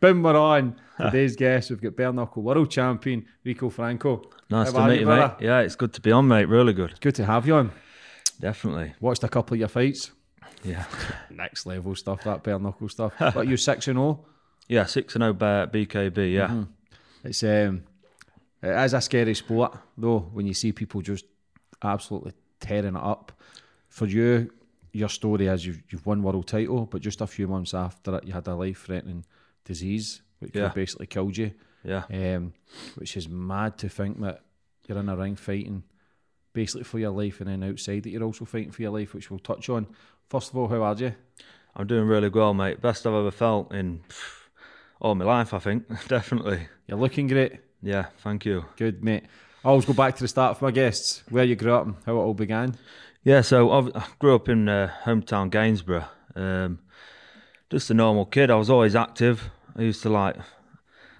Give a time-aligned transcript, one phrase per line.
[0.00, 0.76] Boom, we're on.
[0.96, 4.22] Today's guest, we've got bare knuckle world champion Rico Franco.
[4.48, 5.34] Nice How to meet you, brother?
[5.40, 5.44] mate.
[5.44, 6.44] Yeah, it's good to be on, mate.
[6.44, 7.00] Really good.
[7.00, 7.72] Good to have you on.
[8.40, 8.94] Definitely.
[9.00, 10.12] Watched a couple of your fights.
[10.62, 10.84] Yeah.
[11.30, 13.12] Next level stuff, that bare knuckle stuff.
[13.18, 14.14] but you six and oh?
[14.14, 14.24] 0.
[14.68, 16.34] Yeah, 6 and 0 by BKB.
[16.34, 16.48] Yeah.
[16.48, 16.62] Mm-hmm.
[17.24, 17.84] It's um,
[18.62, 21.24] it is a scary sport though when you see people just
[21.82, 23.32] absolutely tearing it up.
[23.88, 24.52] For you,
[24.92, 28.24] your story is you've, you've won world title, but just a few months after it,
[28.24, 29.24] you had a life-threatening
[29.68, 30.68] disease which Yeah.
[30.74, 31.52] basically killed you.
[31.84, 32.04] Yeah.
[32.10, 32.52] Um,
[32.96, 34.42] which is mad to think that
[34.88, 35.82] you're in a ring fighting
[36.52, 39.30] basically for your life, and then outside that you're also fighting for your life, which
[39.30, 39.86] we'll touch on.
[40.28, 41.14] First of all, how are you?
[41.76, 42.80] I'm doing really well, mate.
[42.80, 44.00] Best I've ever felt in
[45.00, 45.84] all my life, I think.
[46.08, 46.66] Definitely.
[46.86, 47.60] You're looking great.
[47.82, 48.64] Yeah, thank you.
[48.76, 49.24] Good, mate.
[49.64, 51.96] I always go back to the start for my guests, where you grew up and
[52.06, 52.76] how it all began.
[53.24, 56.06] Yeah, so I grew up in uh, hometown Gainsborough.
[56.34, 56.78] Um,
[57.70, 58.50] just a normal kid.
[58.50, 59.50] I was always active.
[59.78, 60.36] I used to like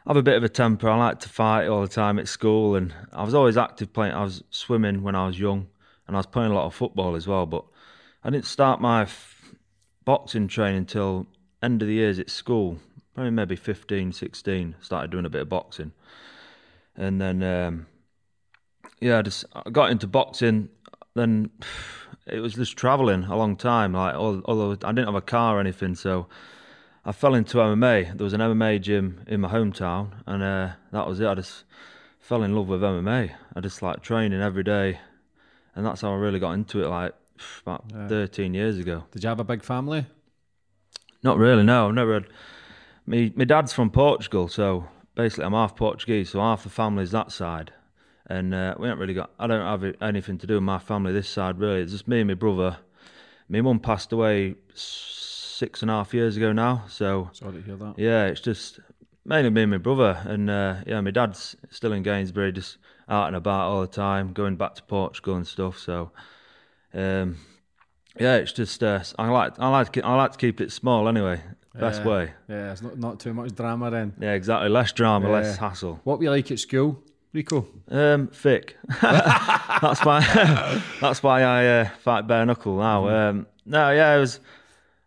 [0.06, 0.89] have a bit of a temper.
[0.89, 4.15] I liked to fight all the time at school, and I was always active playing.
[4.15, 5.69] I was swimming when I was young,
[6.06, 7.47] and I was playing a lot of football as well.
[7.47, 7.65] But
[8.25, 9.55] I didn't start my f-
[10.05, 11.28] boxing training until
[11.62, 12.78] end of the years at school.
[13.15, 14.75] Probably maybe 15, 16.
[14.81, 15.93] Started doing a bit of boxing,
[16.97, 17.87] and then um,
[19.00, 20.69] yeah, I just I got into boxing.
[21.15, 21.50] Then
[22.27, 23.93] it was just traveling a long time.
[23.93, 26.27] Like although I didn't have a car or anything, so
[27.09, 28.19] I fell into MMA.
[28.19, 31.27] There was an MMA gym in my hometown, and uh, that was it.
[31.27, 31.65] I just
[32.21, 33.31] fell in love with MMA.
[33.57, 35.01] I just like training every day,
[35.75, 36.89] and that's how I really got into it.
[36.89, 37.15] Like
[37.63, 39.05] about thirteen years ago.
[39.11, 40.05] Did you have a big family?
[41.23, 41.63] Not really.
[41.63, 42.27] No, I've never had.
[43.07, 47.33] Me, my dad's from Portugal, so basically I'm half Portuguese, so half the family's that
[47.33, 47.73] side,
[48.27, 49.31] and uh, we haven't really got.
[49.39, 51.81] I don't have anything to do with my family this side really.
[51.81, 52.77] It's just me and my brother.
[53.49, 54.57] My mum passed away
[55.59, 57.95] six and a half years ago now, so Sorry to hear that.
[57.99, 58.79] yeah, it's just
[59.25, 63.27] mainly me and my brother, and uh, yeah, my dad's still in Gainsborough, just out
[63.27, 65.79] and about all the time, going back to Portugal and stuff.
[65.79, 66.13] So,
[66.95, 67.37] um,
[68.19, 71.09] yeah, it's just uh, I like I like to, I like to keep it small
[71.09, 71.41] anyway.
[71.75, 72.09] Best Yeah.
[72.09, 72.33] way.
[72.49, 74.13] Yeah, it's not, not too much drama then.
[74.21, 74.69] Yeah, exactly.
[74.69, 76.01] Less drama, less hassle.
[76.05, 77.01] What were you like at school,
[77.33, 77.67] Rico?
[77.89, 78.77] Um, thick.
[79.03, 80.21] that's why.
[81.01, 83.09] that's why I uh, fight bare knuckle now.
[83.09, 84.41] Um, no, yeah, it was.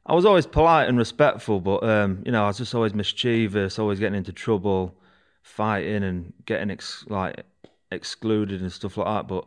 [0.06, 3.78] I was always polite and respectful, but um, you know, I was just always mischievous,
[3.78, 4.96] always getting into trouble,
[5.44, 7.46] fighting and getting ex- like
[7.92, 9.28] excluded and stuff like that.
[9.28, 9.46] But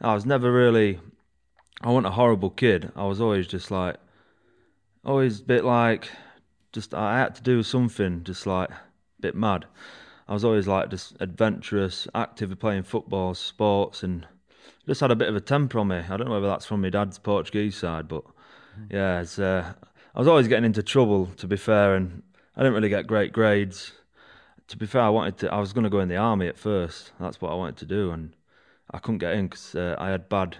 [0.00, 1.00] I was never really.
[1.80, 2.92] I wasn't a horrible kid.
[2.94, 3.96] I was always just like,
[5.04, 6.08] always a bit like,
[6.72, 8.80] just I had to do something, just like a
[9.20, 9.66] bit mad.
[10.28, 14.26] I was always like just adventurous, active playing football, sports, and
[14.86, 15.96] just had a bit of a temper on me.
[15.96, 18.24] I don't know whether that's from my dad's Portuguese side, but
[18.90, 19.74] yeah, it's, uh,
[20.14, 21.26] I was always getting into trouble.
[21.36, 22.22] To be fair, and
[22.56, 23.92] I didn't really get great grades.
[24.68, 25.52] To be fair, I wanted to.
[25.52, 27.12] I was going to go in the army at first.
[27.18, 28.34] That's what I wanted to do, and
[28.90, 30.58] I couldn't get in because uh, I had bad,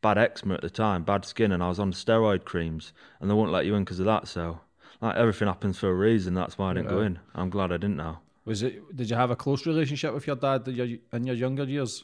[0.00, 3.34] bad eczema at the time, bad skin, and I was on steroid creams, and they
[3.34, 4.28] wouldn't let you in because of that.
[4.28, 4.60] So,
[5.00, 6.34] like everything happens for a reason.
[6.34, 7.18] That's why I didn't go in.
[7.34, 8.20] I'm glad I didn't now.
[8.46, 8.96] Was it?
[8.96, 12.02] Did you have a close relationship with your dad in your, in your younger years?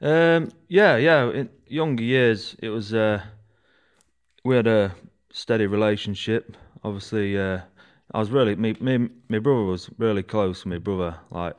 [0.00, 1.30] Um, yeah, yeah.
[1.30, 3.22] In younger years, it was uh,
[4.44, 4.94] we had a
[5.34, 6.56] steady relationship.
[6.84, 7.58] Obviously, uh,
[8.12, 10.62] I was really me, me, my brother was really close.
[10.62, 11.56] to My brother, like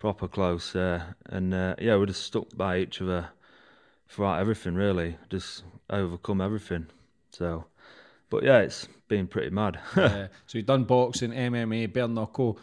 [0.00, 3.28] proper close, uh, and uh, yeah, we just stuck by each other
[4.08, 4.74] throughout everything.
[4.74, 6.86] Really, just overcome everything.
[7.30, 7.66] So,
[8.30, 9.78] but yeah, it's been pretty mad.
[9.96, 12.58] uh, so you've done boxing, MMA, bare knuckle.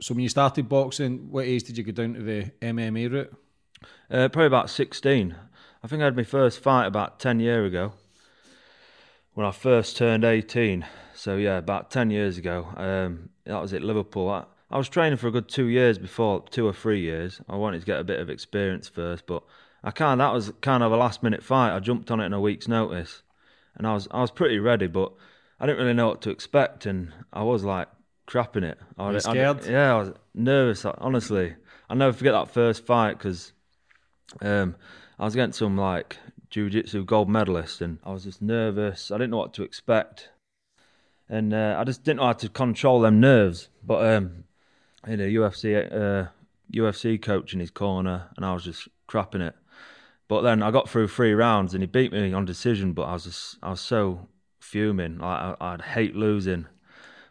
[0.00, 3.34] So when you started boxing, what age did you go down to the MMA route?
[4.10, 5.34] Uh, probably about 16.
[5.82, 7.92] I think I had my first fight about 10 year ago
[9.38, 10.84] when I first turned 18.
[11.14, 12.66] So, yeah, about 10 years ago.
[12.76, 13.84] Um, that was it.
[13.84, 14.28] Liverpool.
[14.28, 17.40] I, I was training for a good two years before, two or three years.
[17.48, 19.44] I wanted to get a bit of experience first, but
[19.84, 21.72] I kind that was kind of a last minute fight.
[21.72, 23.22] I jumped on it in a week's notice,
[23.76, 25.12] and I was I was pretty ready, but
[25.60, 27.86] I didn't really know what to expect, and I was like
[28.26, 28.78] crapping it.
[28.98, 29.66] I, I- scared?
[29.66, 30.84] yeah, I was nervous.
[30.84, 31.54] Honestly,
[31.88, 33.52] I'll never forget that first fight because
[34.40, 34.74] um,
[35.16, 36.16] I was against some like
[36.50, 39.10] jiu-jitsu gold medalist, and I was just nervous.
[39.10, 40.30] I didn't know what to expect,
[41.28, 43.68] and uh, I just didn't know how to control them nerves.
[43.84, 44.44] But um,
[45.04, 46.28] a UFC uh,
[46.72, 49.54] UFC coach in his corner, and I was just crapping it.
[50.28, 52.92] But then I got through three rounds, and he beat me on decision.
[52.92, 54.28] But I was just I was so
[54.60, 55.22] fuming.
[55.22, 56.66] I, I'd hate losing.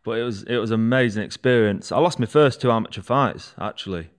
[0.03, 1.91] But it was it was an amazing experience.
[1.91, 4.09] I lost my first two amateur fights actually,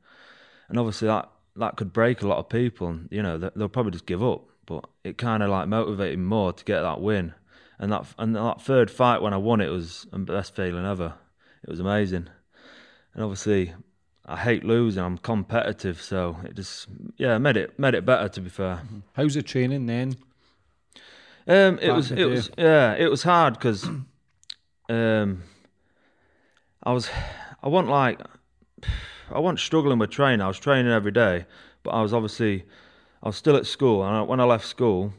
[0.68, 2.88] and obviously that that could break a lot of people.
[2.88, 4.47] And you know they'll probably just give up.
[5.08, 7.34] It kind of like motivated me more to get that win.
[7.78, 11.14] And that and that third fight when I won it was the best feeling ever.
[11.62, 12.28] It was amazing.
[13.14, 13.72] And obviously,
[14.26, 15.02] I hate losing.
[15.02, 18.28] I'm competitive, so it just yeah made it made it better.
[18.28, 18.82] To be fair,
[19.14, 20.16] How's the training then?
[21.46, 22.24] um, it Back was it day.
[22.24, 23.88] was yeah it was hard because
[24.90, 25.42] um,
[26.82, 27.08] I was
[27.62, 28.20] I wasn't like
[29.30, 30.40] I wasn't struggling with training.
[30.40, 31.46] I was training every day,
[31.82, 32.64] but I was obviously
[33.22, 35.12] I was still at school, and I, when I left school,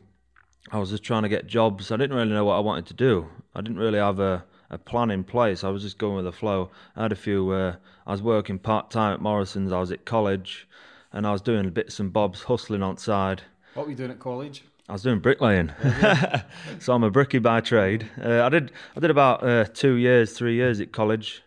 [0.71, 1.91] I was just trying to get jobs.
[1.91, 3.27] I didn't really know what I wanted to do.
[3.55, 5.63] I didn't really have a, a plan in place.
[5.63, 6.71] I was just going with the flow.
[6.95, 7.49] I had a few.
[7.51, 7.75] Uh,
[8.07, 9.71] I was working part time at Morrison's.
[9.71, 10.67] I was at college,
[11.11, 13.41] and I was doing bits and bobs, hustling on side.
[13.73, 14.63] What were you doing at college?
[14.87, 15.71] I was doing bricklaying,
[16.79, 18.09] so I'm a brickie by trade.
[18.19, 21.43] Uh, I did I did about uh, two years, three years at college,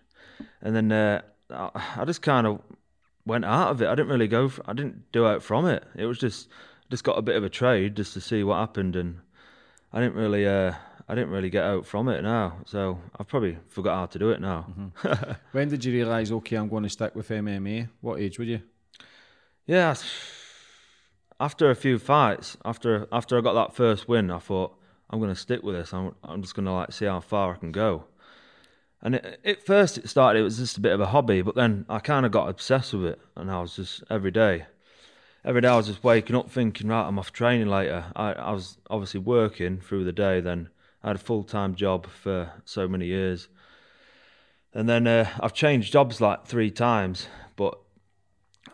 [0.61, 2.61] and then uh, I I just kind of
[3.25, 3.89] went out of it.
[3.89, 4.49] I didn't really go.
[4.49, 5.85] For, I didn't do out from it.
[5.97, 6.49] It was just
[6.91, 9.21] just got a bit of a trade just to see what happened, and
[9.93, 10.73] I didn't really uh,
[11.09, 12.59] I didn't really get out from it now.
[12.67, 14.93] So I've probably forgot how to do it now.
[15.53, 17.89] When did you realise, okay, I'm going to stick with MMA?
[18.01, 18.63] What age were you?
[19.67, 19.95] Yeah.
[21.39, 24.79] After a few fights, after after I got that first win, I thought
[25.11, 25.93] I'm going to stick with this.
[25.93, 28.05] I'm I'm just going to like see how far I can go.
[29.03, 30.41] And it, at first, it started.
[30.41, 32.93] It was just a bit of a hobby, but then I kind of got obsessed
[32.93, 34.67] with it, and I was just every day,
[35.45, 38.05] every day I was just waking up thinking, right, I'm off training later.
[38.15, 40.41] I I was obviously working through the day.
[40.41, 40.69] Then
[41.03, 43.49] I had a full time job for so many years,
[44.73, 47.27] and then uh, I've changed jobs like three times,
[47.57, 47.79] but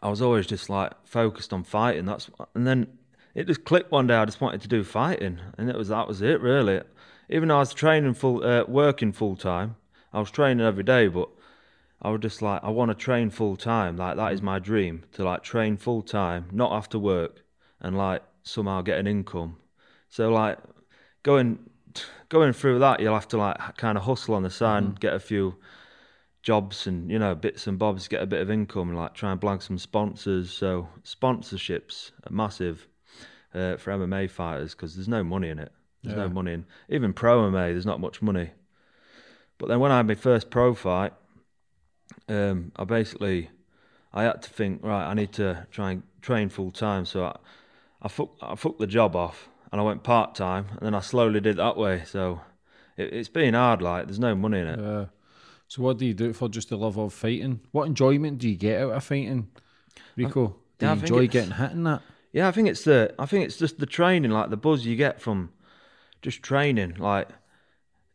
[0.03, 2.05] I was always just like focused on fighting.
[2.05, 2.99] That's and then
[3.35, 4.15] it just clicked one day.
[4.15, 6.83] I just wanted to do fighting, and it was that was it really.
[7.31, 9.77] Even though I was training full, uh, working full time,
[10.13, 11.29] I was training every day, but
[12.01, 13.97] I was just like, I want to train full time.
[13.97, 17.45] Like that is my dream to like train full time, not after work,
[17.81, 19.57] and like somehow get an income.
[20.09, 20.59] So like
[21.23, 21.59] going
[22.29, 25.15] going through that, you'll have to like kind of hustle on the side and get
[25.15, 25.57] a few
[26.43, 29.33] jobs and you know bits and bobs, get a bit of income, and like try
[29.33, 30.51] and blag some sponsors.
[30.51, 32.87] So sponsorships are massive
[33.55, 35.73] uh, for MMA fighters because there's no money in it.
[36.03, 37.73] There's no money in even pro MMA.
[37.73, 38.51] There's not much money.
[39.59, 41.13] But then when I had my first pro fight,
[42.29, 43.51] um, I basically
[44.13, 45.07] I had to think right.
[45.09, 47.05] I need to try and train full time.
[47.05, 47.37] So I
[48.01, 51.01] I fucked, I fucked the job off and I went part time, and then I
[51.01, 52.03] slowly did that way.
[52.07, 52.41] So
[52.97, 53.83] it, it's been hard.
[53.83, 54.79] Like there's no money in it.
[54.79, 55.07] Uh,
[55.67, 57.61] so what do you do it for just the love of fighting?
[57.73, 59.49] What enjoyment do you get out of fighting,
[60.17, 60.57] Rico?
[60.79, 62.03] Do yeah, I you enjoy getting hit in that?
[62.33, 64.97] Yeah, I think it's the I think it's just the training, like the buzz you
[64.97, 65.51] get from
[66.23, 67.29] just training, like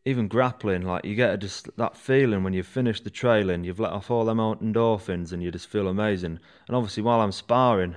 [0.05, 3.79] even grappling, like you get a just that feeling when you've finished the trailing, you've
[3.79, 6.39] let off all them endorphins and you just feel amazing.
[6.67, 7.95] And obviously while I'm sparring,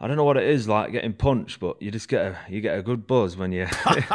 [0.00, 2.60] I don't know what it is like getting punched, but you just get a you
[2.60, 3.66] get a good buzz when you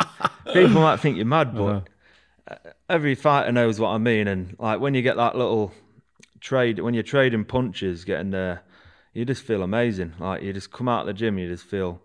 [0.53, 1.63] people might think you're mad, but
[2.47, 2.71] uh-huh.
[2.89, 4.27] every fighter knows what I mean.
[4.27, 5.71] And like when you get that little
[6.41, 8.63] trade, when you're trading punches, getting there,
[9.13, 10.13] you just feel amazing.
[10.19, 12.01] Like you just come out of the gym, you just feel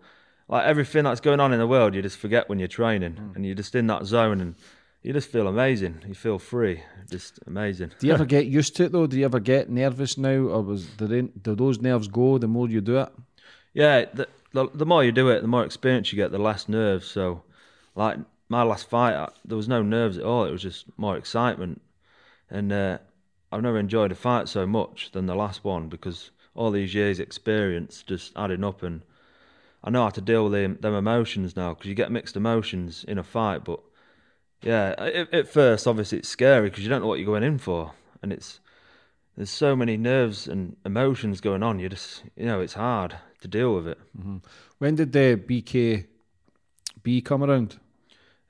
[0.49, 3.45] like everything that's going on in the world, you just forget when you're training, and
[3.45, 4.55] you're just in that zone, and
[5.03, 6.03] you just feel amazing.
[6.07, 7.91] You feel free, just amazing.
[7.99, 9.07] Do you ever get used to it though?
[9.07, 12.81] Do you ever get nervous now, or was do those nerves go the more you
[12.81, 13.09] do it?
[13.73, 16.67] Yeah, the, the the more you do it, the more experience you get, the less
[16.67, 17.07] nerves.
[17.07, 17.43] So,
[17.95, 18.17] like
[18.49, 20.45] my last fight, I, there was no nerves at all.
[20.45, 21.79] It was just more excitement,
[22.49, 22.97] and uh,
[23.51, 27.19] I've never enjoyed a fight so much than the last one because all these years'
[27.19, 29.01] experience just adding up, and
[29.83, 33.05] I know how to deal with them, them emotions now because you get mixed emotions
[33.07, 33.63] in a fight.
[33.63, 33.79] But
[34.61, 37.57] yeah, at, at first, obviously, it's scary because you don't know what you're going in
[37.57, 38.59] for, and it's
[39.37, 41.79] there's so many nerves and emotions going on.
[41.79, 43.97] You just, you know, it's hard to deal with it.
[44.79, 47.79] When did the BKB come around?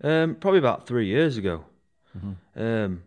[0.03, 1.65] Um, probably about three years ago.
[2.55, 3.03] Um,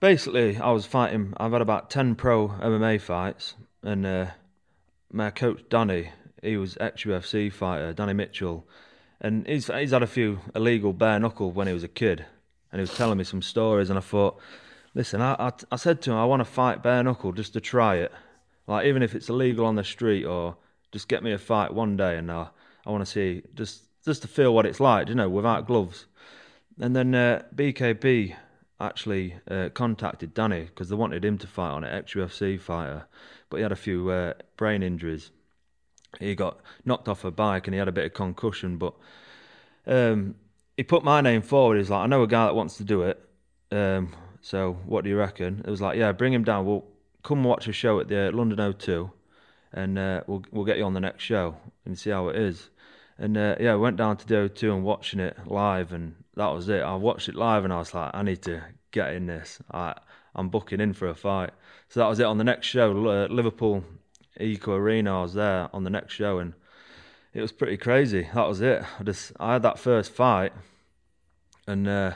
[0.00, 1.34] basically, I was fighting.
[1.36, 4.26] I've had about ten pro MMA fights, and uh,
[5.12, 6.10] my coach Danny,
[6.44, 8.66] he was ex UFC fighter, Danny Mitchell,
[9.20, 12.24] and he's he's had a few illegal bare knuckle when he was a kid,
[12.70, 14.38] and he was telling me some stories, and I thought,
[14.94, 17.60] listen, I I, I said to him, I want to fight bare knuckle just to
[17.60, 18.12] try it,
[18.66, 20.56] like even if it's illegal on the street or
[20.92, 22.48] just get me a fight one day, and I
[22.86, 26.06] I want to see just just to feel what it's like, you know, without gloves.
[26.78, 28.36] And then uh, BKB
[28.80, 33.06] actually uh, contacted Danny because they wanted him to fight on it, ex UFC fighter,
[33.48, 35.30] but he had a few uh, brain injuries.
[36.20, 38.94] He got knocked off a bike and he had a bit of concussion, but
[39.86, 40.34] um,
[40.76, 41.78] he put my name forward.
[41.78, 43.20] He's like, I know a guy that wants to do it.
[43.70, 45.62] Um, so what do you reckon?
[45.66, 46.66] It was like, yeah, bring him down.
[46.66, 46.84] We'll
[47.22, 49.10] come watch a show at the London O2
[49.74, 52.70] and uh, we'll we'll get you on the next show and see how it is.
[53.18, 56.48] And uh, yeah, I went down to the O2 and watching it live, and that
[56.48, 56.82] was it.
[56.82, 59.60] I watched it live, and I was like, I need to get in this.
[59.70, 59.94] I
[60.34, 61.50] I'm booking in for a fight.
[61.88, 62.26] So that was it.
[62.26, 63.84] On the next show, uh, Liverpool
[64.38, 66.54] Echo Arena, I was there on the next show, and
[67.32, 68.28] it was pretty crazy.
[68.34, 68.82] That was it.
[68.98, 70.52] I just I had that first fight,
[71.66, 72.14] and uh,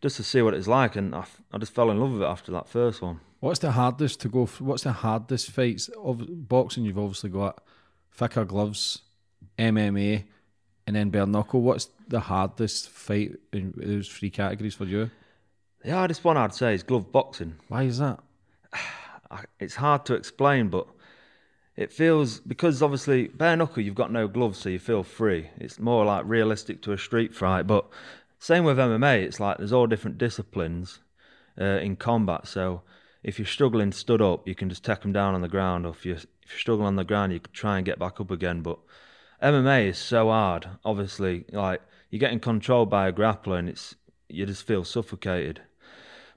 [0.00, 2.26] just to see what it's like, and I, I just fell in love with it
[2.26, 3.20] after that first one.
[3.40, 4.46] What's the hardest to go?
[4.46, 6.84] What's the hardest fights of boxing?
[6.84, 7.62] You've obviously got
[8.10, 9.02] thicker gloves,
[9.58, 10.24] MMA,
[10.86, 11.60] and then bare knuckle.
[11.60, 15.10] What's the hardest fight in those three categories for you?
[15.82, 17.56] The hardest one I'd say is glove boxing.
[17.68, 18.20] Why is that?
[19.58, 20.86] It's hard to explain, but
[21.76, 25.50] it feels because obviously bare knuckle you've got no gloves, so you feel free.
[25.58, 27.66] It's more like realistic to a street fight.
[27.66, 27.86] But
[28.38, 31.00] same with MMA, it's like there's all different disciplines
[31.60, 32.46] uh, in combat.
[32.46, 32.82] So
[33.22, 35.86] if you're struggling stood up, you can just take them down on the ground.
[35.86, 38.20] Or if you if you're struggling on the ground, you can try and get back
[38.20, 38.62] up again.
[38.62, 38.78] But
[39.42, 40.68] MMA is so hard.
[40.84, 43.96] Obviously, like you're getting controlled by a grappler, and it's
[44.28, 45.62] you just feel suffocated.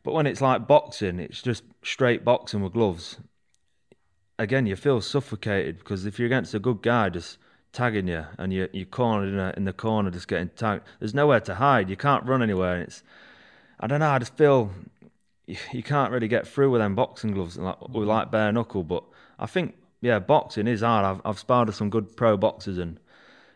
[0.04, 3.18] But when it's like boxing, it's just straight boxing with gloves.
[4.40, 7.38] Again, you feel suffocated because if you're against a good guy just
[7.74, 11.14] tagging you and you you're cornered in, a, in the corner just getting tagged, there's
[11.14, 11.90] nowhere to hide.
[11.90, 12.82] You can't run anywhere.
[12.82, 13.04] It's
[13.80, 14.10] I don't know.
[14.10, 14.72] I just feel
[15.48, 18.84] you, you can't really get through with them boxing gloves like with like bare knuckle.
[18.84, 19.04] But
[19.40, 21.06] I think yeah, boxing is hard.
[21.06, 23.00] I've I've sparred with some good pro boxers and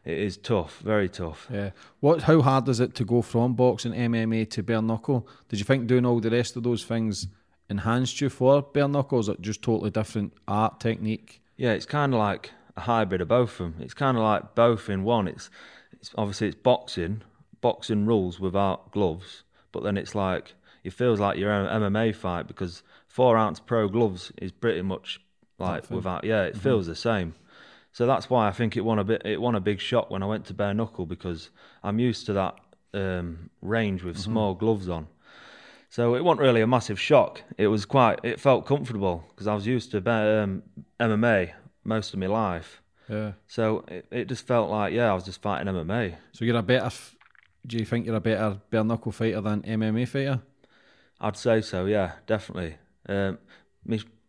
[0.03, 1.47] it is tough, very tough.
[1.51, 1.71] Yeah.
[1.99, 2.23] What?
[2.23, 5.27] How hard is it to go from boxing, MMA to bare knuckle?
[5.47, 7.27] Did you think doing all the rest of those things
[7.71, 9.29] enhanced you for bare knuckles?
[9.29, 11.41] It just totally different art technique?
[11.57, 13.75] Yeah, it's kind of like a hybrid of both of them.
[13.79, 15.27] It's kind of like both in one.
[15.27, 15.49] It's,
[15.93, 17.23] it's obviously it's boxing,
[17.61, 22.47] boxing rules without gloves, but then it's like it feels like your own MMA fight
[22.47, 25.21] because four ounce pro gloves is pretty much
[25.57, 26.23] like without.
[26.23, 26.61] Yeah, it mm-hmm.
[26.61, 27.35] feels the same.
[27.93, 29.21] So that's why I think it won a bit.
[29.25, 31.49] It won a big shock when I went to bare knuckle because
[31.83, 32.55] I'm used to that
[32.93, 34.31] um, range with mm-hmm.
[34.31, 35.07] small gloves on.
[35.91, 37.41] So it wasn't really a massive shock.
[37.57, 38.21] It was quite.
[38.23, 40.63] It felt comfortable because I was used to um,
[41.01, 41.51] MMA
[41.83, 42.81] most of my life.
[43.09, 43.33] Yeah.
[43.47, 46.15] So it, it just felt like yeah, I was just fighting MMA.
[46.31, 46.89] So you're a better.
[47.67, 50.41] Do you think you're a better bare knuckle fighter than MMA fighter?
[51.19, 51.85] I'd say so.
[51.85, 52.77] Yeah, definitely.
[53.09, 53.37] Um,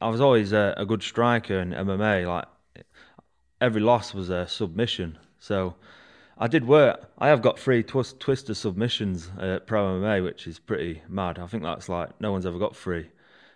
[0.01, 2.27] I was always a, a good striker in MMA.
[2.27, 2.47] Like
[3.61, 5.17] every loss was a submission.
[5.39, 5.77] So
[6.43, 7.09] I did work.
[7.19, 11.39] I have got three twist, twister submissions at Pro MMA, which is pretty mad.
[11.39, 13.11] I think that's like no one's ever got three,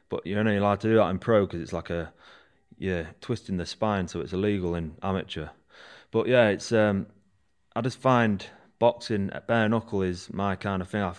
[0.09, 2.13] but you're only allowed to do that in pro because it's like a
[2.79, 5.49] yeah twisting the spine, so it's illegal in amateur.
[6.13, 7.09] But yeah, it's um,
[7.75, 8.47] I just find
[8.79, 11.13] boxing at bare knuckle is my kind of thing.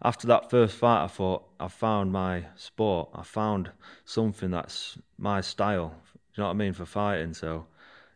[0.00, 3.10] After that first fight, I thought I found my sport.
[3.14, 3.72] I found
[4.06, 5.88] something that's my style.
[6.14, 7.34] Do you know what I mean for fighting?
[7.34, 7.66] So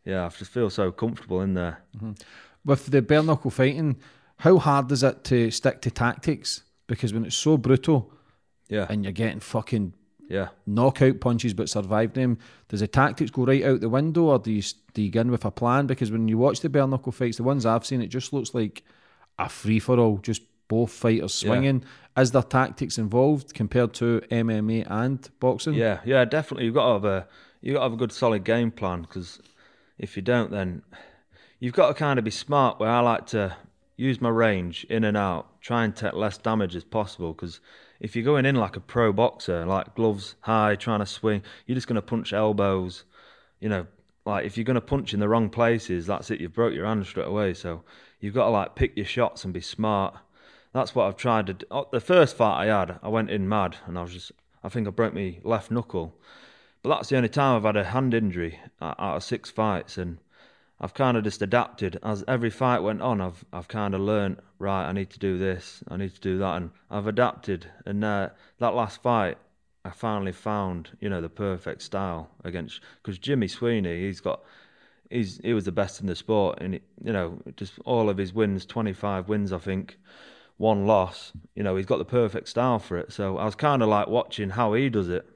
[0.07, 1.83] yeah, I just feel so comfortable in there.
[1.99, 2.13] Mm-hmm.
[2.65, 3.97] With the bare knuckle fighting,
[4.39, 6.63] how hard is it to stick to tactics?
[6.87, 8.13] Because when it's so brutal,
[8.69, 9.95] yeah, and you're getting fucking
[10.29, 14.39] yeah knockout punches but survive them, does the tactics go right out the window, or
[14.39, 14.63] do you
[14.95, 15.87] do you in with a plan?
[15.87, 18.55] Because when you watch the bare knuckle fights, the ones I've seen, it just looks
[18.55, 18.83] like
[19.39, 21.85] a free for all, just both fighters swinging.
[22.17, 22.23] Yeah.
[22.23, 25.75] Is there tactics involved compared to MMA and boxing?
[25.75, 26.67] Yeah, yeah, definitely.
[26.67, 27.29] You've got to have a
[27.61, 29.41] you got to have a good solid game plan because
[29.99, 30.83] if you don't, then
[31.65, 32.79] you've got to kind of be smart.
[32.79, 33.57] Where I like to
[33.97, 37.33] use my range in and out, try and take less damage as possible.
[37.33, 37.61] Because
[38.01, 41.75] if you're going in like a pro boxer, like gloves high, trying to swing, you're
[41.75, 43.05] just going to punch elbows.
[43.61, 43.87] You know,
[44.27, 46.39] like if you're going to punch in the wrong places, that's it.
[46.39, 47.55] You've broke your hand straight away.
[47.55, 47.83] So
[48.21, 50.19] you've got to like pick your shots and be smart.
[50.75, 51.67] That's what I've tried to do.
[51.71, 54.69] Oh, the first fight I had, I went in mad and I was just, I
[54.69, 56.15] think I broke my left knuckle
[56.85, 59.97] but that's the only time I've had a hand injury uh, out of six fights,
[59.97, 60.19] and
[60.81, 63.21] I've kind of just adapted as every fight went on.
[63.21, 64.89] I've I've kind of learned right.
[64.89, 65.83] I need to do this.
[65.89, 67.67] I need to do that, and I've adapted.
[67.87, 69.39] And uh, that last fight,
[69.85, 74.43] I finally found you know the perfect style against because Jimmy Sweeney he's got
[75.11, 78.33] he's he was the best in the sport and you know just all of his
[78.33, 79.99] wins 25 wins I think
[80.57, 83.83] one loss you know he's got the perfect style for it so I was kind
[83.83, 85.27] of like watching how he does it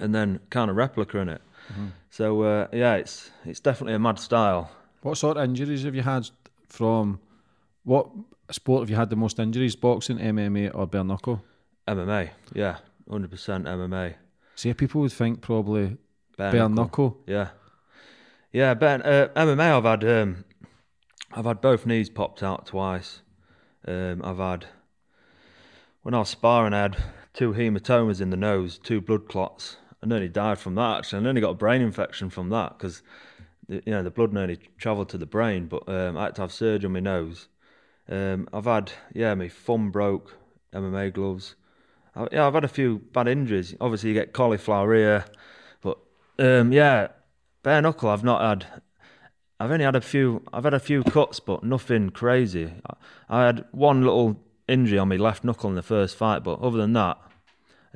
[0.00, 1.88] and then kind of replicating it mm-hmm.
[2.10, 4.70] so uh, yeah it's it's definitely a mad style
[5.02, 6.28] what sort of injuries have you had
[6.68, 7.20] from
[7.84, 8.08] what
[8.50, 11.42] sport have you had the most injuries boxing MMA or bare knuckle
[11.86, 12.78] MMA yeah
[13.08, 14.14] 100% MMA
[14.54, 15.96] see people would think probably
[16.36, 16.74] bare, bare knuckle.
[17.10, 17.48] knuckle yeah
[18.52, 19.00] yeah, Ben.
[19.00, 20.44] Uh, MMA, I've had um,
[21.32, 23.22] I've had both knees popped out twice.
[23.88, 24.66] Um, I've had
[26.02, 26.98] when I was sparring, I had
[27.32, 29.78] two hematomas in the nose, two blood clots.
[30.02, 30.98] I nearly died from that.
[30.98, 33.02] Actually, I nearly got a brain infection from that because
[33.68, 35.66] you know the blood nearly travelled to the brain.
[35.66, 37.48] But um, I had to have surgery on my nose.
[38.08, 40.36] Um, I've had yeah, my thumb broke,
[40.74, 41.54] MMA gloves.
[42.16, 43.76] I, yeah, I've had a few bad injuries.
[43.80, 45.24] Obviously, you get cauliflower ear,
[45.80, 45.98] but
[46.38, 47.08] um, yeah,
[47.62, 48.82] bare knuckle, I've not had.
[49.60, 50.42] I've only had a few.
[50.52, 52.72] I've had a few cuts, but nothing crazy.
[52.84, 52.94] I,
[53.28, 56.78] I had one little injury on my left knuckle in the first fight, but other
[56.78, 57.18] than that,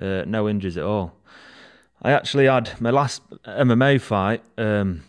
[0.01, 1.17] uh, no injuries at all.
[2.03, 5.05] I actually had my last MMA fight um,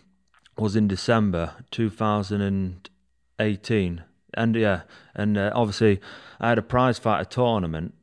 [0.58, 4.04] was in December 2018,
[4.34, 4.82] and yeah,
[5.14, 6.02] and uh, obviously
[6.40, 7.94] I had a prize fighter tournament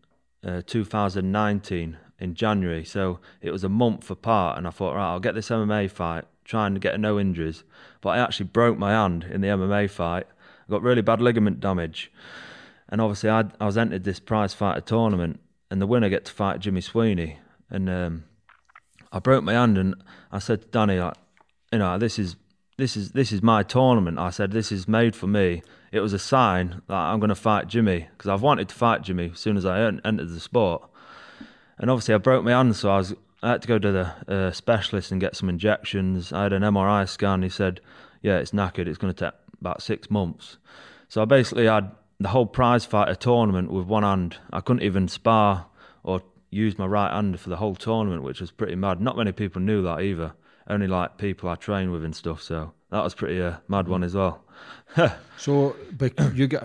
[0.47, 5.21] uh, 2019 in January, so it was a month apart, and I thought, right, I'll
[5.21, 7.65] get this MMA fight trying to get no injuries.
[8.01, 10.27] But I actually broke my hand in the MMA fight.
[10.69, 12.13] I got really bad ligament damage.
[12.89, 16.33] And obviously, I, I was entered this prize fighter tournament, and the winner get to
[16.33, 17.39] fight Jimmy Sweeney.
[17.71, 18.25] And um,
[19.15, 19.95] I broke my hand, and
[20.33, 21.15] I said to Danny, like,
[21.73, 22.35] you know, this is
[22.77, 24.19] this is this is my tournament.
[24.19, 25.63] I said this is made for me.
[25.93, 29.03] It was a sign that I'm going to fight Jimmy because I've wanted to fight
[29.03, 30.83] Jimmy as soon as I entered the sport.
[31.79, 34.35] And obviously, I broke my hand, so I was I had to go to the
[34.35, 36.33] uh, specialist and get some injections.
[36.33, 37.43] I had an MRI scan.
[37.43, 37.81] He said,
[38.21, 38.89] "Yeah, it's knackered.
[38.89, 40.59] It's going to take about six months."
[41.09, 44.39] So I basically had the whole prize fighter tournament with one hand.
[44.53, 45.67] I couldn't even spar
[46.03, 46.23] or
[46.55, 49.01] use my right hand for the whole tournament, which was pretty mad.
[49.01, 50.33] Not many people knew that either.
[50.69, 52.43] Only like people I train with and stuff.
[52.43, 54.45] So that was pretty a uh, mad one as well.
[55.37, 56.63] so, but you get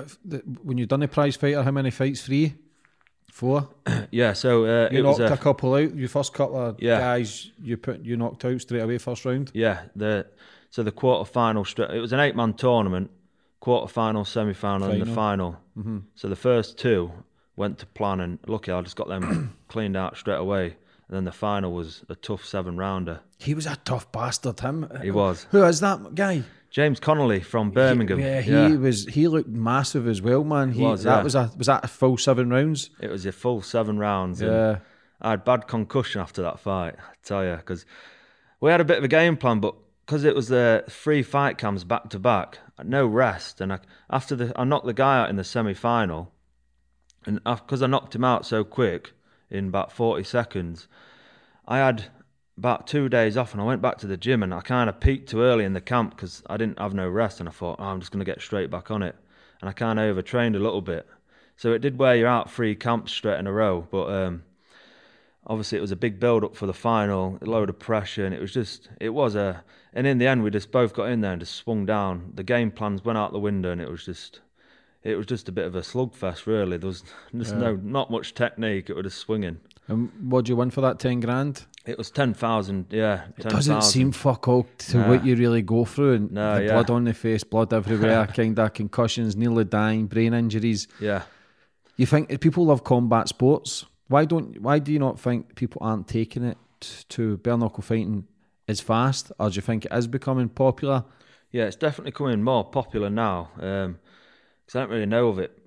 [0.63, 2.56] when you done the prize fighter, how many fights free?
[3.32, 3.69] Four.
[4.12, 5.95] yeah, so uh, you knocked a, a, couple out.
[5.95, 6.99] Your first couple of yeah.
[6.99, 9.52] guys, you put you knocked out straight away first round.
[9.54, 10.28] Yeah, the
[10.69, 11.65] so the quarter final.
[11.65, 13.12] It was an eight man tournament.
[13.60, 15.58] Quarter final, semi final, and the final.
[15.78, 15.99] Mm-hmm.
[16.15, 17.12] So the first two
[17.59, 20.77] went to plan, and lucky I just got them cleaned out straight away.
[21.07, 23.19] And then the final was a tough seven rounder.
[23.37, 24.89] He was a tough bastard, him.
[25.01, 25.45] He was.
[25.51, 26.43] Who is that guy?
[26.69, 28.19] James Connolly from Birmingham.
[28.19, 28.75] He, yeah, he yeah.
[28.75, 29.05] was.
[29.07, 30.71] He looked massive as well, man.
[30.71, 31.23] He, was, that yeah.
[31.23, 32.91] was a was that a full seven rounds.
[32.99, 34.39] It was a full seven rounds.
[34.39, 34.79] Yeah,
[35.19, 36.95] I had bad concussion after that fight.
[36.97, 37.85] I tell you, because
[38.61, 41.57] we had a bit of a game plan, but because it was the three fight
[41.57, 43.79] cams back to back, no rest, and I,
[44.11, 46.31] after the I knocked the guy out in the semi final,
[47.29, 49.13] and because I knocked him out so quick
[49.49, 50.87] in about forty seconds,
[51.67, 52.05] I had
[52.57, 54.99] about two days off and I went back to the gym and I kind of
[54.99, 57.77] peaked too early in the camp because I didn't have no rest and I thought,
[57.79, 59.15] oh, I'm just going to get straight back on it.
[59.61, 61.07] And I kind of overtrained a little bit.
[61.55, 63.87] So it did wear you out three camps straight in a row.
[63.89, 64.43] But um,
[65.47, 68.25] obviously it was a big build up for the final, a load of pressure.
[68.25, 69.63] And it was just, it was a,
[69.93, 72.33] and in the end we just both got in there and just swung down.
[72.35, 74.41] The game plans went out the window and it was just,
[75.03, 76.77] it was just a bit of a slugfest really.
[76.77, 77.03] There was
[77.35, 77.59] just yeah.
[77.59, 78.89] no, not much technique.
[78.89, 79.59] It was just swinging.
[79.88, 81.65] And what do you win for that 10 grand?
[81.85, 83.23] It was ten thousand, yeah.
[83.23, 83.81] 10, it doesn't 000.
[83.81, 85.09] seem fuck all to nah.
[85.09, 86.73] what you really go through, and nah, the yeah.
[86.73, 90.88] blood on the face, blood everywhere, kind of concussions, nearly dying, brain injuries.
[90.99, 91.23] Yeah.
[91.95, 93.85] You think people love combat sports?
[94.07, 94.62] Why don't?
[94.62, 96.57] Why do you not think people aren't taking it
[97.09, 98.27] to bare knuckle fighting
[98.67, 101.05] as fast, or do you think it is becoming popular?
[101.51, 103.49] Yeah, it's definitely coming more popular now.
[103.59, 103.99] Um,
[104.69, 105.58] Because I don't really know of it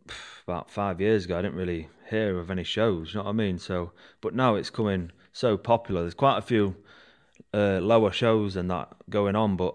[0.46, 1.36] about five years ago.
[1.36, 3.12] I didn't really hear of any shows.
[3.12, 3.58] You know what I mean?
[3.58, 6.02] So, but now it's coming so popular.
[6.02, 6.76] There's quite a few
[7.52, 9.74] uh, lower shows and that going on, but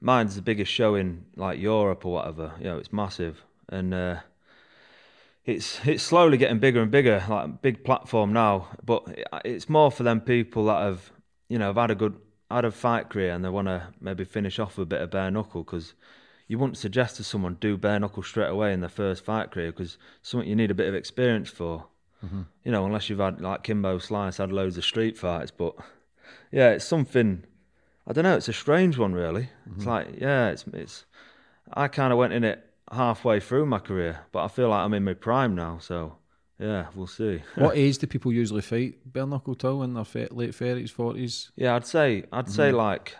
[0.00, 2.54] mine's the biggest show in like Europe or whatever.
[2.58, 4.20] You know, it's massive and uh,
[5.44, 8.68] it's it's slowly getting bigger and bigger, like big platform now.
[8.82, 11.12] But it's more for them people that have
[11.50, 12.16] you know have had a good
[12.50, 15.10] had a fight career and they want to maybe finish off with a bit of
[15.10, 15.92] bare knuckle because
[16.46, 19.72] you wouldn't suggest to someone do bare knuckle straight away in their first fight career
[19.72, 21.86] because something you need a bit of experience for.
[22.24, 22.42] Mm-hmm.
[22.64, 25.74] You know, unless you've had like Kimbo Slice had loads of street fights, but
[26.50, 27.44] yeah, it's something.
[28.06, 28.36] I don't know.
[28.36, 29.48] It's a strange one, really.
[29.68, 29.74] Mm-hmm.
[29.76, 31.04] It's like yeah, it's it's.
[31.72, 34.94] I kind of went in it halfway through my career, but I feel like I'm
[34.94, 35.78] in my prime now.
[35.80, 36.16] So
[36.58, 37.42] yeah, we'll see.
[37.56, 41.50] what age do people usually fight bare knuckle till in their fa- late thirties, forties?
[41.56, 42.76] Yeah, I'd say I'd say Mm-hmm.
[42.78, 43.16] like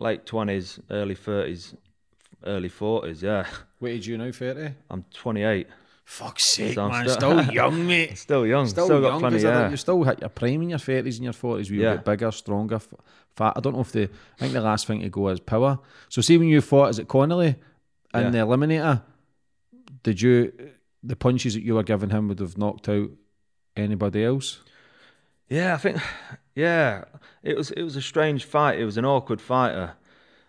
[0.00, 1.74] late twenties, early thirties,
[2.46, 3.22] early forties.
[3.22, 3.46] Yeah,
[3.78, 4.30] What age you now?
[4.32, 4.74] Thirty.
[4.90, 5.66] I'm 28.
[6.04, 7.08] Fuck's sake, So man!
[7.08, 8.18] still- Still young, mate.
[8.18, 8.66] Still young.
[8.66, 9.36] Still, Still, young, got plenty.
[9.36, 11.70] 'cause I think Yeah, you still hit your prime in your thirties and your forties.
[11.70, 11.92] We were Yeah.
[11.92, 13.54] a bit bigger, stronger, fat.
[13.56, 14.02] I don't know if the.
[14.04, 15.78] I think the last thing to go is power.
[16.10, 17.56] So, see when you fought, is it Connolly
[18.14, 18.30] in Yeah.
[18.30, 19.02] the Eliminator?
[20.02, 20.52] Did you
[21.02, 23.10] the punches that you were giving him would have knocked out
[23.76, 24.60] anybody else?
[25.48, 25.74] yeah.
[25.74, 25.98] I think
[26.54, 27.04] yeah.
[27.42, 28.78] It was it was a strange fight.
[28.78, 29.92] It was an awkward fighter.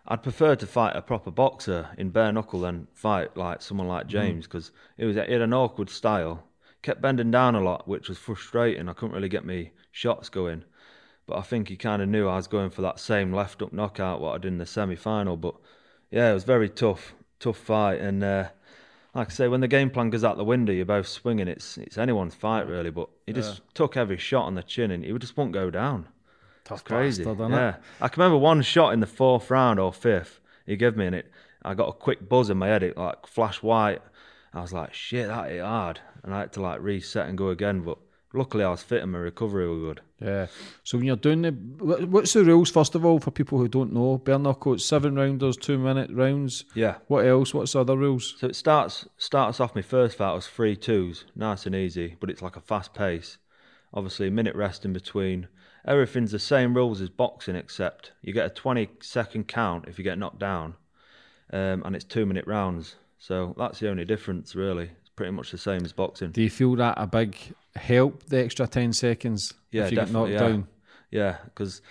[0.08, 4.08] I'd prefer to fight a proper boxer in bare knuckle than fight like someone like
[4.08, 6.44] James because it was he had an awkward style.
[6.84, 8.88] Kept bending down a lot, which was frustrating.
[8.88, 10.64] I couldn't really get me shots going.
[11.26, 13.74] But I think he kind of knew I was going for that same left up
[13.74, 15.38] knockout what I did in the semi final.
[15.38, 15.56] But
[16.12, 18.00] yeah, it was very tough, tough fight.
[18.00, 18.50] And uh,
[19.16, 21.48] like I say, when the game plan goes out the window, you're both swinging.
[21.48, 22.92] It's it's anyone's fight really.
[22.92, 26.10] But he just took every shot on the chin and he just won't go down.
[26.66, 27.24] Tough Crazy.
[27.24, 30.98] bastard, yeah, I can remember one shot in the fourth round or fifth he gave
[30.98, 31.32] me, and it.
[31.64, 32.84] I got a quick buzz in my head.
[32.84, 34.02] It like flashed white.
[34.54, 37.50] I was like, shit, that hit hard, and I had to like reset and go
[37.50, 37.82] again.
[37.82, 37.98] But
[38.34, 40.02] luckily, I was fit and my recovery was good.
[40.22, 40.48] Yeah.
[40.84, 43.94] So when you're doing the, what's the rules first of all for people who don't
[43.94, 44.18] know?
[44.18, 46.66] Bare knuckle, it's seven rounders, two minute rounds.
[46.74, 46.96] Yeah.
[47.08, 47.54] What else?
[47.54, 48.36] What's the other rules?
[48.38, 52.30] So it starts starts off my first fight was three twos, nice and easy, but
[52.30, 53.38] it's like a fast pace.
[53.94, 55.48] Obviously, a minute rest in between.
[55.88, 60.04] Everything's the same rules as boxing, except you get a 20 second count if you
[60.04, 60.76] get knocked down,
[61.54, 62.96] um, and it's two minute rounds.
[63.20, 64.92] So that's the only difference, really.
[65.02, 66.32] It's pretty much the same as boxing.
[66.32, 67.38] Do you feel that a big
[67.76, 68.24] help?
[68.24, 70.40] The extra ten seconds Yeah, if you get knocked yeah.
[70.40, 70.68] down.
[71.12, 71.82] Yeah, because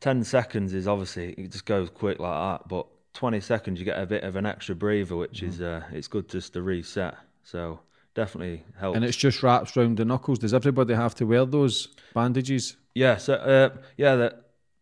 [0.00, 4.00] 10 seconds is obviously, it just goes quick like that, but 20 seconds you get
[4.00, 7.14] a bit of an extra breather, which is, uh, it's good just to reset.
[7.44, 7.78] So
[8.14, 8.96] definitely helps.
[8.96, 10.40] And it's just wraps round the knuckles.
[10.40, 12.76] Does everybody have to wear those bandages?
[12.94, 14.34] Yeah, so uh, yeah, the,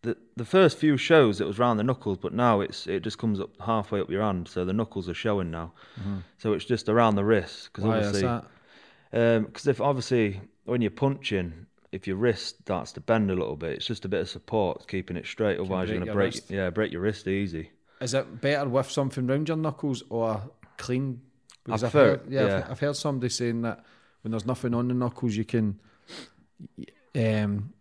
[0.03, 3.19] the the first few shows it was round the knuckles, but now it's it just
[3.19, 5.73] comes up halfway up your hand, so the knuckles are showing now.
[6.39, 8.27] So it's just around the wrist because Mm-hmm.
[8.27, 13.57] Obviously, because if obviously when you're punching, if your wrist starts to bend a little
[13.57, 15.59] bit, it's just a bit of support keeping it straight.
[15.59, 16.51] Otherwise, you're gonna break wrist.
[16.51, 17.71] yeah break your wrist easy.
[18.01, 20.41] Is it better with something round your knuckles or
[20.79, 21.21] clean?
[21.65, 22.57] Because I've heard, yeah, yeah.
[22.57, 23.85] I've, I've heard somebody saying that
[24.23, 25.79] when there's nothing on the knuckles, you can
[27.15, 27.73] um,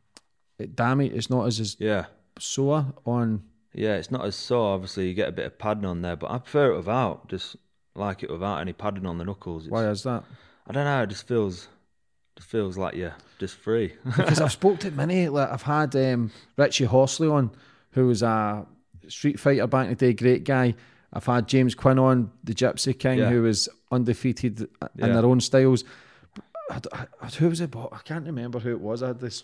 [0.59, 1.11] it damage.
[1.13, 2.05] It's not as, as Yeah.
[2.37, 3.43] sore on.
[3.73, 4.73] Yeah, it's not as sore.
[4.75, 7.27] Obviously, you get a bit of padding on there, but I prefer it without.
[7.29, 7.55] Just
[7.95, 9.63] like it without any padding on the knuckles.
[9.65, 10.23] It's, Why is that?
[10.67, 11.03] I don't know.
[11.03, 11.67] It just feels,
[12.35, 13.93] just feels like you're just free.
[14.05, 15.27] because I've spoke to many.
[15.29, 17.51] Like I've had um, Richie Horsley on,
[17.91, 18.65] who was a
[19.07, 20.75] street fighter back in the day, great guy.
[21.11, 23.29] I've had James Quinn on, the Gypsy King, Yeah.
[23.29, 25.07] who was undefeated in Yeah.
[25.07, 25.83] their own styles.
[26.69, 26.79] I,
[27.21, 27.71] I, who was it?
[27.71, 29.01] But I can't remember who it was.
[29.01, 29.43] I had this,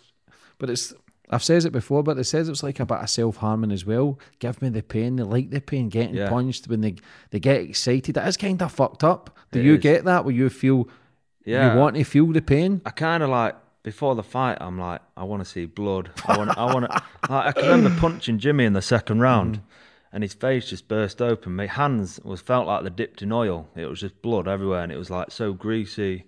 [0.60, 0.94] but it's.
[1.30, 3.86] I've said it before, but they says it's like a bit of self harming as
[3.86, 4.20] well.
[4.40, 5.16] Give me the pain.
[5.16, 6.30] They like the pain, getting Yeah.
[6.30, 6.96] punched when they
[7.32, 8.16] they get excited.
[8.16, 9.36] That is kind of fucked up.
[9.52, 9.80] Do It you is.
[9.82, 10.24] get that?
[10.26, 10.88] Where you feel
[11.46, 12.82] yeah, you want to feel the pain?
[12.86, 14.58] I kind of like before the fight.
[14.62, 16.10] I'm like, I want to see blood.
[16.28, 16.58] I want.
[16.58, 17.02] I want to.
[17.30, 19.62] Like, I can remember punching Jimmy in the second round,
[20.14, 21.56] and his face just burst open.
[21.56, 23.68] My hands was felt like they dipped in oil.
[23.76, 26.26] It was just blood everywhere, and it was like so greasy.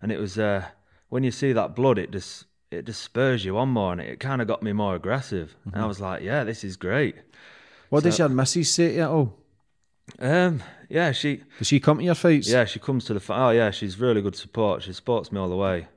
[0.00, 0.64] And it was uh,
[1.10, 4.20] when you see that blood, it just it just spurs you on more, and it
[4.20, 5.56] kind of got me more aggressive.
[5.72, 7.16] And I was like, yeah, this is great.
[7.90, 9.04] What does your missus say to you?
[9.04, 9.34] all?
[10.18, 12.48] Um, yeah, she does she come to your fights?
[12.48, 13.20] Yeah, she comes to the.
[13.20, 14.82] fi- Oh, yeah, she's really good support.
[14.82, 15.88] She supports me all the way.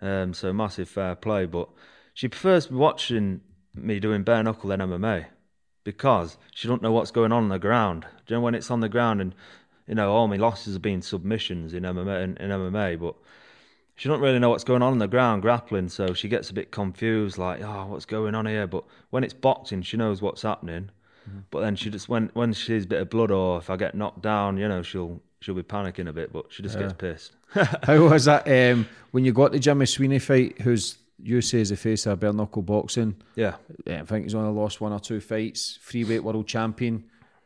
[0.00, 1.46] Um, so massive fair play.
[1.46, 1.68] But
[2.12, 3.40] she prefers watching
[3.74, 5.26] me doing bare knuckle than MMA
[5.82, 8.06] because she don't know what's going on on the ground.
[8.26, 9.34] Do you know when it's on the ground and
[9.86, 13.14] you know all my losses have been submissions in MMA in, in MMA, but
[13.96, 15.88] she don't really know what's going on on the ground grappling.
[15.88, 18.66] So she gets a bit confused, like, oh, what's going on here?
[18.66, 20.90] But when it's boxing, she knows what's happening.
[21.50, 23.76] But then she just when when she sees a bit of blood or if I
[23.76, 26.92] get knocked down, you know, she'll she'll be panicking a bit, but she just gets
[26.92, 27.36] pissed.
[27.84, 30.60] How was that um, when you got the Jimmy Sweeney fight?
[30.60, 33.16] Who's you say is the face of bare knuckle boxing?
[33.36, 33.54] yeah,
[33.86, 35.78] Yeah, I think he's only lost one or two fights.
[35.82, 37.04] Freeweight world champion.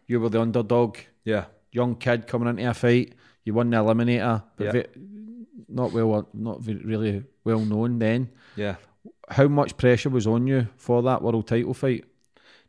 [0.09, 0.99] You were the underdog.
[1.23, 3.13] yeah, Young kid coming into a fight.
[3.45, 4.83] You won the eliminator, but Yeah.
[5.69, 8.31] Not well, not really well known then.
[8.57, 8.77] yeah.
[9.31, 12.05] How much pressure was on you for that world title fight?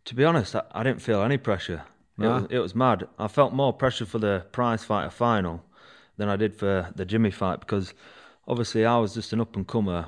[0.05, 1.83] To be honest, I, I didn't feel any pressure.
[2.19, 3.07] It, was, it was mad.
[3.17, 5.63] I felt more pressure for the prize fighter final
[6.17, 7.93] than I did for the Jimmy fight because
[8.45, 10.07] obviously I was just an up and comer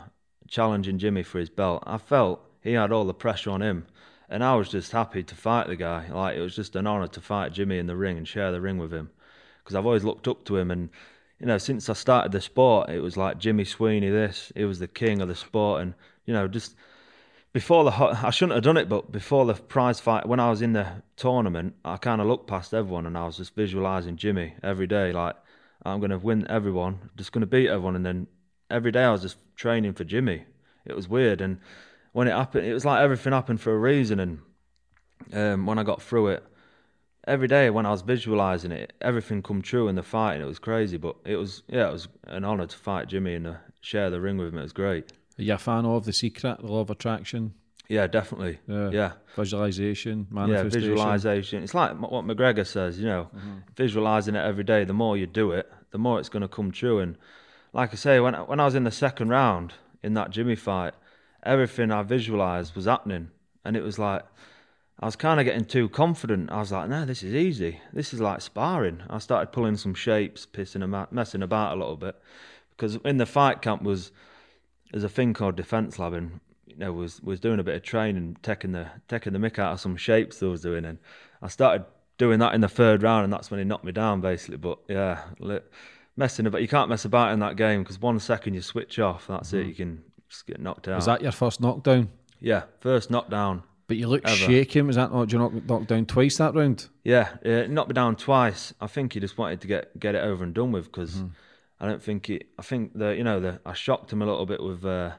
[0.49, 1.83] challenging Jimmy for his belt.
[1.87, 3.85] I felt he had all the pressure on him,
[4.29, 6.09] and I was just happy to fight the guy.
[6.09, 8.59] Like it was just an honour to fight Jimmy in the ring and share the
[8.59, 9.09] ring with him
[9.63, 10.89] because I've always looked up to him and.
[11.41, 14.11] You know, since I started the sport, it was like Jimmy Sweeney.
[14.11, 15.95] This he was the king of the sport, and
[16.27, 16.75] you know, just
[17.51, 20.61] before the I shouldn't have done it, but before the prize fight, when I was
[20.61, 24.53] in the tournament, I kind of looked past everyone and I was just visualizing Jimmy
[24.61, 25.35] every day, like
[25.83, 28.27] I'm to win everyone, just to beat everyone, and then
[28.69, 30.45] every day I was just training for Jimmy.
[30.85, 31.59] It was weird, and
[32.11, 34.19] when it happened, it was like everything happened for a reason.
[34.19, 34.39] And
[35.33, 36.43] um, when I got through it,
[37.25, 40.47] every day when I was visualizing it, everything come true in the fight, and it
[40.47, 40.97] was crazy.
[40.97, 44.21] But it was yeah, it was an honor to fight Jimmy and uh, share the
[44.21, 44.59] ring with him.
[44.59, 45.11] It was great.
[45.39, 47.53] Are you a fan of the secret, the law of attraction?
[47.87, 48.59] Yeah, definitely.
[48.67, 48.89] Yeah.
[48.89, 49.11] yeah.
[49.35, 50.89] Visualization, manifestation.
[50.89, 51.63] Yeah, visualization.
[51.63, 53.57] It's like what McGregor says, you know, mm-hmm.
[53.75, 54.85] visualizing it every day.
[54.85, 56.99] The more you do it, the more it's going to come true.
[56.99, 57.17] And
[57.73, 60.93] like I say, when when I was in the second round in that Jimmy fight,
[61.43, 63.31] everything I visualized was happening,
[63.65, 64.23] and it was like
[65.01, 66.51] I was kind of getting too confident.
[66.51, 67.81] I was like, no, this is easy.
[67.91, 69.01] This is like sparring.
[69.09, 72.21] I started pulling some shapes, pissing about, messing about a little bit,
[72.71, 74.11] because in the fight camp was
[74.91, 76.39] there's a thing called defense labbing.
[76.67, 79.73] you know was was doing a bit of training, taking the taking the mick out
[79.73, 80.99] of some shapes that I was doing, and
[81.41, 81.85] I started
[82.17, 84.57] doing that in the third round, and that's when he knocked me down basically.
[84.57, 85.23] But yeah,
[86.15, 86.61] messing about.
[86.61, 89.61] You can't mess about in that game because one second you switch off, that's mm.
[89.61, 89.67] it.
[89.67, 90.97] You can just get knocked out.
[90.97, 92.09] Was that your first knockdown?
[92.39, 93.63] Yeah, first knockdown.
[93.91, 94.87] But you look shaking.
[94.87, 95.25] Was that not?
[95.25, 96.87] Did you knock, knock down twice that round?
[97.03, 98.73] Yeah, uh, knocked me down twice.
[98.79, 101.31] I think he just wanted to get get it over and done with because mm.
[101.77, 102.41] I don't think he.
[102.57, 105.11] I think the you know the I shocked him a little bit with uh,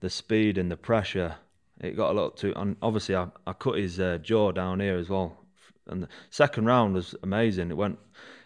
[0.00, 1.34] the speed and the pressure.
[1.78, 2.54] It got a lot too.
[2.56, 5.44] And obviously, I, I cut his uh, jaw down here as well.
[5.86, 7.70] And the second round was amazing.
[7.70, 7.98] It went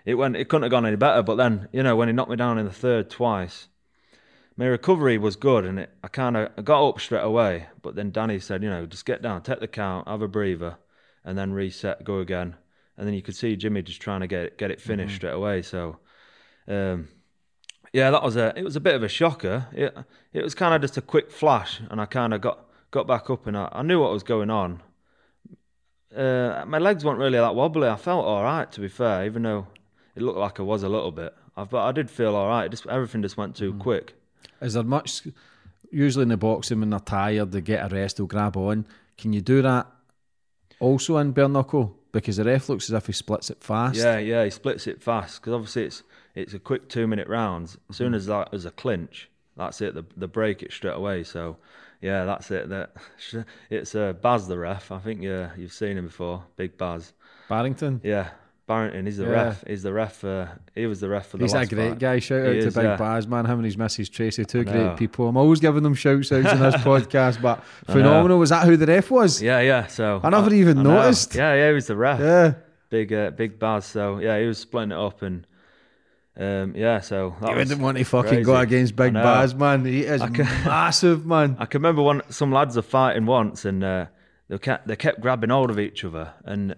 [0.04, 1.22] it went it couldn't have gone any better.
[1.22, 3.68] But then you know when he knocked me down in the third twice,
[4.60, 7.68] my recovery was good and it, I kind of got up straight away.
[7.80, 10.76] But then Danny said, you know, just get down, take the count, have a breather,
[11.24, 12.56] and then reset, go again.
[12.98, 15.16] And then you could see Jimmy just trying to get it, get it finished mm-hmm.
[15.16, 15.62] straight away.
[15.62, 15.96] So.
[16.68, 17.08] Um,
[17.92, 19.66] yeah, that was a it was a bit of a shocker.
[19.72, 19.96] It
[20.32, 23.30] it was kind of just a quick flash, and I kind of got got back
[23.30, 24.80] up, and I, I knew what was going on.
[26.14, 27.88] Uh, my legs weren't really that wobbly.
[27.88, 29.66] I felt all right, to be fair, even though
[30.14, 31.34] it looked like I was a little bit.
[31.56, 32.70] I, but I did feel all right.
[32.70, 33.80] Just everything just went too mm.
[33.80, 34.14] quick.
[34.60, 35.22] Is there much?
[35.90, 38.86] Usually in the boxing, when they're tired, they get a rest, they'll grab on.
[39.18, 39.86] Can you do that
[40.78, 41.96] also in bare knuckle?
[42.12, 43.96] Because the ref looks as if he splits it fast.
[43.96, 46.02] Yeah, yeah, he splits it fast because obviously it's
[46.34, 47.78] it's a quick two minute rounds.
[47.88, 48.16] As soon mm.
[48.16, 49.94] as that is a clinch, that's it.
[49.94, 51.22] The the break it straight away.
[51.22, 51.58] So
[52.00, 52.68] yeah, that's it.
[52.68, 52.94] That
[53.70, 54.90] it's uh, Baz the ref.
[54.90, 56.44] I think yeah, you've seen him before.
[56.56, 57.12] Big Baz.
[57.48, 58.00] Barrington.
[58.02, 58.30] Yeah,
[58.70, 59.04] Barrington.
[59.04, 59.30] He's the yeah.
[59.30, 59.64] ref.
[59.66, 60.24] He's the ref.
[60.24, 61.44] Uh, he was the ref for the.
[61.44, 61.98] He's a great fight.
[61.98, 62.18] guy.
[62.20, 62.96] Shout out he to is, Big yeah.
[62.96, 63.44] Baz, man.
[63.44, 65.26] Him and his missus Tracy, two great people.
[65.26, 68.38] I'm always giving them shouts outs in this podcast, but phenomenal.
[68.38, 69.42] Was that who the ref was?
[69.42, 69.88] Yeah, yeah.
[69.88, 71.34] So I never even I noticed.
[71.34, 71.68] Yeah, yeah.
[71.68, 72.20] He was the ref.
[72.20, 72.54] Yeah.
[72.90, 73.86] Big, uh, big Baz.
[73.86, 75.44] So yeah, he was splitting it up and
[76.36, 78.44] um, yeah, so you wouldn't want to fucking crazy.
[78.44, 79.84] go against Big Baz, man.
[79.84, 81.56] He is can, massive, man.
[81.58, 84.06] I can remember when some lads are fighting once, and uh,
[84.48, 86.76] they kept they kept grabbing hold of each other, and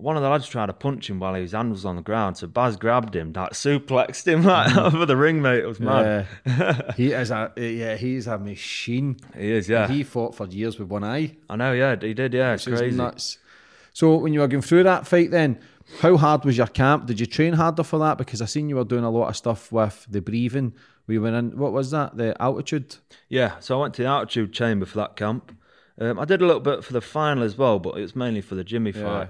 [0.00, 2.36] one of the lads tried to punch him while his hand was on the ground.
[2.36, 4.92] So Baz grabbed him, like suplexed him like mm.
[4.92, 5.60] over the ring, mate.
[5.60, 6.26] It was mad.
[6.46, 6.92] Yeah.
[6.96, 9.18] he is a yeah, he's a machine.
[9.36, 9.84] He is, yeah.
[9.84, 11.36] And he fought for years with one eye.
[11.48, 12.54] I know, yeah, he did, yeah.
[12.54, 12.96] It's crazy.
[12.96, 13.38] Nuts.
[13.92, 15.58] So when you were going through that fight, then
[16.00, 17.06] how hard was your camp?
[17.06, 18.18] Did you train harder for that?
[18.18, 20.74] Because I seen you were doing a lot of stuff with the breathing.
[21.06, 21.58] We went in.
[21.58, 22.16] What was that?
[22.16, 22.96] The altitude.
[23.28, 25.56] Yeah, so I went to the altitude chamber for that camp.
[26.00, 28.40] Um, I did a little bit for the final as well, but it was mainly
[28.40, 29.28] for the Jimmy fight.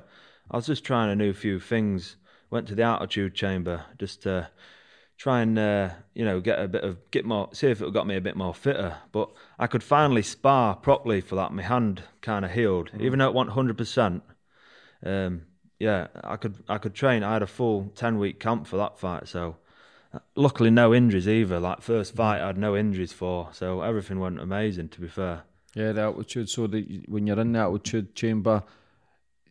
[0.51, 2.17] I was just trying a new few things.
[2.51, 4.49] Went to the altitude chamber just to
[5.17, 8.07] try and uh, you know get a bit of get more see if it got
[8.07, 8.97] me a bit more fitter.
[9.13, 11.53] But I could finally spar properly for that.
[11.53, 13.03] My hand kind of healed, mm.
[13.03, 14.23] even though it wasn't hundred um, percent
[15.81, 17.25] yeah, I could I could train.
[17.25, 19.57] I had a full ten week camp for that fight, so
[20.37, 21.59] luckily no injuries either.
[21.59, 24.91] Like first fight, I had no injuries for, so everything went amazing.
[24.91, 25.43] To be fair.
[25.75, 26.51] Yeah, the altitude.
[26.51, 28.63] So the, when you're in the altitude chamber,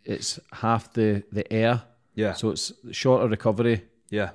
[0.10, 1.84] it's half the the air.
[2.16, 2.34] Yeah.
[2.34, 3.84] So it's shorter recovery.
[4.10, 4.32] Yeah.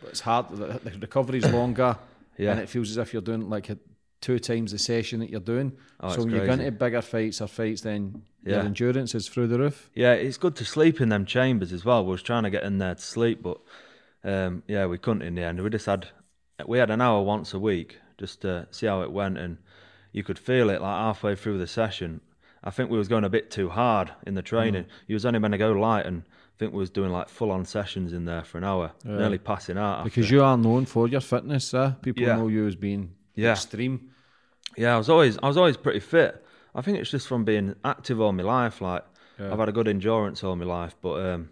[0.00, 0.50] But it's hard.
[0.50, 1.96] The, the recovery's longer.
[2.38, 2.52] yeah.
[2.52, 3.78] And it feels as if you're doing like a
[4.20, 5.72] two times the session that you're doing.
[6.00, 8.56] Oh, so when you're going to bigger fights or fights, then yeah.
[8.56, 9.90] your endurance is through the roof.
[9.94, 12.04] Yeah, it's good to sleep in them chambers as well.
[12.04, 13.58] We was trying to get in there to sleep, but
[14.24, 15.62] um, yeah, we couldn't in the end.
[15.62, 16.08] We just had
[16.66, 19.58] we had an hour once a week just to see how it went, and
[20.12, 22.20] you could feel it like halfway through the session.
[22.62, 24.84] I think we was going a bit too hard in the training.
[24.84, 24.88] Mm.
[25.06, 27.50] You was only meant to go light, and I think we was doing like full
[27.50, 29.16] on sessions in there for an hour, yeah.
[29.16, 30.04] nearly passing out.
[30.04, 30.34] Because after.
[30.34, 31.92] you are known for your fitness, uh.
[32.02, 32.36] people yeah.
[32.36, 33.52] know you as being yeah.
[33.52, 34.10] extreme.
[34.76, 36.44] Yeah, I was always I was always pretty fit.
[36.74, 38.80] I think it's just from being active all my life.
[38.80, 39.04] Like.
[39.42, 41.48] I've had a good endurance all my life, but um,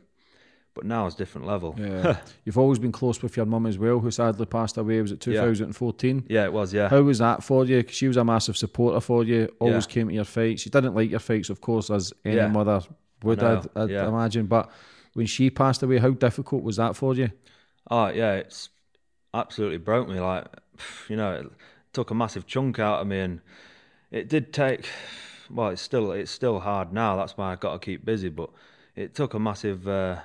[0.79, 1.75] but now it's different level.
[1.77, 2.19] Yeah.
[2.45, 5.01] You've always been close with your mum as well, who sadly passed away.
[5.03, 6.25] Was it 2014?
[6.29, 6.73] Yeah, it was.
[6.73, 7.83] Yeah, How was that for you?
[7.83, 9.49] 'Cause she was a massive supporter for you.
[9.59, 9.93] Always Yeah.
[9.93, 10.63] came to your fights.
[10.63, 12.47] She didn't like your fights, of course, as any Yeah.
[12.49, 12.81] mother
[13.25, 14.07] would, I I'd, I'd yeah.
[14.09, 14.47] imagine.
[14.47, 14.71] But
[15.15, 17.31] when she passed away, how difficult was that for you?
[17.91, 18.69] Oh yeah, it's
[19.35, 20.21] absolutely broke me.
[20.21, 20.47] Like,
[21.09, 21.47] you know, it
[21.93, 23.41] took a massive chunk out of me, and
[24.13, 24.87] it did take.
[25.51, 27.17] Well, it's still it's still hard now.
[27.17, 28.29] That's why I got to keep busy.
[28.29, 28.51] But
[28.95, 30.19] it took a massive, uh,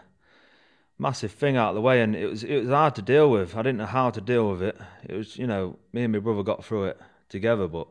[1.03, 3.55] massive thing out of the way, and it was it was hard to deal with.
[3.55, 4.77] I didn't know how to deal with it.
[5.07, 7.87] It was you know me and my brother got through it together, but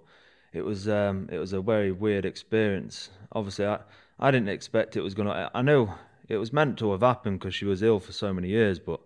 [0.52, 3.10] it was um, it was a very weird experience.
[3.32, 3.78] Obviously, I
[4.18, 5.50] I didn't expect it was gonna.
[5.54, 5.88] I knew
[6.28, 9.00] it was meant to have happened because she was ill for so many years, but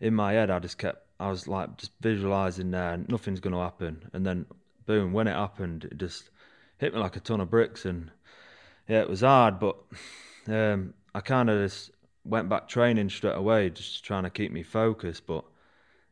[0.00, 4.10] in my head, I just kept, I was like just visualizing there, nothing's to happen.
[4.12, 4.46] And then,
[4.86, 6.30] boom, when it happened, it just
[6.78, 7.84] hit me like a ton of bricks.
[7.84, 8.10] And
[8.88, 9.76] yeah, it was hard, but
[10.48, 11.90] um, I kind of just
[12.24, 15.26] went back training straight away, just trying to keep me focused.
[15.26, 15.44] But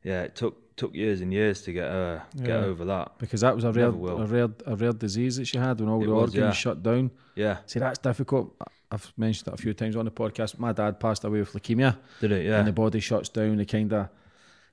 [0.03, 2.47] yeah, it took took years and years to get uh, Yeah.
[2.47, 3.13] get over that.
[3.19, 6.03] Because that was a rare, a rare, a rare disease that she had when all
[6.03, 6.51] It the was, organs yeah.
[6.53, 7.11] shut down.
[7.35, 8.55] Yeah, See, that's difficult.
[8.91, 10.59] I've mentioned it a few times on the podcast.
[10.59, 11.97] My dad passed away with leukemia.
[12.21, 12.47] did it?
[12.47, 14.09] Yeah, and the body shuts down, the kind of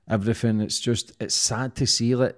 [0.08, 0.60] everything.
[0.60, 2.36] It's just it's sad to see that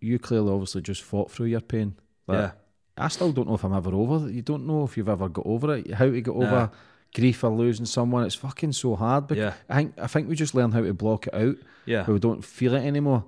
[0.00, 1.94] you clearly obviously just fought through your pain.
[2.26, 2.38] Like.
[2.38, 2.50] Yeah.
[2.98, 4.34] I still don't know if I'm ever over it.
[4.34, 5.94] You don't know if you've ever got over it.
[5.94, 6.70] How to get over
[7.14, 8.24] grief or losing someone.
[8.24, 9.26] It's fucking so hard.
[9.28, 9.54] But Yeah.
[9.68, 11.56] I think I think we just learn how to block it out.
[11.86, 12.06] Yeah.
[12.10, 13.24] we don't feel it anymore.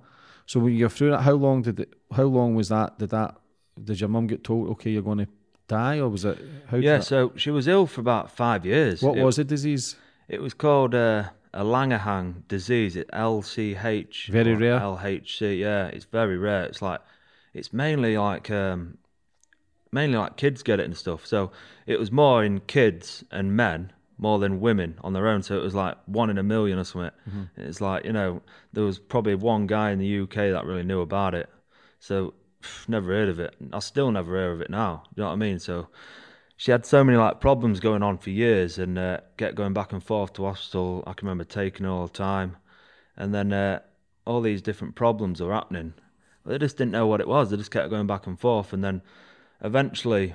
[0.46, 1.92] So when you're through that, how long did it?
[2.12, 2.98] How long was that?
[2.98, 3.36] Did that?
[3.82, 5.28] Did your mum get told, okay, you're going to
[5.66, 6.38] die, or was it?
[6.68, 6.98] How yeah.
[6.98, 9.02] that- So she was ill for about five years.
[9.02, 9.96] what It- was the disease?
[10.28, 12.94] It was called uh, a Langerhans disease.
[12.96, 14.28] It LCH.
[14.30, 14.78] Very rare.
[14.80, 15.58] LHC.
[15.58, 16.64] Yeah, it's very rare.
[16.64, 17.00] It's like
[17.52, 18.98] it's mainly like um,
[19.94, 21.24] mainly like kids get it and stuff.
[21.24, 21.52] So
[21.86, 25.42] it was more in kids and men more than women on their own.
[25.42, 27.10] So it was like one in a million or something.
[27.56, 31.00] It's like you know there was probably one guy in the UK that really knew
[31.00, 31.48] about it.
[32.00, 33.54] So pff, never heard of it.
[33.72, 35.04] I still never hear of it now.
[35.14, 35.58] You know what I mean?
[35.58, 35.88] So
[36.56, 39.92] she had so many like problems going on for years and uh, get going back
[39.92, 41.02] and forth to hospital.
[41.06, 42.56] I can remember taking her all the time,
[43.16, 43.80] and then uh,
[44.24, 45.94] all these different problems were happening.
[46.46, 47.50] They just didn't know what it was.
[47.50, 49.02] They just kept going back and forth, and then
[49.62, 50.34] eventually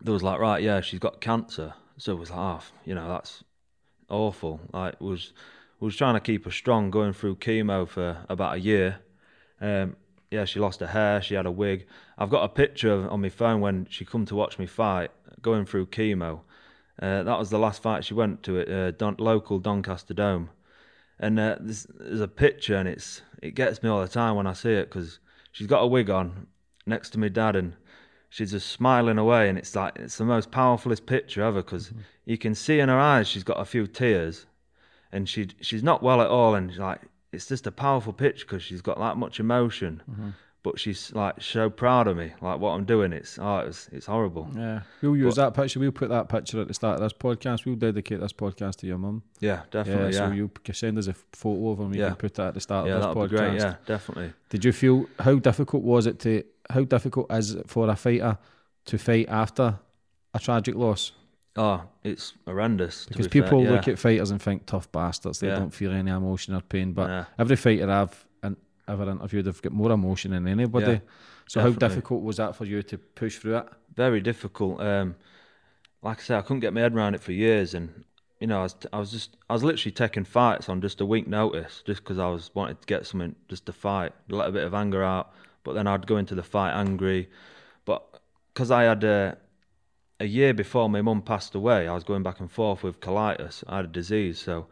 [0.00, 1.74] there was like, right, yeah, she's got cancer.
[1.96, 3.42] So it was like, oh, you know, that's
[4.08, 4.60] awful.
[4.72, 5.32] Like, was
[5.80, 8.98] was trying to keep her strong, going through chemo for about a year.
[9.60, 9.96] Um,
[10.30, 11.22] yeah, she lost her hair.
[11.22, 11.86] She had a wig.
[12.18, 15.10] I've got a picture of, on my phone when she come to watch me fight,
[15.40, 16.40] going through chemo.
[17.00, 20.50] Uh, that was the last fight she went to at uh, Don, local Doncaster Dome,
[21.20, 24.48] and uh, there's, there's a picture, and it's it gets me all the time when
[24.48, 25.20] I see it because
[25.52, 26.48] she's got a wig on
[26.86, 27.74] next to me dad, and
[28.28, 32.00] she's just smiling away, and it's like it's the most powerfulest picture ever because mm-hmm.
[32.24, 34.46] you can see in her eyes she's got a few tears,
[35.12, 37.00] and she she's not well at all, and like
[37.32, 40.30] it's just a powerful picture because she's got that much emotion, mm-hmm.
[40.62, 43.12] but she's like so proud of me, like what I'm doing.
[43.12, 44.48] It's oh, it's it's horrible.
[44.54, 45.80] Yeah, we'll use that picture.
[45.80, 47.64] We'll put that picture at the start of this podcast.
[47.64, 49.22] We'll dedicate this podcast to your mum.
[49.40, 50.12] Yeah, Yeah, definitely.
[50.12, 52.08] so Yeah, you can send us a photo of we Yeah.
[52.08, 53.50] can put that at the start yeah, of this podcast.
[53.50, 53.54] great.
[53.54, 54.32] Yeah, definitely.
[54.50, 58.38] Did you feel how difficult was it to how difficult is it for a fighter
[58.86, 59.78] to fight after
[60.34, 61.12] a tragic loss?
[61.56, 63.06] Oh, it's horrendous.
[63.06, 63.70] Because be fair, people yeah.
[63.70, 65.40] look at fighters and think tough bastards.
[65.40, 65.58] They Yeah.
[65.58, 66.92] don't feel any emotion or pain.
[66.92, 67.24] But Yeah.
[67.38, 71.00] every fighter I've in, ever interviewed, they've got more emotion than anybody.
[71.48, 73.68] So how difficult was that for you to push through it?
[73.98, 74.80] very difficult.
[74.80, 75.16] Um,
[76.02, 78.04] like I said, I couldn't get my head around it for years, and
[78.38, 81.06] you know, I was, I was just, I was literally taking fights on just a
[81.06, 84.52] week notice, just because I was wanted to get something just to fight, let a
[84.52, 85.32] bit of anger out.
[85.64, 87.28] But then I'd go into the fight angry.
[87.84, 88.20] But
[88.52, 89.34] because I had uh,
[90.20, 93.64] a year before my mum passed away, I was going back and forth with colitis.
[93.68, 94.66] I had a disease, so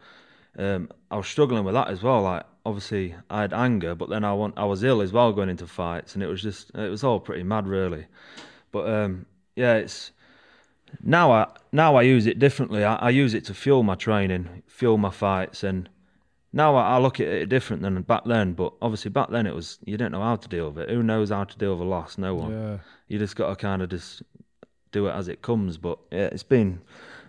[0.58, 2.22] um, I was struggling with that as well.
[2.22, 5.48] Like obviously, I had anger, but then I want, I was ill as well going
[5.48, 8.06] into fights, and it was just, it was all pretty mad, really.
[8.72, 10.12] But um, yeah, it's
[11.02, 12.84] now I now I use it differently.
[12.84, 15.88] I, I use it to fuel my training, fuel my fights, and
[16.56, 18.54] now I, I look at it different than back then.
[18.54, 20.90] But obviously back then it was you didn't know how to deal with it.
[20.90, 22.18] Who knows how to deal with a loss?
[22.18, 22.50] No one.
[22.52, 22.78] Yeah.
[23.08, 24.22] You just got to kind of just
[24.90, 25.76] do it as it comes.
[25.78, 26.80] But yeah, it's been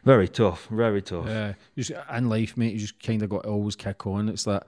[0.03, 1.25] very tough, very tough.
[1.27, 4.29] Yeah, you just, in life, mate, you just kind of got to always kick on.
[4.29, 4.65] It's that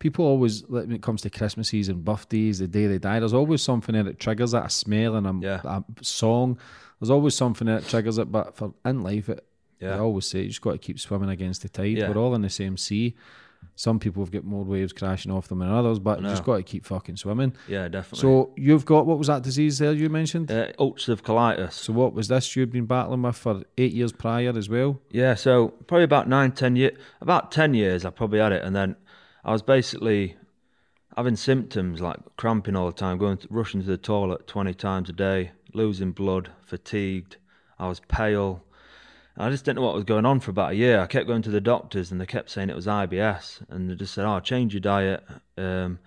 [0.00, 3.62] people always, when it comes to Christmases and birthdays, the day they die, there's always
[3.62, 5.60] something there that triggers that a smell and a, Yeah.
[5.64, 6.58] a song.
[6.98, 8.32] There's always something there that triggers it.
[8.32, 9.46] But for in life, it,
[9.78, 9.94] Yeah.
[9.94, 11.96] I always say you just got to keep swimming against the tide.
[11.98, 12.08] Yeah.
[12.08, 13.14] We're all in the same sea.
[13.76, 16.56] Some people have got more waves crashing off them than others, but you just got
[16.56, 17.54] to keep fucking swimming.
[17.66, 18.20] Yeah, definitely.
[18.20, 20.50] So you've got what was that disease there you mentioned?
[20.50, 21.72] uh, ulcerative colitis.
[21.72, 25.00] So what was this you'd been battling with for eight years prior as well?
[25.10, 28.76] Yeah, so probably about nine, ten years, about ten years, I probably had it, and
[28.76, 28.96] then
[29.44, 30.36] I was basically
[31.16, 35.08] having symptoms like cramping all the time, going to, rushing to the toilet twenty times
[35.08, 37.38] a day, losing blood, fatigued.
[37.78, 38.62] I was pale.
[39.36, 41.00] I just didn't know what was going on for about a year.
[41.00, 43.94] I kept going to the doctors, and they kept saying it was IBS, and they
[43.94, 45.24] just said, "Oh, change your diet."
[45.56, 45.98] Um,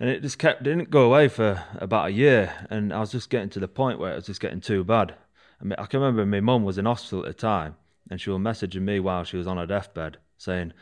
[0.00, 3.30] and it just kept didn't go away for about a year, and I was just
[3.30, 5.14] getting to the point where it was just getting too bad.
[5.60, 7.76] I, mean, I can remember my mum was in hospital at the time,
[8.10, 10.72] and she was messaging me while she was on her deathbed, saying,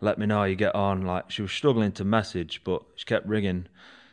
[0.00, 3.04] "Let me know how you get on." Like she was struggling to message, but she
[3.04, 3.66] kept ringing,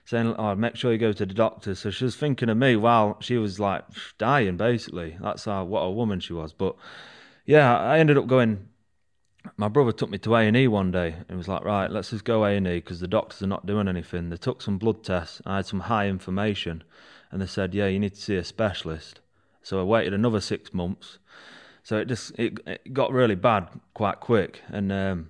[0.06, 2.76] saying, "Oh, make sure you go to the doctor." So she was thinking of me
[2.76, 3.86] while she was like
[4.18, 5.18] dying, basically.
[5.22, 6.54] That's how what a woman she was.
[6.54, 6.76] But
[7.46, 8.70] yeah, I ended up going.
[9.58, 12.12] My brother took me to A and E one day and was like, "Right, let's
[12.12, 14.78] just go A and E because the doctors are not doing anything." They took some
[14.78, 15.42] blood tests.
[15.46, 16.84] I had some high inflammation,
[17.32, 19.20] and they said, "Yeah, you need to see a specialist."
[19.62, 21.20] So I waited another six months.
[21.84, 25.30] So it just it, it got really bad quite quick, and um,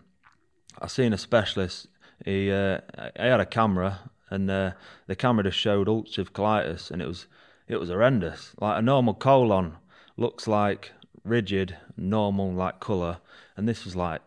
[0.80, 1.88] I seen a specialist.
[2.24, 4.72] He uh, I had a camera, and uh,
[5.08, 7.28] the camera just showed ulcerative colitis, and it was
[7.68, 8.54] it was horrendous.
[8.60, 9.78] Like a normal colon
[10.18, 10.92] looks like
[11.24, 13.20] rigid, normal like colour,
[13.56, 14.22] and this was like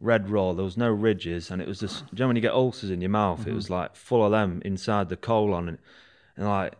[0.00, 0.54] red raw.
[0.54, 2.06] There was no ridges, and it was just.
[2.06, 3.46] Do you know when you get ulcers in your mouth?
[3.46, 5.78] It was like full of them inside the colon, and,
[6.36, 6.74] and like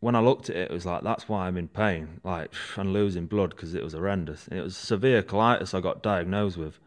[0.00, 2.92] when I looked at it, it was like that's why I'm in pain, like and
[2.92, 4.48] losing blood because it was horrendous.
[4.48, 6.80] And it was severe colitis I got diagnosed with,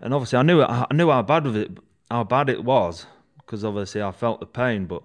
[0.00, 1.70] and obviously I knew it, I knew how bad of it,
[2.10, 3.06] how bad it was,
[3.48, 5.02] because obviously I felt the pain, but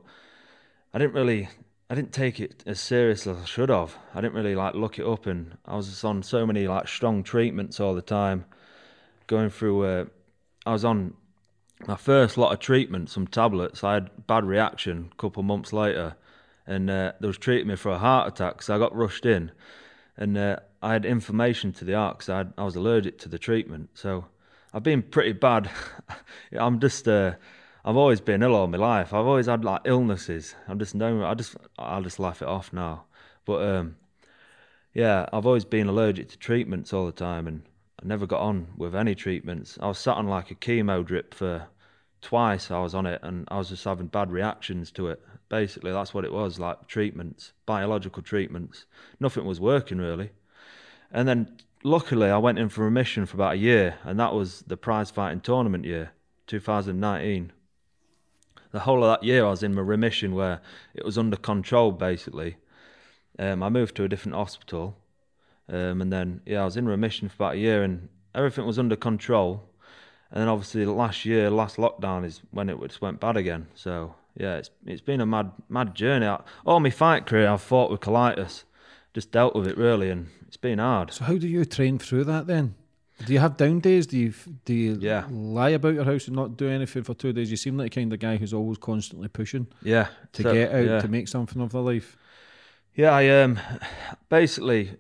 [0.94, 1.48] I didn't really,
[1.90, 3.96] I didn't take it as serious as I should have.
[4.14, 6.90] I didn't really like look it up, and I was just on so many like
[6.90, 8.44] strong treatments all the time,
[9.28, 9.86] going through.
[9.86, 10.06] Uh,
[10.66, 11.14] I was on
[11.88, 13.82] my first lot of treatment, some tablets.
[13.82, 16.18] I had bad reaction a couple months later,
[16.68, 18.62] and uh, they was treating me for a heart attack.
[18.62, 19.52] So I got rushed in,
[20.18, 23.40] and uh, I had inflammation to the heart because I, I was allergic to the
[23.40, 23.92] treatment.
[23.94, 24.26] So
[24.74, 25.72] I've been pretty bad.
[26.52, 27.36] I'm just, uh,
[27.86, 29.14] I've always been ill all my life.
[29.14, 30.56] I've always had like illnesses.
[30.68, 33.06] I'm just no, I just, I'll just laugh it off now.
[33.46, 33.98] But um,
[34.94, 37.64] yeah, I've always been allergic to treatments all the time, and
[38.02, 39.78] I never got on with any treatments.
[39.82, 41.68] I was sat on like a chemo drip for
[42.22, 42.72] twice.
[42.72, 45.22] I was on it, and I was just having bad reactions to it.
[45.50, 48.86] Basically, that's what it was like treatments, biological treatments.
[49.20, 50.32] Nothing was working really.
[51.12, 54.62] And then luckily, I went in for remission for about a year, and that was
[54.68, 56.12] the prize fighting tournament year,
[56.48, 57.52] 2019.
[58.74, 60.60] The whole of that year, I was in my remission where
[60.96, 62.58] it was under control basically.
[63.38, 64.98] Um, I moved to a different hospital,
[65.70, 68.80] um, and then yeah, I was in remission for about a year, and everything was
[68.80, 69.64] under control.
[70.32, 73.68] And then obviously last year, last lockdown is when it just went bad again.
[73.76, 76.26] So yeah, it's it's been a mad mad journey.
[76.26, 78.64] I- All my fight career, I've fought with colitis,
[79.14, 81.14] just dealt with it really, and it's been hard.
[81.14, 82.74] So how do you train through that then?
[83.26, 84.08] Do you have down days?
[84.08, 84.34] Do you
[84.66, 85.26] do you Yeah.
[85.30, 87.50] lie about your house and not do anything for two days?
[87.52, 90.72] You seem like the kind of guy who's always constantly pushing Yeah, to so- get
[90.74, 91.00] out yeah.
[91.02, 92.18] to make something of their life.
[92.96, 93.60] Yeah, I um
[94.30, 94.98] basically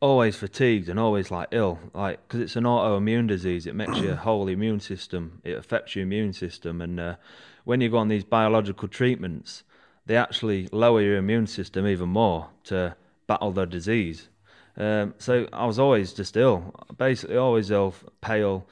[0.00, 3.66] always fatigued and always like ill, like because it's an autoimmune disease.
[3.66, 5.40] It makes your whole immune system.
[5.44, 7.16] It affects your immune system, and uh,
[7.64, 9.62] when you go on these biological treatments,
[10.04, 14.28] they actually lower your immune system even more to battle the disease.
[14.76, 18.68] Um, so I was always just ill, basically always ill, pale,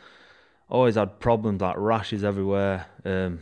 [0.69, 3.41] always had problems like rashes everywhere, um,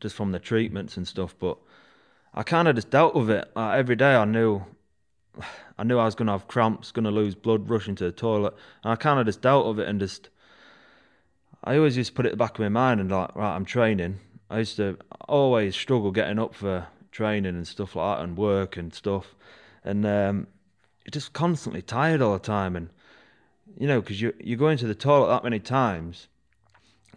[0.00, 1.34] just from the treatments and stuff.
[1.38, 1.58] But
[2.32, 3.50] I kind of just dealt with it.
[3.54, 4.62] Like every day, I knew,
[5.78, 8.92] I knew I was gonna have cramps, gonna lose blood, rushing to the toilet, and
[8.92, 10.30] I kind of just dealt with it and just.
[11.62, 14.18] I always used to put it back of my mind and like, right, I'm training.
[14.48, 14.96] I used to
[15.28, 19.34] always struggle getting up for training and stuff like that and work and stuff,
[19.84, 20.46] and um,
[21.04, 22.90] you're just constantly tired all the time, and
[23.78, 26.28] you know, because you you go into the toilet that many times,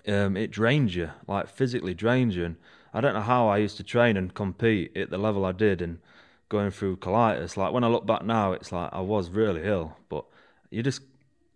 [0.07, 2.45] um, it drains you, like physically drains you.
[2.45, 2.55] And
[2.93, 5.81] I don't know how I used to train and compete at the level I did
[5.81, 5.99] and
[6.49, 7.57] going through colitis.
[7.57, 10.25] Like when I look back now, it's like I was really ill, but
[10.69, 11.01] you just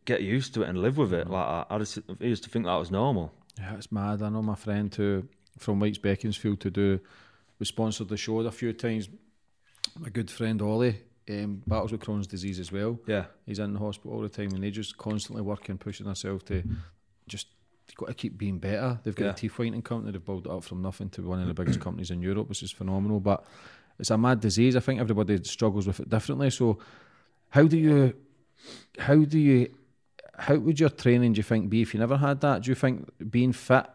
[0.05, 1.29] get used to it and live with it.
[1.29, 3.31] Like I, I just I used to think that was normal.
[3.57, 4.21] Yeah, it's mad.
[4.21, 6.99] I know my friend who from White's Beaconsfield to do
[7.59, 9.09] we sponsored the show a few times.
[9.97, 10.99] My good friend Ollie
[11.29, 12.99] um, battles with Crohn's disease as well.
[13.07, 13.25] Yeah.
[13.45, 16.63] He's in the hospital all the time and they just constantly working, pushing themselves to
[17.27, 17.47] just
[17.95, 18.99] got to keep being better.
[19.03, 19.31] They've got Yeah.
[19.31, 21.79] a teeth whitening company, they've built it up from nothing to one of the biggest
[21.79, 23.19] companies in Europe, which is phenomenal.
[23.19, 23.45] But
[23.99, 24.75] it's a mad disease.
[24.75, 26.49] I think everybody struggles with it differently.
[26.49, 26.79] So
[27.49, 28.13] how do you
[28.99, 29.73] how do you
[30.39, 32.63] how would your training, do you think, be if you never had that?
[32.63, 33.87] Do you think being fit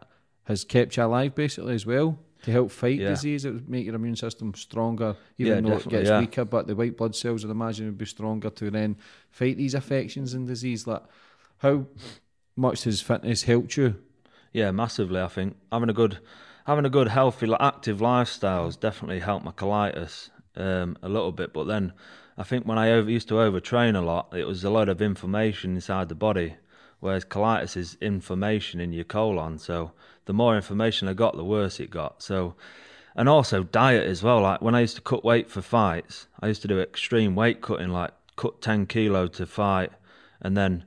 [0.43, 3.09] has kept you alive basically as well to help fight Yeah.
[3.09, 3.45] disease?
[3.45, 6.19] It would make your immune system stronger, even Yeah, though it gets yeah.
[6.19, 6.45] weaker.
[6.45, 8.97] But the white blood cells, I'd imagine, would be stronger to then
[9.31, 10.85] fight these infections and disease.
[10.85, 11.03] Like,
[11.57, 11.85] how
[12.55, 13.95] much has fitness helped you?
[14.51, 15.19] Yeah, massively.
[15.19, 16.19] I think having a good,
[16.67, 21.53] having a good, healthy, active lifestyle has definitely helped my colitis um, a little bit.
[21.53, 21.93] But then,
[22.37, 25.01] I think when I over, used to overtrain a lot, it was a lot of
[25.01, 26.55] inflammation inside the body.
[26.99, 29.57] Whereas colitis is inflammation in your colon.
[29.57, 29.91] So
[30.25, 32.21] the more inflammation I got, the worse it got.
[32.21, 32.55] So,
[33.15, 34.41] and also diet as well.
[34.41, 37.61] Like when I used to cut weight for fights, I used to do extreme weight
[37.61, 39.91] cutting, like cut ten kilo to fight,
[40.41, 40.85] and then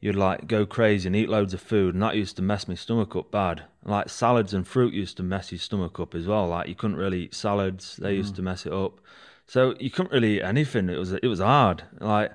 [0.00, 2.74] you'd like go crazy and eat loads of food, and that used to mess my
[2.74, 3.64] stomach up bad.
[3.84, 6.48] Like salads and fruit used to mess your stomach up as well.
[6.48, 8.46] Like you couldn't really eat salads; they used to mm.
[8.46, 9.00] mess it up.
[9.46, 10.88] So you couldn't really eat anything.
[10.88, 11.84] It was it was hard.
[12.00, 12.32] Like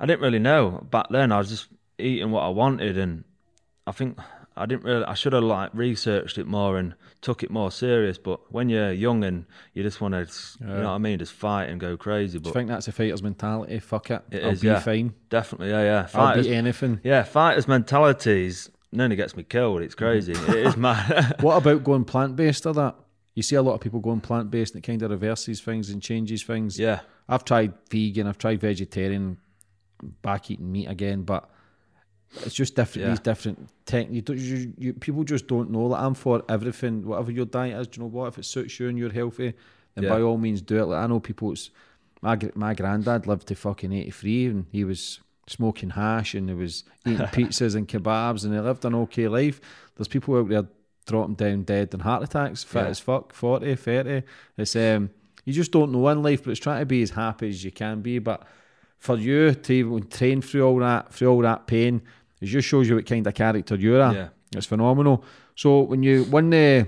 [0.00, 1.32] I didn't really know back then.
[1.32, 3.24] I was just eating what I wanted, and
[3.86, 4.18] I think
[4.58, 5.04] I didn't really.
[5.04, 8.18] I should have like researched it more and took it more serious.
[8.18, 10.28] But when you're young and you just want to,
[10.60, 12.38] you know what I mean, just fight and go crazy.
[12.38, 13.78] But you think that's a fighter's mentality?
[13.78, 14.80] Fuck it, it I'll is, be yeah.
[14.80, 15.14] fine.
[15.30, 16.08] Definitely, yeah, yeah.
[16.12, 17.00] I'll beat anything.
[17.04, 19.82] yeah, fighters' mentalities nearly gets me killed.
[19.82, 20.04] It's mm-hmm.
[20.04, 20.32] crazy.
[20.32, 21.36] it is mad.
[21.40, 22.96] What about going plant based or that?
[23.34, 25.90] You see a lot of people going plant based and it kind of reverses things
[25.90, 26.78] and changes things.
[26.78, 29.38] yeah, I've tried vegan, I've tried vegetarian,
[30.22, 31.48] back eating meat again, but
[32.44, 33.04] it's just different.
[33.04, 33.10] Yeah.
[33.10, 34.08] These different tech.
[34.10, 37.80] You, don't- you, you, people just don't know that I'm for everything, whatever your diet
[37.80, 37.86] is.
[37.88, 38.28] Do you know what?
[38.28, 39.54] If it suits you and you're healthy,
[39.94, 40.10] then Yeah.
[40.10, 40.84] by all means do it.
[40.86, 41.52] Like I know people.
[41.52, 41.70] It's
[42.22, 46.54] my my granddad lived to fucking eighty three, and he was smoking hash and he
[46.54, 49.60] was eating pizzas and kebabs, and he lived an okay life.
[49.96, 50.66] There's people out there
[51.06, 52.88] dropping down dead and heart attacks, fit Yeah.
[52.88, 54.22] as fuck, 40, 30.
[54.58, 55.08] It's um,
[55.46, 57.70] you just don't know in life, but it's trying to be as happy as you
[57.72, 58.18] can be.
[58.18, 58.46] But
[58.98, 62.02] for you to even train through all that, through all that pain,
[62.40, 64.14] it just shows you what kind of character you're at.
[64.14, 64.28] Yeah.
[64.54, 65.24] It's phenomenal.
[65.54, 66.86] So when you won the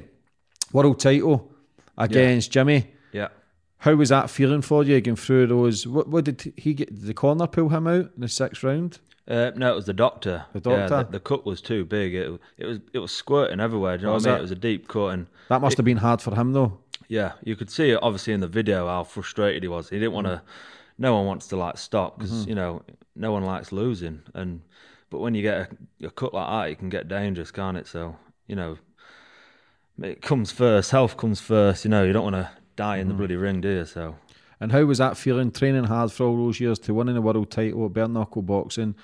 [0.73, 1.51] world title
[1.99, 3.29] against Jimmy, yeah.
[3.79, 5.87] how was that feeling for you going through those?
[5.87, 6.89] What, what did he get?
[6.95, 8.99] Did the corner pull him out in the sixth round?
[9.29, 10.45] Uh, no, it was the doctor.
[10.53, 11.05] The Yeah, doctor?
[11.05, 12.15] the, the cut was too big.
[12.15, 13.97] It, it was it was squirting everywhere.
[13.97, 14.37] Do you know Was what I mean?
[14.37, 14.41] it?
[14.41, 16.79] It was a deep cut, and That must have been hard for him though.
[17.09, 19.89] yeah, you could see it obviously in the video how frustrated he was.
[19.91, 20.43] He didn't want to.
[20.99, 22.83] No one wants to like stop because you know
[23.15, 24.23] no one likes losing.
[24.35, 24.63] And
[25.11, 27.87] but when you get a, a cut like that, it can get dangerous, can't it?
[27.87, 28.79] So you know,
[30.03, 30.91] it comes first.
[30.91, 31.85] Health comes first.
[31.85, 33.19] You know, you don't want to die in the mm.
[33.19, 33.85] bloody ring, do you?
[33.85, 34.17] So
[34.59, 35.51] And how was that feeling?
[35.51, 38.95] Training hard for all those years to winning the world title at bare knuckle boxing.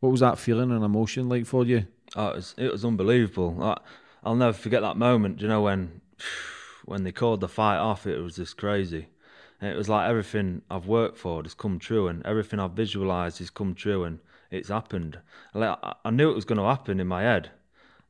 [0.00, 1.86] What was that feeling and emotion like for you?
[2.14, 3.62] Oh, it was it was unbelievable.
[3.62, 3.78] I,
[4.22, 5.40] I'll never forget that moment.
[5.40, 6.00] You know when
[6.84, 9.08] when they called the fight off, it was just crazy.
[9.60, 13.38] And it was like everything I've worked for has come true, and everything I've visualized
[13.38, 14.18] has come true, and
[14.54, 15.18] it's happened.
[15.52, 17.50] Like I, I knew it was going to happen in my head.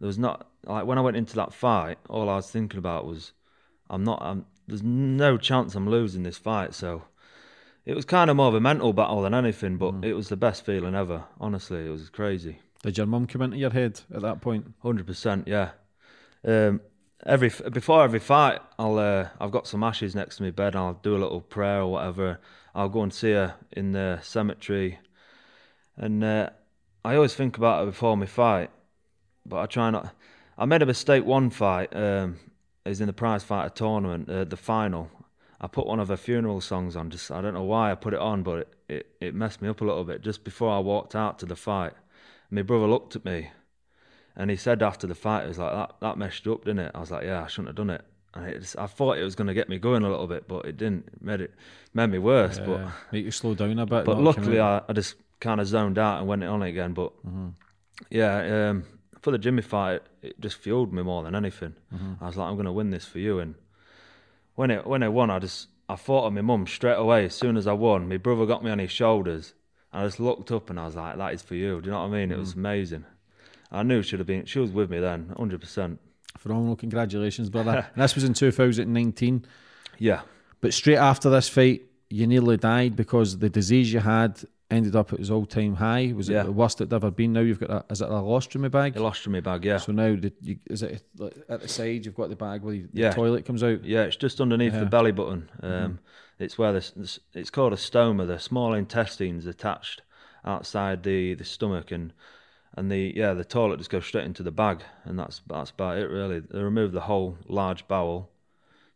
[0.01, 3.07] There was not like when I went into that fight, all I was thinking about
[3.07, 3.33] was,
[3.89, 4.21] I'm not.
[4.23, 6.75] I'm, there's no chance I'm losing this fight.
[6.75, 7.05] So
[7.85, 10.37] it was kind of more of a mental battle than anything, but it was the
[10.37, 11.25] best feeling ever.
[11.41, 12.59] Honestly, it was crazy.
[12.83, 14.75] Did your mum come into your head at that point?
[14.83, 15.71] Hundred percent, yeah.
[16.47, 16.81] Um,
[17.25, 20.75] every before every fight, I'll uh, I've got some ashes next to my bed.
[20.75, 22.41] And I'll do a little prayer or whatever.
[22.75, 24.99] I'll go and see her in the cemetery,
[25.97, 26.51] and uh,
[27.05, 28.71] I always think about it before my fight.
[29.47, 30.15] But I try not.
[30.57, 31.95] I made a mistake one fight.
[31.95, 32.39] Um,
[32.85, 35.11] is in the prize fighter tournament, uh, the final.
[35.61, 37.11] I put one of her funeral songs on.
[37.11, 39.69] Just I don't know why I put it on, but it, it, it messed me
[39.69, 40.21] up a little bit.
[40.21, 41.95] Just before I walked out to the fight,
[42.51, 43.51] my brother looked at me
[44.37, 46.81] and he said after the fight, he was like, that, that messed you up, didn't
[46.81, 46.93] it?
[46.95, 48.03] I was like, yeah, I shouldn't have done it.
[48.35, 50.49] And it just, I thought it was going to get me going a little bit,
[50.49, 51.07] but it didn't.
[51.07, 51.55] It made, it,
[51.95, 52.59] made me worse.
[52.59, 54.05] But Uh, make you slow down a bit.
[54.05, 54.59] but luckily.
[54.59, 55.15] I, I just
[55.45, 56.95] kind of zoned out and went on it again.
[56.95, 57.51] But mm-hmm.
[58.11, 58.85] yeah, um,
[59.21, 61.75] for the Jimmy fight, it just fueled me more than anything.
[61.95, 62.25] Mm-hmm.
[62.25, 63.39] I was like, I'm going to win this for you.
[63.39, 63.55] And
[64.57, 67.27] when it when I won, I just I thought of my mum straight away.
[67.27, 69.55] As soon as I won, my brother got me on his shoulders.
[69.93, 71.81] And I just looked up and I was like, that is for you.
[71.81, 72.33] Do you know what I mean?
[72.33, 72.61] It was mm-hmm.
[72.61, 73.05] amazing.
[73.71, 74.47] I knew she should have been.
[74.47, 76.01] She was with me then, hundred percent.
[76.39, 76.77] Phenomenal.
[76.77, 77.87] Congratulations, brother.
[77.95, 79.45] and this was in 2019.
[79.99, 80.23] Yeah,
[80.61, 84.43] But straight after this fight, you nearly died because the disease you had
[84.75, 86.13] ended up at its all time high.
[86.15, 87.33] Was it the worst it'd ever been?
[87.33, 88.95] Now you've got a, is it a colostomy bag?
[88.95, 89.65] colostomy bag.
[89.65, 91.03] Yeah, So now the, you, is it
[91.49, 93.11] at the side you've got the bag where the Yeah.
[93.13, 93.85] toilet comes out?
[93.85, 94.81] Yeah, it's just underneath Yeah.
[94.81, 95.51] the belly button.
[95.63, 95.99] Um,
[96.39, 98.27] It's where the, s- it's called a stoma.
[98.27, 100.03] The small intestines attached
[100.45, 102.13] outside the, the stomach, and
[102.77, 105.99] and the yeah the toilet just goes straight into the bag, and that's that's about
[105.99, 106.41] it really.
[106.41, 108.31] They remove the whole large bowel,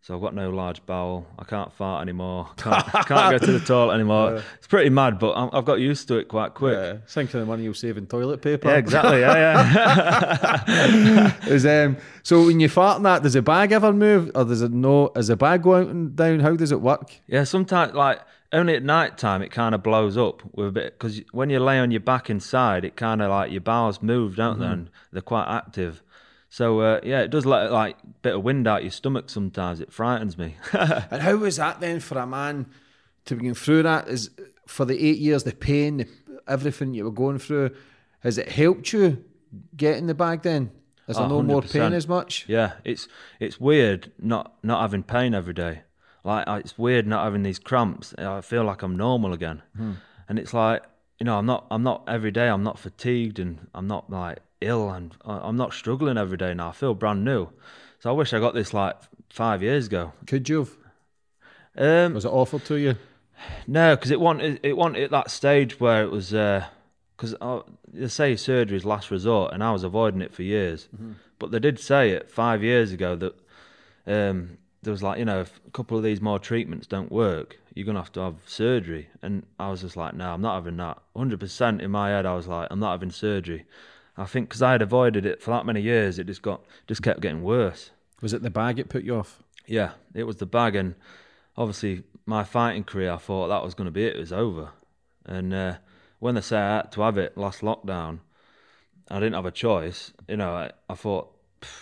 [0.08, 1.26] So I've got no large bowel.
[1.38, 2.48] I can't fart anymore.
[2.56, 4.42] Can't, can't go to the toilet anymore.
[4.56, 6.78] It's pretty mad, but I'm, I've got used to it quite quick.
[6.78, 8.68] Yeah, think of the money you'll save in toilet paper.
[8.68, 9.20] Yeah, exactly.
[9.20, 11.34] Yeah, yeah.
[11.46, 14.62] Is, um, so when you fart in that, does the bag ever move, or does
[14.62, 15.12] it no?
[15.14, 16.40] Is the bag going out and down?
[16.40, 17.20] How does it work?
[17.26, 20.98] yeah, sometimes like only at night time it kind of blows up with a bit
[20.98, 24.36] because when you lay on your back inside, it kind of like your bowels move,
[24.36, 24.64] don't they?
[24.68, 26.02] And they're quite active.
[26.50, 29.80] So uh, yeah, it does let like a bit of wind out your stomach sometimes.
[29.80, 30.56] It frightens me.
[30.72, 32.66] And how was that then for a man
[33.26, 34.08] to be going through that?
[34.08, 34.30] Is
[34.66, 36.08] for the eight years, the pain, the,
[36.46, 37.70] everything you were going through,
[38.20, 39.24] has it helped you
[39.76, 40.70] get in the bag then?
[41.06, 42.44] Is there Oh, no more pain as much?
[42.48, 43.08] Yeah, it's
[43.40, 45.82] it's weird not not having pain every day.
[46.24, 48.14] Like it's weird not having these cramps.
[48.18, 49.62] I feel like I'm normal again,
[50.28, 50.82] and it's like
[51.18, 52.48] you know I'm not I'm not every day.
[52.48, 56.54] I'm not fatigued and I'm not like ill and I- I'm not struggling every day
[56.54, 56.68] now.
[56.68, 57.48] I feel brand new.
[58.00, 58.96] So I wish I got this like
[59.30, 60.12] five years ago.
[60.26, 60.76] Could you have?
[61.76, 62.96] Um, Was it offered to you?
[63.66, 64.60] no, because it wasn't.
[64.62, 66.30] It wasn't at that stage where it was.
[66.30, 70.88] Because uh, they say surgery is last resort, and I was avoiding it for years.
[71.38, 73.34] But they did say it five years ago that
[74.06, 77.58] um, there was like, you know, if a couple of these more treatments don't work,
[77.74, 79.08] you're gonna have to have surgery.
[79.22, 80.98] And I was just like, no, I'm not having that.
[81.16, 83.66] 100% in my head, I was like, I'm not having surgery.
[84.18, 87.02] I think because I had avoided it for that many years, it just got just
[87.02, 87.92] kept getting worse.
[88.20, 89.42] Was it the bag it put you off?
[89.66, 90.96] Yeah, it was the bag, and
[91.56, 94.16] obviously my fighting career, I thought that was going to be it.
[94.16, 94.70] It was over,
[95.24, 95.74] and uh,
[96.18, 98.18] when they say I had to have it last lockdown,
[99.08, 100.12] I didn't have a choice.
[100.26, 101.32] You know, I, I thought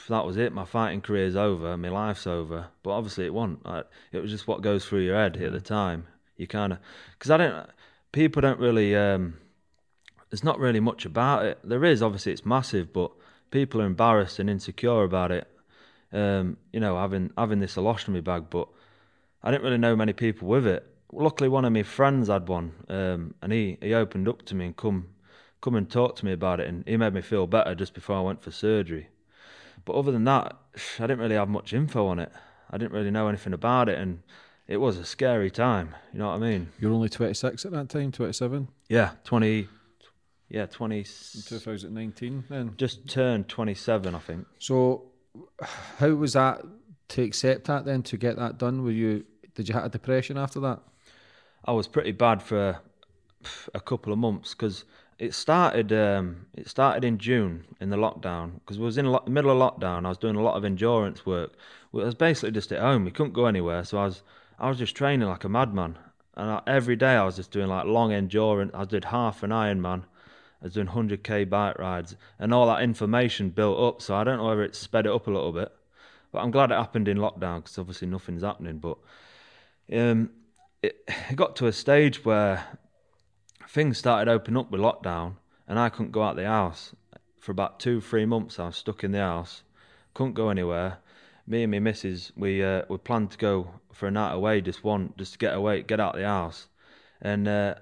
[0.09, 0.53] that was it.
[0.53, 1.77] My fighting career's over.
[1.77, 2.67] My life's over.
[2.83, 3.61] But obviously, it wasn't.
[3.65, 3.83] I,
[4.13, 6.07] it was just what goes through your head at the time.
[6.37, 6.79] You kind of
[7.13, 7.71] because I don't.
[8.13, 8.95] People don't really.
[8.95, 9.39] Um,
[10.31, 11.59] there's not really much about it.
[11.65, 13.11] There is obviously it's massive, but
[13.51, 15.49] people are embarrassed and insecure about it.
[16.13, 18.69] Um, you know, having having this ileostomy bag, but
[19.43, 20.87] I didn't really know many people with it.
[21.13, 24.67] Luckily, one of my friends had one, um, and he, he opened up to me
[24.67, 25.09] and come
[25.61, 28.17] come and talk to me about it, and he made me feel better just before
[28.17, 29.09] I went for surgery.
[29.85, 30.57] But other than that,
[30.99, 32.33] I didn't really have much info on it.
[32.71, 34.23] I didn't really know anything about it, and
[34.67, 35.95] it was a scary time.
[36.13, 36.69] You know what I mean?
[36.81, 39.69] You're only 26 at that time, 27, Yeah, twenty.
[40.49, 41.03] Yeah, twenty.
[41.03, 42.75] 2019 then.
[42.77, 44.47] Just turned twenty-seven, I think.
[44.59, 45.11] So,
[45.99, 46.63] how was that
[47.09, 48.83] to accept that then, to get that done?
[48.83, 49.25] Were you,
[49.55, 50.81] did you have a depression after that?
[51.65, 52.79] I was pretty bad for
[53.75, 54.85] a couple of months because
[55.19, 55.93] it started.
[55.93, 59.51] Um, it started in June in the lockdown because we was in lo- the middle
[59.51, 60.07] of lockdown.
[60.07, 61.55] I was doing a lot of endurance work.
[61.93, 63.05] We was basically just at home.
[63.05, 64.23] We couldn't go anywhere, so I was
[64.59, 65.99] I was just training like a madman.
[66.37, 68.71] And I, every day I was just doing like long endurance.
[68.75, 70.05] I did half an Ironman.
[70.61, 74.03] I was doing 100k bike rides, and all that inflammation built up.
[74.03, 75.71] So I don't know whether it sped it up a little bit,
[76.33, 78.79] but I'm glad it happened in lockdown because obviously nothing's happening.
[78.79, 78.99] But
[79.93, 80.31] um,
[80.83, 80.97] it,
[81.31, 82.65] it got to a stage where
[83.69, 85.35] things started opening up with lockdown,
[85.69, 86.95] and I couldn't go out the house
[87.39, 88.59] for about two, three months.
[88.59, 89.63] I was stuck in the house,
[90.15, 90.99] couldn't go anywhere.
[91.47, 94.83] Me and my missus, we uh, we planned to go for a night away, just
[94.83, 96.67] one, just to get away, get out the house,
[97.23, 97.75] and uh,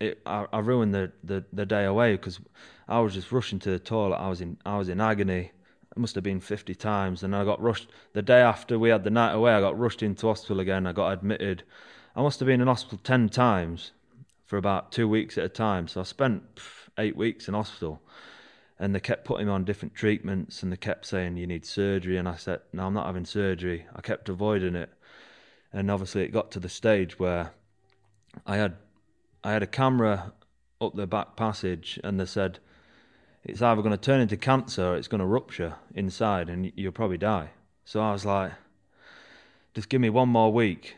[0.00, 2.40] it, I, I ruined the, the, the day away because
[2.88, 4.16] I was just rushing to the toilet.
[4.16, 5.52] I was in I was in agony.
[5.96, 9.04] It must have been fifty times, and I got rushed the day after we had
[9.04, 9.52] the night away.
[9.52, 10.86] I got rushed into hospital again.
[10.86, 11.62] I got admitted.
[12.16, 13.92] I must have been in hospital ten times
[14.44, 15.88] for about two weeks at a time.
[15.88, 16.42] So I spent
[16.98, 18.02] eight weeks in hospital,
[18.78, 22.16] and they kept putting me on different treatments, and they kept saying you need surgery,
[22.16, 23.86] and I said no, I'm not having surgery.
[23.94, 24.90] I kept avoiding it,
[25.72, 27.52] and obviously it got to the stage where
[28.44, 28.76] I had
[29.44, 30.32] I had a camera
[30.80, 32.58] up the back passage, and they said
[33.44, 36.92] it's either going to turn into cancer or it's going to rupture inside, and you'll
[36.92, 37.50] probably die.
[37.84, 38.52] So I was like,
[39.74, 40.96] just give me one more week.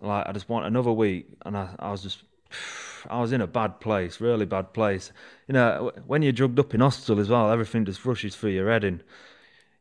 [0.00, 2.22] Like I just want another week, and I, I was just,
[3.10, 5.10] I was in a bad place, really bad place.
[5.48, 8.70] You know, when you're drugged up in hospital as well, everything just rushes through your
[8.70, 9.02] head, and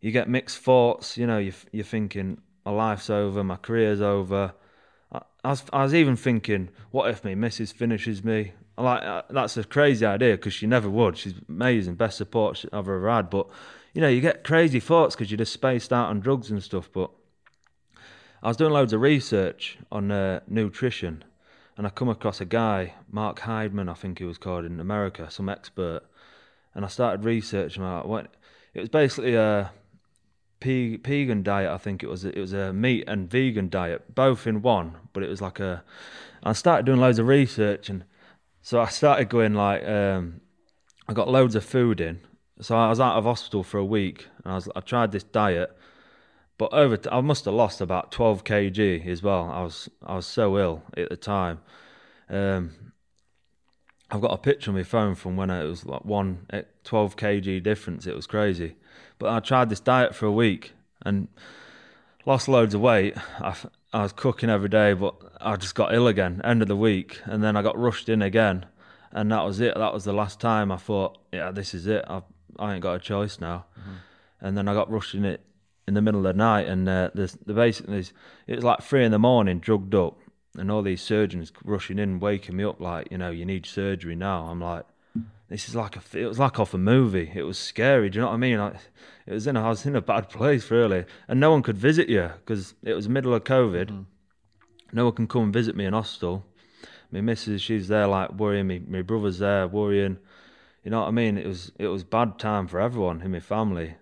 [0.01, 1.17] you get mixed thoughts.
[1.17, 4.55] You know, you you're thinking my life's over, my career's over.
[5.11, 8.53] I, was I was even thinking, what if my missus finishes me?
[8.77, 11.17] Like uh, that's a crazy idea because she never would.
[11.17, 13.29] She's amazing, best support I've ever had.
[13.29, 13.47] But
[13.93, 16.89] you know, you get crazy thoughts because you're just spaced out on drugs and stuff.
[16.91, 17.09] But
[18.43, 21.23] I was doing loads of research on uh, nutrition,
[21.75, 25.31] and I come across a guy, Mark Hyman, I think he was called in America,
[25.31, 26.01] some expert,
[26.75, 28.29] and I started researching about
[28.73, 29.71] it was basically a
[30.59, 31.69] pe- vegan diet.
[31.69, 34.95] I think it was it was a meat and vegan diet, both in one.
[35.13, 35.83] But it was like a.
[36.43, 38.03] I started doing loads of research, and
[38.61, 40.41] so I started going like um,
[41.07, 42.21] I got loads of food in.
[42.59, 45.23] So I was out of hospital for a week, and I was I tried this
[45.23, 45.77] diet,
[46.57, 49.49] but over, t- I must have lost about 12 kg as well.
[49.51, 51.59] I was I was so ill at the time.
[52.29, 52.71] Um,
[54.09, 57.15] I've got a picture on my phone from when it was like one eh, 12
[57.15, 58.07] kg difference.
[58.07, 58.75] It was crazy.
[59.19, 61.27] But I tried this diet for a week and
[62.25, 63.15] lost loads of weight.
[63.39, 66.41] I was cooking every day, but I just got ill again.
[66.43, 68.65] End of the week, and then I got rushed in again,
[69.11, 69.75] and that was it.
[69.75, 72.05] That was the last time I thought, yeah, this is it.
[72.07, 72.21] I
[72.59, 73.65] I ain't got a choice now.
[74.39, 75.41] And then I got rushed in it
[75.87, 78.05] in the middle of the night, and uh, the the basically
[78.45, 80.19] it was like three in the morning, drugged up,
[80.57, 84.15] and all these surgeons rushing in, waking me up like, you know, you need surgery
[84.15, 84.45] now.
[84.45, 84.85] I'm like,
[85.49, 87.31] this is like a, it was like off a movie.
[87.33, 88.09] It was scary.
[88.09, 88.57] Do you know what I mean?
[88.57, 88.75] Like,
[89.25, 91.77] it was in, a, I was in a bad place really, and no one could
[91.77, 93.87] visit you because it was the middle of COVID.
[93.87, 94.01] Mm-hmm.
[94.93, 96.45] No one can come and visit me in hostel.
[97.11, 98.79] My missus, she's there like worrying me.
[98.79, 100.17] My brother's there worrying.
[100.83, 101.37] You know what I mean?
[101.37, 103.95] It was it was bad time for everyone in my family.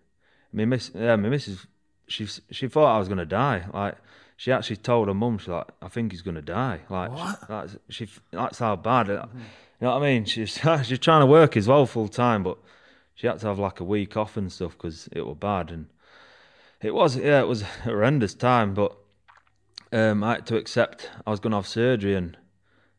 [0.52, 1.68] My miss, yeah, my missus,
[2.08, 3.66] she she thought I was gonna die.
[3.74, 3.96] Like
[4.38, 6.82] she actually told her mum, she's like, I think he's gonna die.
[6.90, 9.10] Like she, that's she that's how bad.
[9.10, 9.40] It, mm-hmm.
[9.80, 10.26] You know what I mean?
[10.26, 12.58] She's she's trying to work as well full time, but
[13.14, 15.88] she had to have like a week off and stuff because it was bad and
[16.82, 18.74] it was yeah it was a horrendous time.
[18.74, 18.96] But
[19.92, 22.38] um, I had to accept I was gonna have surgery and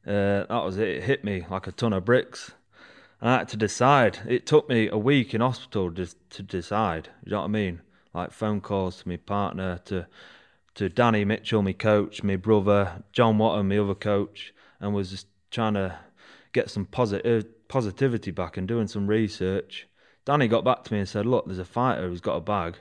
[0.07, 0.89] uh, that was it.
[0.89, 2.53] It hit me like a ton of bricks.
[3.21, 4.19] And I had to decide.
[4.29, 7.09] It took me a week in hospital just to decide.
[7.25, 7.81] You know what I mean?
[8.15, 10.07] Like phone calls to my partner, to
[10.75, 15.27] to Danny Mitchell, my coach, my brother, John Watton, my other coach, and was just
[15.51, 15.99] trying to
[16.57, 19.87] get some positive positivity back and doing some research.
[20.25, 22.79] Danny got back to me and said, "Look, there's a fighter who's got a bag,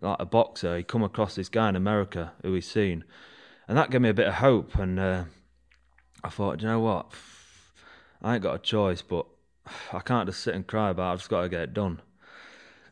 [0.00, 0.76] like a boxer.
[0.76, 3.04] He come across this guy in America who he's seen,
[3.66, 4.76] and that gave me a bit of hope.
[4.76, 5.24] And uh,
[6.22, 7.12] I thought, "Do you know what?
[8.22, 9.26] I ain't got a choice, but
[9.92, 11.10] I can't just sit and cry about.
[11.10, 11.12] it.
[11.12, 12.00] I've just got to get it done."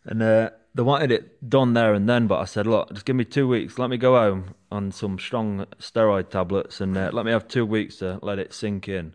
[0.04, 3.16] And uh, they wanted it done there and then, but I said, "Look, just give
[3.16, 3.78] me two weeks.
[3.78, 7.64] Let me go home on some strong steroid tablets, and uh, let me have two
[7.64, 9.14] weeks to let it sink in."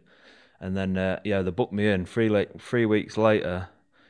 [0.64, 2.05] And then, uh, yeah, they booked me in.
[2.05, 3.68] Three late, three weeks later,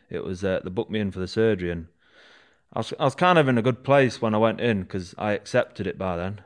[0.08, 1.88] it was uh, they booked me in for the surgery, and
[2.72, 5.16] I was I was kind of in a good place when I went in because
[5.18, 6.42] I accepted it by then.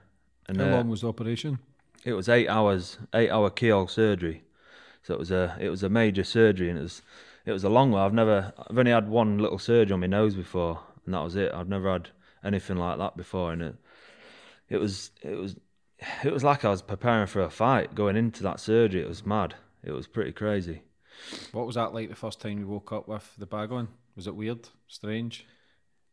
[0.47, 1.59] And How uh, long was the operation?
[2.05, 4.43] it was eight hours, eight hour keyhole surgery.
[5.03, 7.01] So it was a it was a major surgery, and it was
[7.45, 8.01] it was a long one.
[8.01, 11.35] I've never I've only had one little surgery on my nose before, and that was
[11.35, 11.51] it.
[11.53, 12.11] I've never had
[12.45, 13.75] anything like that before, and it
[14.69, 15.57] it was it was
[16.23, 19.01] it was like I was preparing for a fight going into that surgery.
[19.01, 19.55] It was mad.
[19.87, 20.81] It was pretty crazy.
[21.53, 23.87] What was that like the first time you woke up with the bag on?
[24.17, 24.67] Was it weird?
[24.87, 25.45] Strange?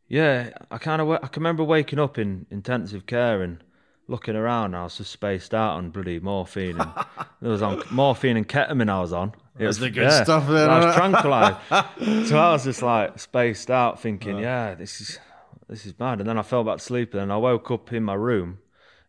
[0.07, 3.61] Yeah, I kind of I can remember waking up in intensive care and
[4.07, 4.67] looking around.
[4.67, 6.79] And I was just spaced out on bloody morphine.
[6.79, 6.89] And
[7.41, 8.89] there was on morphine and ketamine.
[8.89, 9.33] I was on.
[9.59, 10.97] It was the good stuff then, I was innit?
[10.97, 12.29] tranquilized.
[12.29, 15.19] so I was just like spaced out, thinking, yeah, this is
[15.67, 16.21] this is mad.
[16.21, 18.59] And then I fell back to sleep, and then I woke up in my room.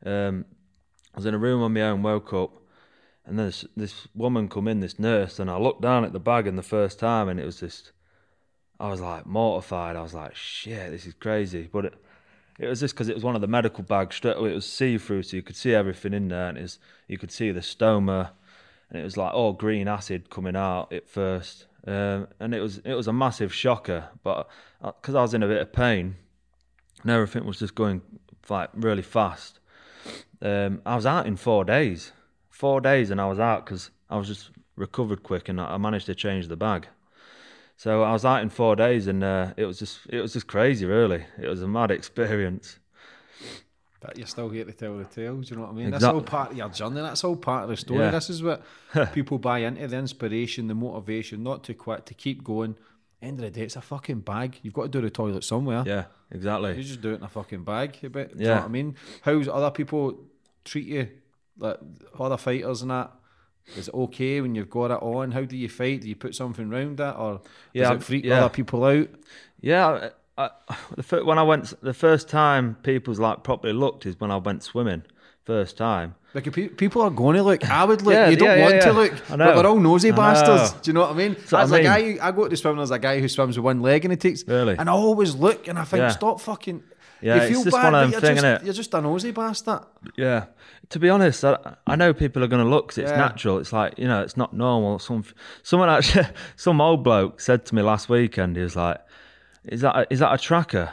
[0.04, 0.44] Um,
[1.14, 2.02] I was in a room on my own.
[2.02, 2.58] Woke up,
[3.26, 6.20] and then this, this woman come in, this nurse, and I looked down at the
[6.20, 7.92] bag and the first time, and it was just.
[8.78, 9.96] I was like mortified.
[9.96, 11.66] I was like, shit, this is crazy.
[11.72, 11.94] But it,
[12.58, 14.16] it was just because it was one of the medical bags.
[14.16, 16.62] Straight away, it was see through, so you could see everything in there, and it
[16.62, 18.30] was, you could see the stoma,
[18.90, 22.78] and it was like all green acid coming out at first, um, and it was
[22.78, 24.10] it was a massive shocker.
[24.22, 24.48] But
[24.80, 26.16] because I was in a bit of pain,
[27.02, 28.02] and everything was just going
[28.48, 29.58] like really fast,
[30.42, 32.12] um, I was out in four days.
[32.56, 36.06] Four days, and I was out because I was just recovered quick, and I managed
[36.06, 36.86] to change the bag.
[37.76, 40.46] So I was out in four days, and uh, it was just it was just
[40.46, 40.86] crazy.
[40.86, 42.78] Really, it was a mad experience.
[44.00, 45.36] But you're still here to tell the tale.
[45.36, 45.86] Do you know what I mean?
[45.88, 47.00] Exact- That's all part of your journey.
[47.02, 48.00] That's all part of the story.
[48.00, 48.10] Yeah.
[48.10, 48.62] This is what
[49.12, 52.76] people buy into the inspiration, the motivation, not to quit, to keep going.
[53.20, 54.58] End of the day, it's a fucking bag.
[54.62, 55.82] You've got to do the toilet somewhere.
[55.86, 56.70] Yeah, exactly.
[56.70, 56.82] You exactly.
[56.84, 57.98] just do it in a fucking bag.
[58.02, 58.36] A bit.
[58.36, 58.54] Do you Yeah.
[58.56, 58.96] know what I mean?
[59.22, 60.18] How's other people
[60.64, 61.08] treat you?
[61.58, 61.78] Like
[62.18, 63.12] other fighters and that?
[63.76, 65.32] Is it okay when you've got it on?
[65.32, 66.02] How do you fight?
[66.02, 67.40] Do you put something round it, or
[67.72, 68.38] Yeah, does it freak yeah.
[68.44, 69.08] other people out?
[69.60, 70.50] Yeah, I, I,
[70.96, 74.62] the when I went the first time, people's like properly looked is when I went
[74.62, 75.02] swimming.
[75.46, 76.16] First time.
[76.34, 78.12] Like pe- people are going to look, I would look.
[78.12, 79.56] Yeah, you don't yeah, want yeah, to look, I but know.
[79.56, 80.72] we're all nosy bastards.
[80.82, 81.34] Do you know what I mean?
[81.34, 82.76] what I As a guy, I go to swim.
[82.76, 84.46] There's a guy who swims with one leg and he takes.
[84.46, 84.74] Really?
[84.76, 86.82] And I always look and I think, stop fucking.
[87.22, 89.30] Yeah, you it's feel just bad, one but you're, thing, just, you're just a nosy
[89.30, 89.80] bastard.
[90.16, 90.46] Yeah.
[90.90, 93.58] To be honest, I, I know people are going to look 'cause it's natural.
[93.58, 94.98] It's like you know, it's not normal.
[94.98, 95.24] Some
[95.62, 96.26] someone actually,
[96.56, 98.56] some old bloke said to me last weekend.
[98.56, 98.98] He was like,
[99.64, 100.90] "Is that a, is that a tracker?"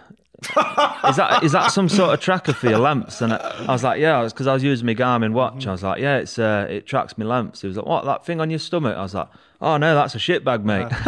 [1.07, 3.21] Is that is that some sort of tracker for your lamps?
[3.21, 3.37] And I,
[3.67, 5.67] I was like, yeah, because I was using my Garmin watch.
[5.67, 7.61] I was like, yeah, it's uh, it tracks my lamps.
[7.61, 8.95] He was like, what that thing on your stomach?
[8.97, 9.29] I was like,
[9.61, 10.87] oh no, that's a shit bag, mate.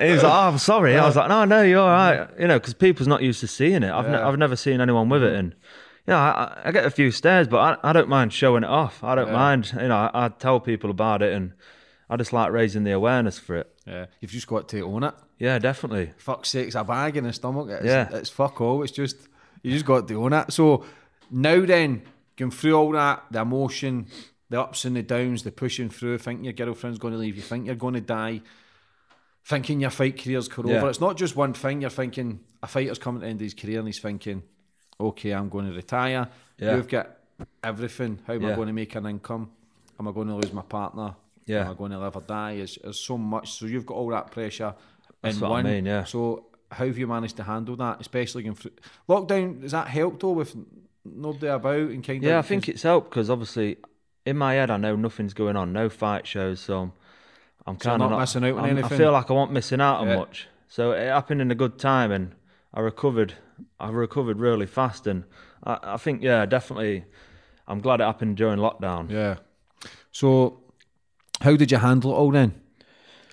[0.00, 0.96] He was like, oh, I'm sorry.
[0.96, 2.28] I was like, no, no, you're all right.
[2.38, 3.90] You know, because people's not used to seeing it.
[3.90, 5.52] I've ne- I've never seen anyone with it, and
[6.06, 8.70] you know, I, I get a few stares, but I, I don't mind showing it
[8.70, 9.02] off.
[9.02, 9.72] I don't mind.
[9.74, 11.52] You know, I, I tell people about it, and
[12.10, 13.74] I just like raising the awareness for it.
[13.86, 15.14] Yeah, you've just got to own it.
[15.38, 16.12] Yeah, definitely.
[16.18, 17.68] Fuck sakes, it's a bag in the stomach.
[17.70, 18.08] It's, Yeah.
[18.12, 18.82] it's fuck all.
[18.82, 19.16] It's just
[19.62, 20.52] you just got to own it.
[20.52, 20.84] So
[21.30, 22.02] now then,
[22.36, 24.06] going through all that, the emotion,
[24.50, 27.42] the ups and the downs, the pushing through, thinking your girlfriend's going to leave you,
[27.42, 28.42] think you're going to die,
[29.44, 30.78] thinking your fight career's cut Yeah.
[30.78, 30.90] over.
[30.90, 31.80] It's not just one thing.
[31.80, 34.42] You're thinking a fighter's coming to end his career and he's thinking,
[34.98, 36.28] okay, I'm going to retire.
[36.58, 36.76] Yeah.
[36.76, 37.16] You've got
[37.64, 38.18] everything.
[38.26, 39.50] How am I going to make an income?
[39.98, 41.14] Am I going to lose my partner?
[41.50, 41.64] Yeah.
[41.64, 42.56] Am I going to live or die?
[42.56, 43.52] There's, there's so much.
[43.52, 44.74] So you've got all that pressure
[45.22, 46.04] That's in what I mean, yeah.
[46.04, 48.72] So how have you managed to handle that, especially going through
[49.08, 49.62] lockdown?
[49.62, 50.54] Has that helped though with
[51.04, 52.30] nobody about and kind of?
[52.30, 53.78] Yeah, I think it's helped because obviously
[54.26, 56.92] in my head I know nothing's going on, no fight shows, so I'm,
[57.66, 59.80] I'm So kind of not missing out on I'm- I feel like I wasn't missing
[59.80, 60.16] out on Yeah.
[60.16, 60.48] much.
[60.68, 62.34] So it happened in a good time, and
[62.72, 63.34] I recovered.
[63.80, 65.24] I recovered really fast, and
[65.64, 67.04] I, I think yeah, definitely.
[67.66, 69.10] I'm glad it happened during lockdown.
[69.10, 69.36] Yeah.
[70.12, 70.59] So
[71.40, 72.54] how did you handle it all then?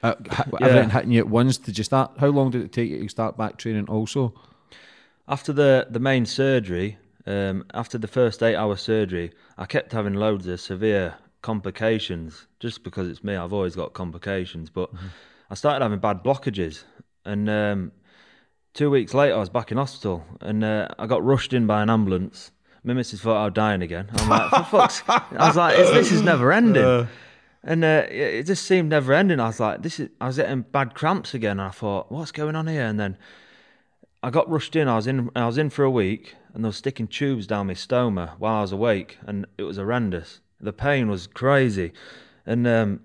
[0.03, 0.45] Uh, Yeah.
[0.62, 1.58] Everything hitting you at once.
[1.58, 2.12] Did you start?
[2.20, 3.88] How long did it take you to start back training?
[3.89, 4.34] Also,
[5.28, 10.14] After the the main surgery, um, after the first eight hour surgery, I kept having
[10.14, 12.47] loads of severe complications.
[12.60, 14.70] Just because it's me, I've always got complications.
[14.70, 14.89] But
[15.49, 16.84] I started having bad blockages,
[17.26, 17.91] and um,
[18.74, 21.82] two weeks later, I was back in hospital, and uh, I got rushed in by
[21.82, 22.51] an ambulance.
[22.84, 24.08] My missus thought I was dying again.
[24.14, 25.03] I'm like, for fuck's!
[25.08, 27.08] I was like, this is never ending.
[27.64, 29.39] And uh, it just seemed never ending.
[29.39, 30.10] I was like, this is.
[30.22, 32.86] I was getting bad cramps again, and I thought, what's going on here?
[32.86, 33.18] And then
[34.24, 34.88] I got rushed in.
[34.88, 35.30] I was in.
[35.36, 38.55] I was in for a week, and they were sticking tubes down my stoma while
[38.55, 40.41] I was awake, and it was horrendous.
[40.60, 41.93] The pain was crazy,
[42.45, 43.01] and um,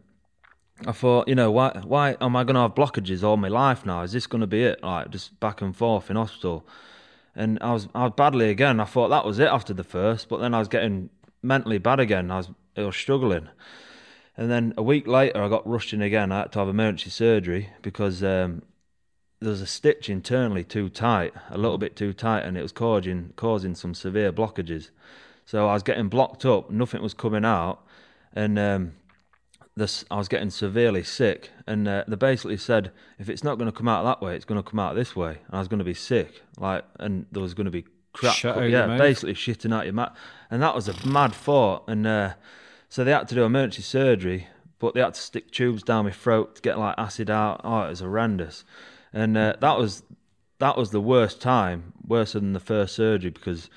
[0.87, 1.81] I thought, you know, why?
[1.85, 4.03] Why am I going to have blockages all my life now?
[4.03, 4.83] Is this going to be it?
[4.83, 6.67] Like just back and forth in hospital,
[7.35, 8.81] and I was I was badly again.
[8.81, 11.11] I thought that was it after the first, but then I was getting
[11.43, 12.31] mentally bad again.
[12.31, 13.49] I was I was struggling.
[14.37, 16.33] And then a week later, I got rushed in again.
[16.33, 18.63] I had to have emergency surgery because um,
[19.41, 22.73] there was a stitch internally too tight, a little bit too tight, and it was
[22.73, 24.91] causing causing some severe blockages.
[25.45, 27.85] So I was getting blocked up, nothing was coming out,
[28.33, 28.93] and um,
[29.77, 31.51] this I was getting severely sick.
[31.67, 34.47] And uh, they basically said, if it's not going to come out that way, it's
[34.47, 37.27] going to come out this way, and I was going to be sick, like, and
[37.33, 39.95] there was going to be crap, Shit co- out your yeah, basically shitting out your
[39.95, 40.17] mouth,
[40.51, 42.07] and that was a mad thought, and.
[42.07, 42.33] Uh,
[42.93, 46.11] so they had to do emergency surgery, but they had to stick tubes down my
[46.11, 47.63] throat to get like acid out.
[47.65, 48.67] Oh, it was horrendous,
[49.15, 50.03] and uh, that was
[50.59, 53.71] that was the worst time, worse than the first surgery because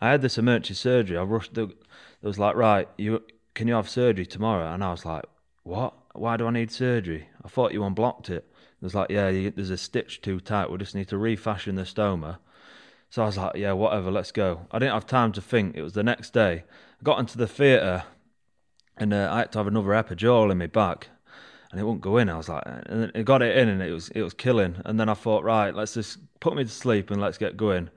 [0.00, 1.18] I had this emergency surgery.
[1.18, 1.52] I rushed.
[1.52, 1.76] The, it
[2.22, 4.72] was like, right, you can you have surgery tomorrow?
[4.72, 5.26] And I was like,
[5.64, 5.92] what?
[6.14, 7.28] Why do I need surgery?
[7.44, 8.50] I thought you unblocked it.
[8.80, 10.70] It was like, yeah, you, there's a stitch too tight.
[10.70, 12.38] We just need to refashion the stoma.
[13.10, 14.66] So I was like, yeah, whatever, let's go.
[14.72, 15.76] I didn't have time to think.
[15.76, 16.64] It was the next day.
[16.98, 18.04] I got into the theatre
[18.96, 21.08] and uh, I had to have another epidural in my back,
[21.70, 22.28] and it wouldn't go in.
[22.28, 24.76] I was like, and it got it in, and it was it was killing.
[24.84, 27.88] And then I thought, right, let's just put me to sleep and let's get going.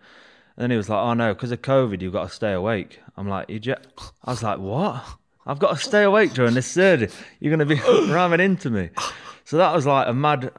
[0.59, 2.99] And then he was like, oh no, because of COVID, you've got to stay awake.
[3.15, 3.87] I'm like, you jet?
[4.25, 5.03] I was like, what?
[5.45, 7.09] I've got to stay awake during this surgery.
[7.39, 7.81] You're going to be
[8.11, 8.89] ramming into me.
[9.45, 10.51] So that was like a mad.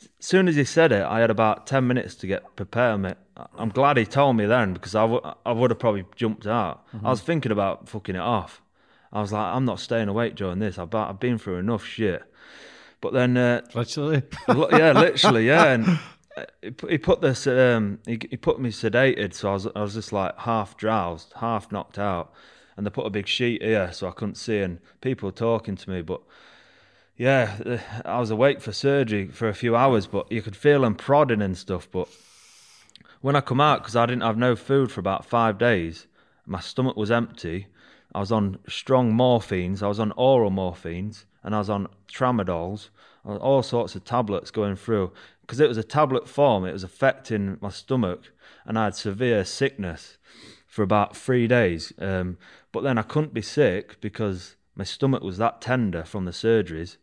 [0.00, 3.00] As soon as he said it, I had about 10 minutes to get prepared.
[3.00, 3.16] Mate.
[3.58, 6.84] I'm glad he told me then because I, w- I would have probably jumped out.
[7.04, 8.62] I was thinking about fucking it off.
[9.14, 10.78] I was like, I'm not staying awake during this.
[10.78, 12.22] I've, I've been through enough shit.
[13.00, 14.22] But then, uh, literally.
[14.48, 15.66] Yeah, literally, yeah.
[15.66, 15.98] And
[16.36, 16.44] uh,
[16.88, 20.12] he put, this, um, he, he put me sedated, so I was, I was just
[20.12, 22.32] like half drowsed, half knocked out,
[22.76, 25.76] and they put a big sheet here so I couldn't see, and people were talking
[25.76, 26.20] to me, but
[27.16, 30.96] yeah, I was awake for surgery for a few hours, but you could feel them
[30.96, 31.88] prodding and stuff.
[31.90, 32.08] But
[33.20, 36.08] when I come out, because I didn't have no food for about five days,
[36.46, 37.68] my stomach was empty.
[38.14, 39.82] I was on strong morphines.
[39.82, 42.90] I was on oral morphines, and I was on tramadols,
[43.26, 45.12] uh, all sorts of tablets going through.
[45.40, 48.32] Because it was a tablet form, it was affecting my stomach,
[48.64, 50.16] and I had severe sickness
[50.66, 51.92] for about three days.
[51.98, 52.38] Um,
[52.72, 56.96] but then I couldn't be sick because my stomach was that tender from the surgeries.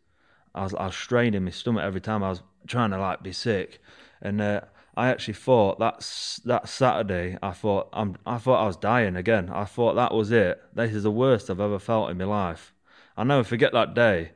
[0.54, 3.32] I was, I was straining my stomach every time I was trying to like be
[3.32, 3.80] sick,
[4.20, 4.62] and uh,
[4.94, 9.16] I actually thought that s- that Saturday I thought I'm I thought I was dying
[9.16, 9.48] again.
[9.50, 10.62] I thought that was it.
[10.74, 12.74] This is the worst I've ever felt in my life.
[13.16, 14.32] I'll never forget that day,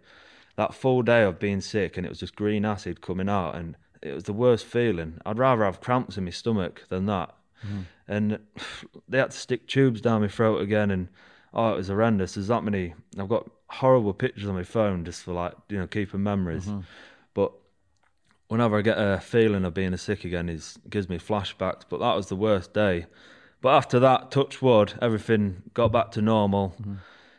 [0.57, 3.77] that full day of being sick, and it was just green acid coming out, and
[4.03, 5.19] it was the worst feeling.
[5.27, 7.35] I'd rather have cramps in my stomach than that.
[7.67, 7.85] Mm.
[8.07, 8.39] and
[9.09, 11.09] they had to stick tubes down my throat again, and
[11.53, 12.35] oh, it was horrendous.
[12.35, 12.95] There's that many.
[13.19, 16.81] I've got horrible pictures on my phone just for like you know keeping memories, mm-hmm.
[17.35, 17.53] but
[18.49, 21.83] whenever I get a feeling of being sick again, it gives me flashbacks.
[21.89, 23.07] But that was the worst day.
[23.61, 26.77] But after that, touch wood, everything got back to normal,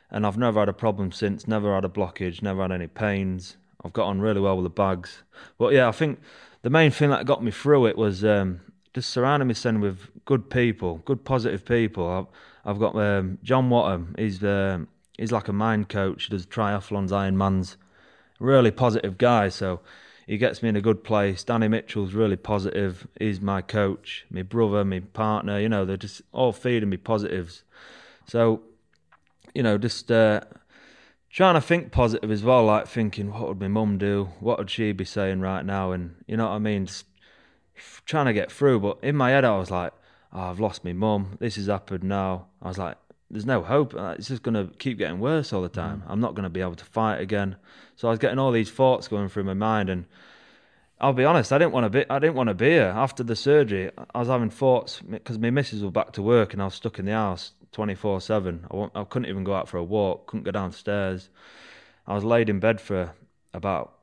[0.09, 1.47] and I've never had a problem since.
[1.47, 2.41] Never had a blockage.
[2.41, 3.57] Never had any pains.
[3.83, 5.23] I've got on really well with the bags.
[5.57, 6.19] But yeah, I think
[6.63, 8.61] the main thing that got me through it was um,
[8.93, 12.09] just surrounding myself with good people, good positive people.
[12.09, 12.25] I've,
[12.69, 14.15] I've got um, John Watham.
[14.17, 14.87] He's um,
[15.17, 16.25] he's like a mind coach.
[16.25, 17.77] He does triathlons, Ironmans.
[18.39, 19.49] Really positive guy.
[19.49, 19.81] So
[20.27, 21.41] he gets me in a good place.
[21.45, 23.07] Danny Mitchell's really positive.
[23.17, 25.57] He's my coach, my brother, my partner.
[25.57, 27.63] You know, they're just all feeding me positives.
[28.27, 28.61] So,
[29.55, 30.41] you know, just uh,
[31.29, 32.65] trying to think positive as well.
[32.65, 34.27] Like thinking, what would my mum do?
[34.41, 35.93] What would she be saying right now?
[35.93, 36.87] And you know what I mean?
[36.87, 37.05] Just
[38.05, 38.81] trying to get through.
[38.81, 39.93] But in my head, I was like,
[40.33, 41.37] oh, I've lost my mum.
[41.39, 42.47] This has happened now.
[42.61, 42.97] I was like,
[43.29, 43.93] there's no hope.
[43.93, 46.03] Uh, It's just going to keep getting worse all the time.
[46.07, 47.57] I'm not going to be able to fight again.
[47.95, 50.05] So I was getting all these thoughts going through my mind, and
[50.99, 52.09] I'll be honest, I didn't want to be.
[52.09, 53.91] I didn't want to be here after the surgery.
[54.15, 56.99] I was having thoughts because my missus was back to work, and I was stuck
[56.99, 58.65] in the house twenty four seven.
[58.95, 60.27] I couldn't even go out for a walk.
[60.27, 61.29] Couldn't go downstairs.
[62.05, 63.13] I was laid in bed for
[63.53, 63.93] about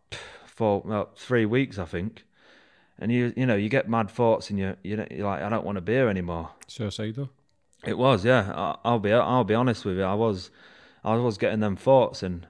[0.47, 2.25] four, well, three weeks, I think.
[2.99, 5.65] And you, you know, you get mad thoughts, and you, you, you're like, I don't
[5.65, 6.51] want to be here anymore.
[6.69, 7.31] Suicidal.
[7.87, 8.53] It was, yeah.
[8.55, 10.05] I, I'll be, I'll be honest with you.
[10.05, 10.51] I was,
[11.05, 12.47] I was getting them thoughts, and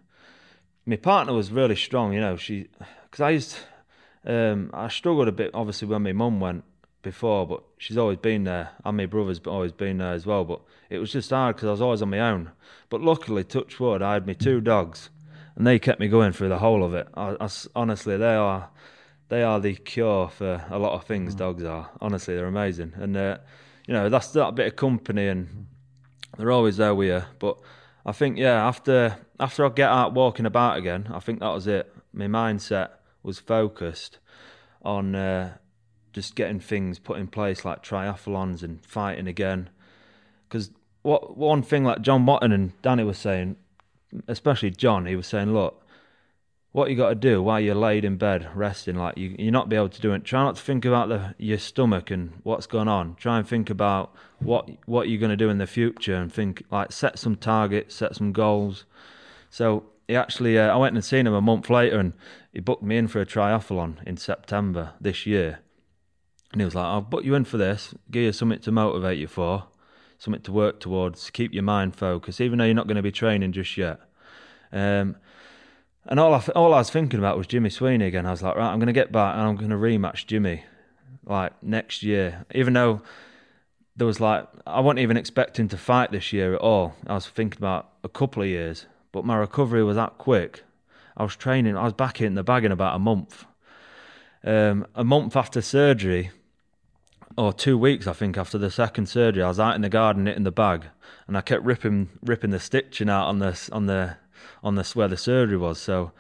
[0.87, 2.13] my partner was really strong.
[2.13, 2.69] You know, she,
[3.05, 3.57] because I used,
[4.25, 6.65] um, I struggled a bit, obviously, when my mum went
[7.03, 10.45] before, but she's always been there, and my brother's always been there as well.
[10.45, 12.53] But it was just hard because I was always on my own.
[12.89, 15.11] But luckily, touch wood, I had my two dogs,
[15.57, 17.09] and they kept me going through the whole of it.
[17.15, 18.71] I, I honestly, they are,
[19.31, 21.35] they are the cure for a lot of things.
[21.35, 23.39] Dogs are honestly, they're amazing, and uh,
[23.87, 25.67] you know that's that bit of company, and
[26.37, 27.23] they're always there with you.
[27.39, 27.59] But
[28.07, 31.67] I think yeah, after after I get out walking about again, I think that was
[31.67, 31.93] it.
[32.13, 32.91] My mindset
[33.23, 34.19] was focused
[34.83, 35.57] on uh,
[36.13, 39.71] just getting things put in place like triathlons and fighting again.
[40.49, 40.71] Because
[41.03, 43.57] what one thing like John Watton and Danny was saying,
[44.29, 45.84] especially John, he was saying, look,
[46.75, 49.69] what you got to do while you're laid in bed resting, like you, you're not
[49.69, 50.25] be able to do it.
[50.25, 53.15] Try not to think about the your stomach and what's going on.
[53.15, 56.65] Try and think about what what you're going to do in the future, and think
[56.73, 58.87] like set some targets, set some goals.
[59.51, 62.13] So he actually, uh, I went and seen him a month later, and
[62.53, 65.61] he booked me in for a triathlon in September this year.
[66.51, 67.95] And he was like, "I'll book you in for this.
[68.11, 69.67] Give you something to motivate you for,
[70.19, 71.31] something to work towards.
[71.31, 74.01] Keep your mind focused, even though you're not going to be training just yet."
[74.73, 75.15] Um,
[76.07, 78.27] and all I, all I was thinking about was Jimmy Sweeney again.
[78.27, 80.65] I was like, right, I'm going to get back and I'm going to rematch Jimmy,
[81.25, 82.45] like next year.
[82.55, 83.03] Even though
[83.97, 86.95] there was like, I wasn't even expecting to fight this year at all.
[87.07, 90.63] I was thinking about a couple of years, but my recovery was that quick.
[91.17, 91.77] I was training.
[91.77, 93.45] I was back in the bag in about a month.
[94.43, 96.31] Um, a month after surgery,
[97.37, 100.25] or two weeks, I think, after the second surgery, I was out in the garden
[100.25, 100.85] knitting the bag,
[101.27, 104.17] and I kept ripping ripping the stitching out on the on the
[104.63, 105.79] on the where the surgery was.
[105.79, 106.13] So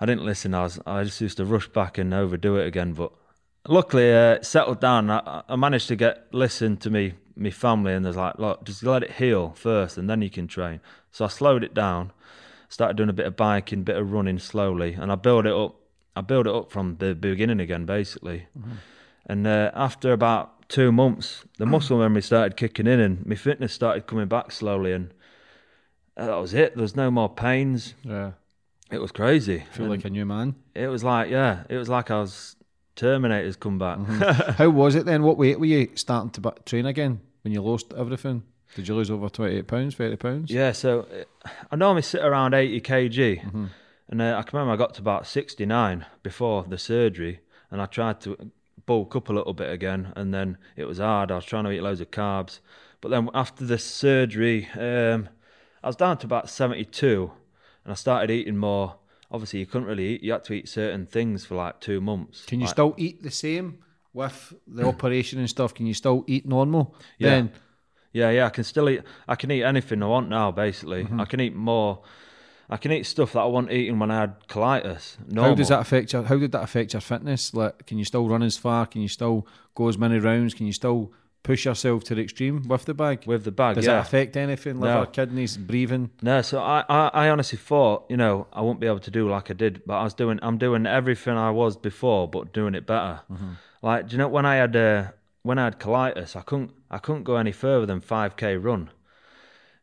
[0.00, 0.54] I didn't listen.
[0.54, 2.92] I was I just used to rush back and overdo it again.
[2.92, 3.12] But
[3.66, 5.10] luckily, uh, it settled down.
[5.10, 8.82] I, I managed to get listen to me me family, and there's like, look, just
[8.82, 10.80] let it heal first, and then you can train.
[11.10, 12.12] So I slowed it down,
[12.68, 15.76] started doing a bit of biking, bit of running slowly, and I built it up.
[16.16, 18.46] I built it up from the beginning again, basically.
[19.26, 23.72] And uh, after about two months, the muscle memory started kicking in, and my fitness
[23.72, 25.12] started coming back slowly, and
[26.16, 26.74] uh, that was it.
[26.74, 27.94] There was no more pains.
[28.02, 28.32] Yeah.
[28.90, 29.64] It was crazy.
[29.72, 30.54] Feel And like a new man.
[30.74, 32.56] it was like, yeah, it was like I was
[32.96, 33.98] Terminator's come back.
[34.56, 35.22] How was it then?
[35.24, 38.44] What weight were you starting to train again when you lost everything?
[38.76, 40.50] Did you lose over 28 pounds, 30 pounds?
[40.50, 41.06] yeah, so
[41.44, 43.70] uh, I normally sit around 80 kg,
[44.08, 47.40] and uh, I can remember I got to about 69 before the surgery,
[47.70, 48.50] and I tried to
[48.86, 51.30] bulk up a little bit again, and then it was hard.
[51.30, 52.58] I was trying to eat loads of carbs,
[53.00, 55.28] but then after the surgery, um,
[55.84, 57.30] I was down to about 72,
[57.84, 58.96] and I started eating more.
[59.30, 60.22] Obviously, you couldn't really eat.
[60.22, 62.44] You had to eat certain things for like two months.
[62.46, 63.78] Can you Like- still eat the same
[64.12, 65.74] with the operation and stuff?
[65.74, 66.94] Can you still eat normal?
[67.18, 67.30] Yeah.
[67.30, 67.52] Then
[68.12, 69.02] Yeah, yeah, I can still eat.
[69.26, 70.52] I can eat anything I want now.
[70.52, 71.20] Basically, Mm-hmm.
[71.20, 72.02] I can eat more.
[72.70, 75.18] I can eat stuff that I wasn't eating when I had colitis.
[75.28, 75.50] Normal.
[75.50, 76.22] how does that affect your?
[76.22, 77.52] How did that affect your fitness?
[77.52, 78.86] Like, can you still run as far?
[78.86, 80.54] Can you still go as many rounds?
[80.54, 81.12] Can you still
[81.44, 83.24] push yourself to the extreme with the bag?
[83.26, 83.76] with the bag?
[83.76, 83.92] Does yeah.
[83.92, 84.80] that affect anything?
[84.80, 85.06] Liver, No.
[85.06, 86.10] kidneys, breathing?
[86.20, 89.28] No, so I, I, I honestly thought, you know, I won't be able to do
[89.30, 92.74] like I did, but I was doing, I'm doing everything I was before, but doing
[92.74, 93.20] it better.
[93.30, 93.52] Mm-hmm.
[93.82, 95.04] Like, do you know when I had, uh,
[95.44, 98.90] when I had colitis, I couldn't I couldn't go any further than five k run.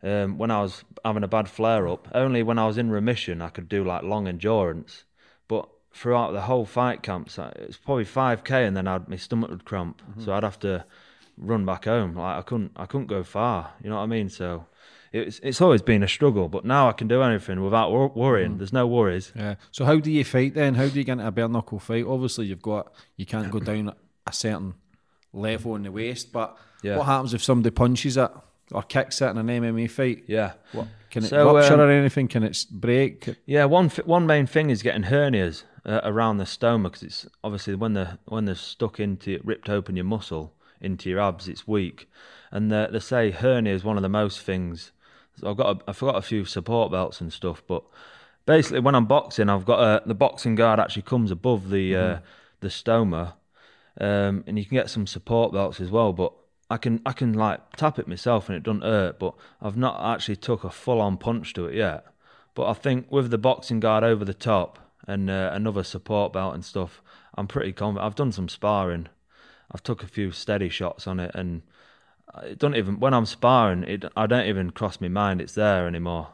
[0.04, 3.42] Um, when I was having a bad flare up, only when I was in remission
[3.42, 5.04] I could do like long endurance.
[5.48, 9.18] But throughout the whole fight camps, it was probably five k, and then I'd my
[9.18, 10.84] stomach would cramp, so I'd have to
[11.38, 12.16] run back home.
[12.16, 13.74] Like I couldn't I couldn't go far.
[13.84, 14.30] You know what I mean?
[14.30, 14.66] So.
[15.14, 18.58] It's it's always been a struggle, but now I can do anything without wor- worrying.
[18.60, 19.34] There's no worries.
[19.36, 19.56] Yeah.
[19.70, 20.76] So how do you fight then?
[20.76, 22.06] How do you get into a bare knuckle fight?
[22.08, 23.94] Obviously, you've got you can't go down
[24.26, 24.76] a certain
[25.34, 26.96] level in the waist, but Yeah.
[26.96, 28.32] what happens if somebody punches it
[28.72, 30.24] or kicks it in an MMA fight?
[30.28, 30.54] Yeah.
[30.72, 32.30] What can it So, rupture um, or anything?
[32.30, 33.36] Can it break?
[33.46, 37.76] Yeah, one one main thing is getting hernias uh, around the stoma because it's obviously
[37.76, 41.68] when the when they're stuck into it, ripped open your muscle into your abs, it's
[41.68, 42.10] weak,
[42.52, 44.92] and the, they say hernia is one of the most things.
[45.40, 47.84] So I've got a, I forgot a few support belts and stuff, but
[48.46, 52.20] basically when I'm boxing, I've got a, the boxing guard actually comes above the uh,
[52.60, 53.34] the stoma,
[54.00, 56.34] um, and you can get some support belts as well, but.
[56.70, 60.16] I can I can like tap it myself and it doesn't hurt, but I've not
[60.16, 62.06] actually took a full on punch to it yet.
[62.54, 66.54] But I think with the boxing guard over the top and uh, another support belt
[66.54, 67.02] and stuff,
[67.36, 68.06] I'm pretty confident.
[68.06, 69.08] I've done some sparring.
[69.74, 71.62] I've took a few steady shots on it, and
[72.44, 75.88] it don't even when I'm sparring, it I don't even cross my mind it's there
[75.88, 76.30] anymore.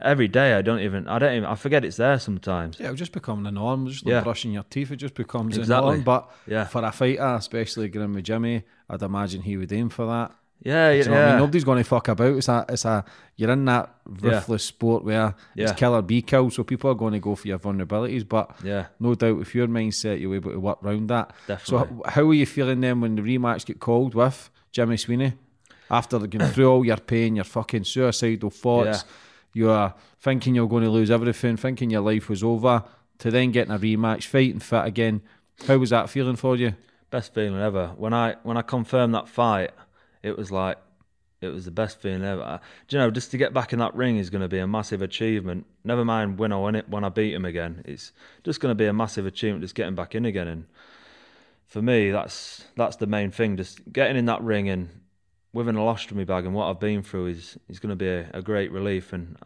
[0.00, 2.78] Every day I don't even I don't even I forget it's there sometimes.
[2.78, 3.86] Yeah, it'll just become the norm.
[3.88, 4.22] Just like Yeah.
[4.22, 5.76] brushing your teeth, it just becomes Exactly.
[5.76, 6.02] the norm.
[6.02, 6.64] But Yeah.
[6.64, 10.32] for a fighter, especially going with Jimmy, I'd imagine he would aim for that.
[10.62, 11.38] Yeah, yeah, you know what I mean?
[11.38, 12.36] Nobody's going to fuck about.
[12.36, 13.04] It's a, it's a,
[13.36, 15.74] you're in that ruthless sport where it's Yeah.
[15.76, 16.52] kill or be killed.
[16.54, 18.26] So people are going to go for your vulnerabilities.
[18.28, 18.86] But Yeah.
[18.98, 21.32] no doubt, with your mindset, you're able to work around that.
[21.46, 21.96] Definitely.
[21.96, 25.34] So, how were you feeling then when the rematch get called with Jimmy Sweeney?
[25.90, 29.04] After going through all your pain, your fucking suicidal thoughts,
[29.52, 32.82] you're thinking you're going to lose everything, thinking your life was over,
[33.18, 35.20] to then getting a rematch, fighting fit again.
[35.68, 36.74] How was that feeling for you?
[37.08, 37.92] best feeling ever.
[37.96, 39.70] When I when I confirmed that fight,
[40.26, 40.78] it was like
[41.40, 42.60] it was the best feeling ever.
[42.88, 44.66] Do you know, just to get back in that ring is going to be a
[44.66, 45.66] massive achievement.
[45.84, 47.82] Never mind when I win it, when I beat him again.
[47.84, 48.12] It's
[48.42, 50.48] just going to be a massive achievement just getting back in again.
[50.48, 50.66] And
[51.66, 53.56] for me, that's that's the main thing.
[53.56, 54.88] Just getting in that ring and
[55.52, 58.28] with an ostomy bag and what I've been through is is going to be a,
[58.34, 59.12] a great relief.
[59.12, 59.36] And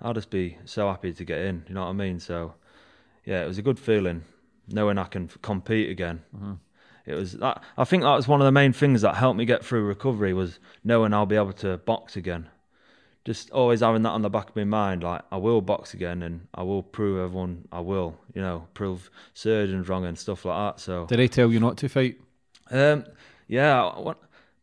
[0.00, 1.64] I'll just be so happy to get in.
[1.68, 2.18] You know what I mean?
[2.18, 2.54] So
[3.26, 4.24] yeah, it was a good feeling
[4.68, 6.22] knowing I can compete again.
[6.34, 6.52] Mm-hmm.
[7.06, 9.44] It was that, I think that was one of the main things that helped me
[9.44, 12.48] get through recovery was knowing I'll be able to box again.
[13.24, 16.22] Just always having that on the back of my mind, like I will box again
[16.22, 20.76] and I will prove everyone I will, you know, prove surgeons wrong and stuff like
[20.76, 20.80] that.
[20.80, 22.16] So Did they tell you not to fight?
[22.70, 23.04] um,
[23.46, 23.92] yeah.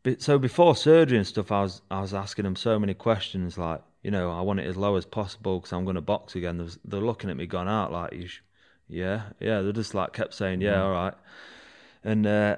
[0.03, 3.57] Be- So before surgery and stuff, I was I was asking them so many questions.
[3.57, 6.35] Like, you know, I want it as low as possible because I'm going to box
[6.35, 6.57] again.
[6.85, 8.41] They're looking at me, going out like, you sh-
[8.88, 9.61] yeah, yeah.
[9.61, 11.13] They just like kept saying, yeah, all right.
[12.03, 12.57] And uh,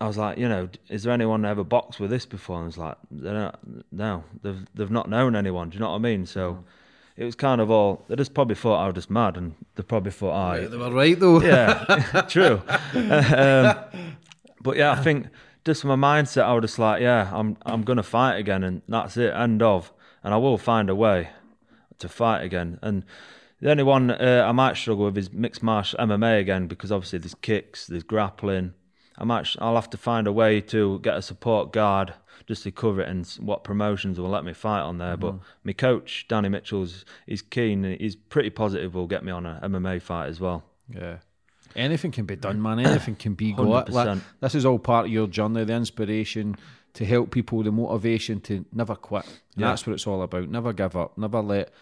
[0.00, 2.58] I was like, you know, is there anyone ever boxed with this before?
[2.60, 3.54] And it's like, they don't,
[3.90, 5.70] no, they've they've not known anyone.
[5.70, 6.26] Do you know what I mean?
[6.26, 6.64] So.
[7.18, 8.04] It was kind of all.
[8.08, 10.90] They just probably thought I was just mad, and they probably thought, "I They were
[10.90, 11.40] right though.
[11.40, 12.60] yeah, true.
[12.94, 13.74] um,
[14.60, 15.28] but yeah, I think
[15.64, 19.16] just my mindset, I was just like, yeah, I'm I'm gonna fight again, and that's
[19.16, 19.94] it, end of.
[20.22, 21.30] And I will find a way
[22.00, 22.78] to fight again.
[22.82, 23.02] And
[23.60, 27.18] the only one uh, I might struggle with is mixed martial MMA again because obviously
[27.18, 28.74] there's kicks, there's grappling.
[29.18, 32.12] I might, I'll have to find a way to get a support guard
[32.46, 35.16] just to cover it, and what promotions will let me fight on there.
[35.16, 38.94] But my coach Danny Mitchell's, is keen, he's pretty positive.
[38.94, 40.62] Will get me on a MMA fight as well.
[40.88, 41.18] Yeah.
[41.74, 42.78] Anything can be done, man.
[42.78, 43.90] Anything can be got.
[43.90, 46.56] Like, this is all part of your journey, the inspiration
[46.94, 49.26] to help people, the motivation to never quit.
[49.56, 49.68] Yeah.
[49.68, 50.48] That's what it's all about.
[50.48, 51.18] Never give up.
[51.18, 51.72] Never let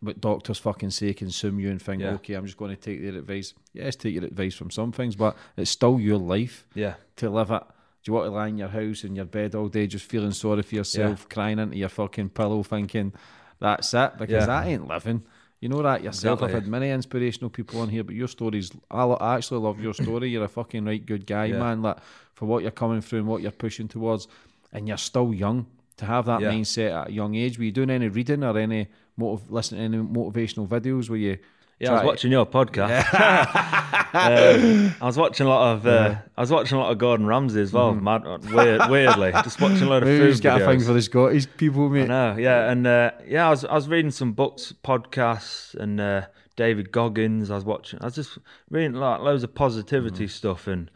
[0.00, 2.12] what doctors fucking say consume you and think, Yeah.
[2.14, 3.54] okay, I'm just going to take their advice.
[3.72, 7.50] Yes, take your advice from some things, but it's still your life Yeah, to live
[7.50, 7.62] it.
[8.02, 10.32] Do you want to lie in your house in your bed all day just feeling
[10.32, 13.12] sorry for yourself, crying into your fucking pillow thinking
[13.58, 14.18] that's it?
[14.18, 14.46] Because Yeah.
[14.46, 15.22] that ain't living.
[15.60, 16.42] You know that yourself.
[16.42, 19.94] I've had many inspirational people on here, but your stories, I, I actually love your
[19.94, 20.28] story.
[20.28, 21.58] You're a fucking right good guy, Yeah.
[21.58, 21.80] man.
[21.80, 21.96] Like,
[22.34, 24.28] for what you're coming through and what you're pushing towards,
[24.72, 25.66] and you're still young.
[25.98, 26.50] To have that Yeah.
[26.50, 29.98] mindset at a young age, were you doing any reading or any motiv- listening to
[29.98, 31.08] any motivational videos?
[31.08, 31.38] Were you?
[31.78, 31.90] yeah.
[31.90, 33.80] I was watching your podcast.
[34.14, 35.86] Um, I was watching a lot of.
[35.88, 37.92] Uh, I was watching a lot of Gordon Ramsay as well.
[37.96, 38.22] Mad,
[38.52, 41.02] weird, weirdly, just watching a lot of Maybe food he's got a thing for the
[41.02, 42.06] Scottish people, I mate.
[42.08, 46.26] know, yeah, and uh, yeah, I was I was reading some books, podcasts, and uh,
[46.54, 47.50] David Goggins.
[47.50, 47.98] I was watching.
[48.02, 48.38] I was just
[48.70, 50.92] reading like loads of positivity stuff, and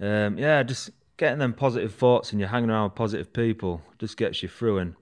[0.00, 0.88] um, yeah, just
[1.18, 4.78] getting them positive thoughts, and you're hanging around with positive people just gets you through.
[4.78, 4.94] And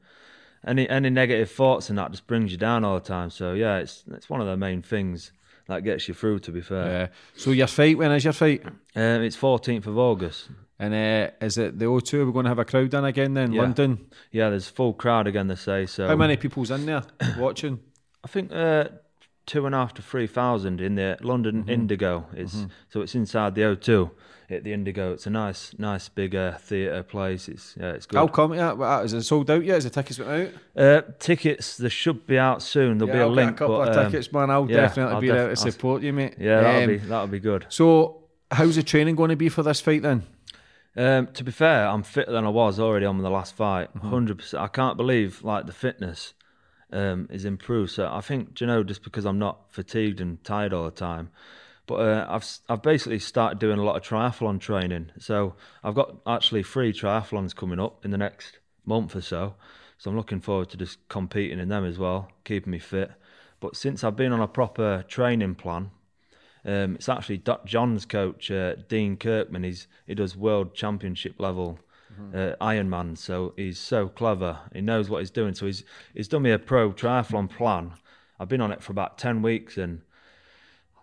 [0.67, 3.31] any any negative thoughts and that just brings you down all the time.
[3.31, 5.33] So yeah, it's it's one of the main things
[5.69, 6.41] that gets you through.
[6.41, 7.07] To be fair, Yeah.
[7.37, 8.65] So your fight, when is your fight?
[8.67, 10.49] um, it's 14th of August.
[10.79, 12.27] And uh, is it the O2?
[12.27, 13.63] We're going to have a crowd in again then, Yeah.
[13.63, 14.07] London.
[14.33, 15.47] Yeah, there's full crowd again.
[15.47, 16.09] They say so.
[16.09, 17.05] How many people's in there
[17.39, 17.79] watching?
[18.25, 18.87] I think uh,
[19.47, 21.71] two and a half to three thousand in the London Mm-hmm.
[21.71, 22.27] Indigo.
[22.35, 24.11] It's so it's inside the O2
[24.51, 25.13] at the Indigo.
[25.13, 27.49] It's a nice, nice big uh, theatre place.
[27.49, 28.19] It's yeah, it's good.
[28.19, 29.79] I'll come Yeah, Is it sold out yet?
[29.79, 30.31] Is the tickets went
[30.77, 30.85] out?
[30.85, 32.99] Uh, tickets they should be out soon.
[32.99, 33.51] There'll Yeah, be a I'll link.
[33.51, 34.51] get a couple but, of um, tickets, man.
[34.51, 36.35] I'll yeah, definitely I'll be def- there to support you, mate.
[36.39, 37.67] Yeah, that'll Um, be that'll be good.
[37.69, 40.23] So, how's the training going to be for this fight then?
[40.95, 43.89] Um, to be fair, I'm fitter than I was already on the last fight.
[43.95, 44.11] Mm-hmm.
[44.11, 44.63] 100 percent.
[44.63, 46.35] I can't believe like the fitness
[46.93, 47.93] um, is improved.
[47.93, 51.31] So I think you know just because I'm not fatigued and tired all the time.
[51.87, 55.11] But uh, I've I've basically started doing a lot of triathlon training.
[55.19, 59.55] So I've got actually three triathlons coming up in the next month or so.
[59.99, 63.13] So I'm looking forward to just competing in them as well, keeping me fit.
[63.61, 65.93] But since I've been on a proper training plan,
[66.65, 69.65] um, it's actually John's coach, uh, Dean Kirkman.
[69.65, 71.79] He's he does world championship level
[72.35, 74.61] uh, Ironman, so he's so clever.
[74.73, 75.55] He knows what he's doing.
[75.55, 75.85] So he's
[76.15, 77.93] he's done me a pro triathlon plan.
[78.39, 80.03] I've been on it for about ten weeks and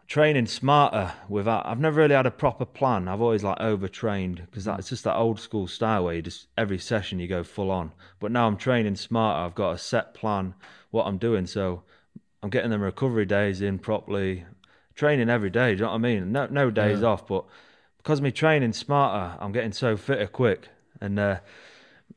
[0.07, 1.65] training smarter without.
[1.65, 3.07] I've never really had a proper plan.
[3.07, 6.80] I've always like overtrained because it's just that old school style where you just every
[6.80, 7.94] session you go full on.
[8.19, 9.45] But now I'm training smarter.
[9.45, 10.56] I've got a set plan
[10.91, 11.45] what I'm doing.
[11.45, 11.84] So
[12.41, 14.45] I'm getting them recovery days in properly,
[14.95, 15.76] training every day.
[15.76, 16.31] Do you know what I mean?
[16.31, 17.45] No, no days off, but
[17.98, 20.69] because me training smarter, I'm getting so fitter quick.
[21.02, 21.40] And uh,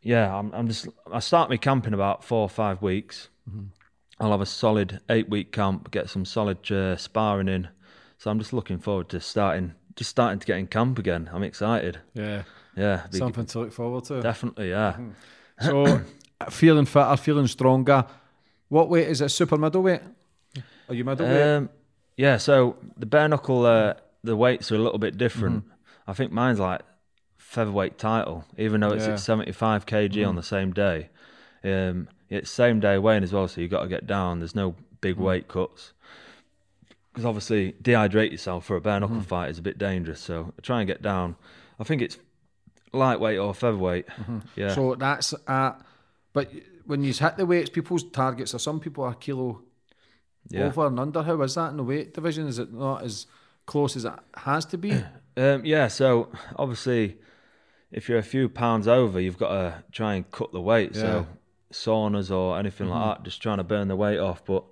[0.02, 0.88] yeah, I'm, I'm just.
[1.12, 3.28] I start my camp in about four or five weeks.
[4.20, 7.68] I'll have a solid eight week camp, get some solid uh, sparring in.
[8.18, 11.28] So I'm just looking forward to starting, just starting to get in camp again.
[11.32, 11.98] I'm excited.
[12.14, 12.42] Yeah,
[12.76, 14.20] Yeah, be- something to look forward to.
[14.22, 14.70] definitely.
[14.70, 14.96] Yeah.
[15.60, 16.02] So,
[16.50, 18.04] feeling fitter, feeling stronger.
[18.68, 19.30] What weight is it?
[19.30, 20.02] Super middleweight?
[20.88, 21.42] Are you middleweight?
[21.42, 21.70] Um,
[22.16, 25.64] yeah, so the bare knuckle, uh, the weights are a little bit different.
[26.06, 26.82] I think mine's like
[27.52, 29.12] featherweight title, even though it's Yeah.
[29.12, 31.10] at 75 kg on the same day.
[31.62, 34.38] Um, it's same day weighing as well, so you've got to get down.
[34.40, 35.92] There's no big weight cuts.
[37.12, 40.18] Because obviously, dehydrate yourself for a bare knuckle fight is a bit dangerous.
[40.20, 41.36] So try and get down.
[41.78, 42.16] I think it's
[42.94, 44.06] lightweight or featherweight.
[44.56, 44.74] Yeah.
[44.74, 45.72] So that's at.
[46.32, 46.50] But
[46.86, 49.60] when you hit the weights, people's targets are some people are a kilo
[50.48, 50.64] Yeah.
[50.64, 51.22] over and under.
[51.22, 52.46] How is that in the weight division?
[52.46, 53.26] Is it not as
[53.66, 55.04] close as it has to be?
[55.34, 57.16] Um, yeah, so obviously,
[57.92, 60.96] if you're a few pounds over, you've got to try and cut the weight.
[60.96, 61.26] So
[61.72, 64.44] saunas or anything like that, just trying to burn the weight off.
[64.44, 64.64] But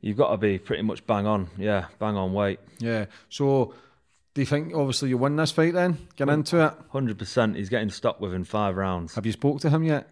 [0.00, 1.48] you've got to be pretty much bang on.
[1.58, 2.60] Yeah, bang on weight.
[2.78, 3.06] yeah.
[3.28, 3.74] So,
[4.34, 5.98] do you think obviously you win this fight then?
[6.16, 6.72] Get into it.
[6.90, 7.56] Hundred percent.
[7.56, 9.14] He's getting stopped within five rounds.
[9.14, 10.10] Have you spoke to him yet?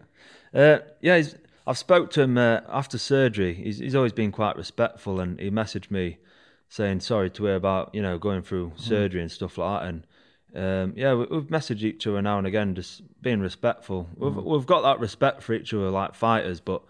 [0.53, 3.53] Uh, yeah, he's, I've spoke to him uh, after surgery.
[3.53, 6.17] He's, he's always been quite respectful, and he messaged me
[6.69, 9.87] saying sorry to hear about you know going through surgery and stuff like that.
[9.89, 10.07] And
[10.55, 14.07] um, yeah, we, we've messaged each other now and again, just being respectful.
[14.17, 16.81] We've we've got that respect for each other like fighters, but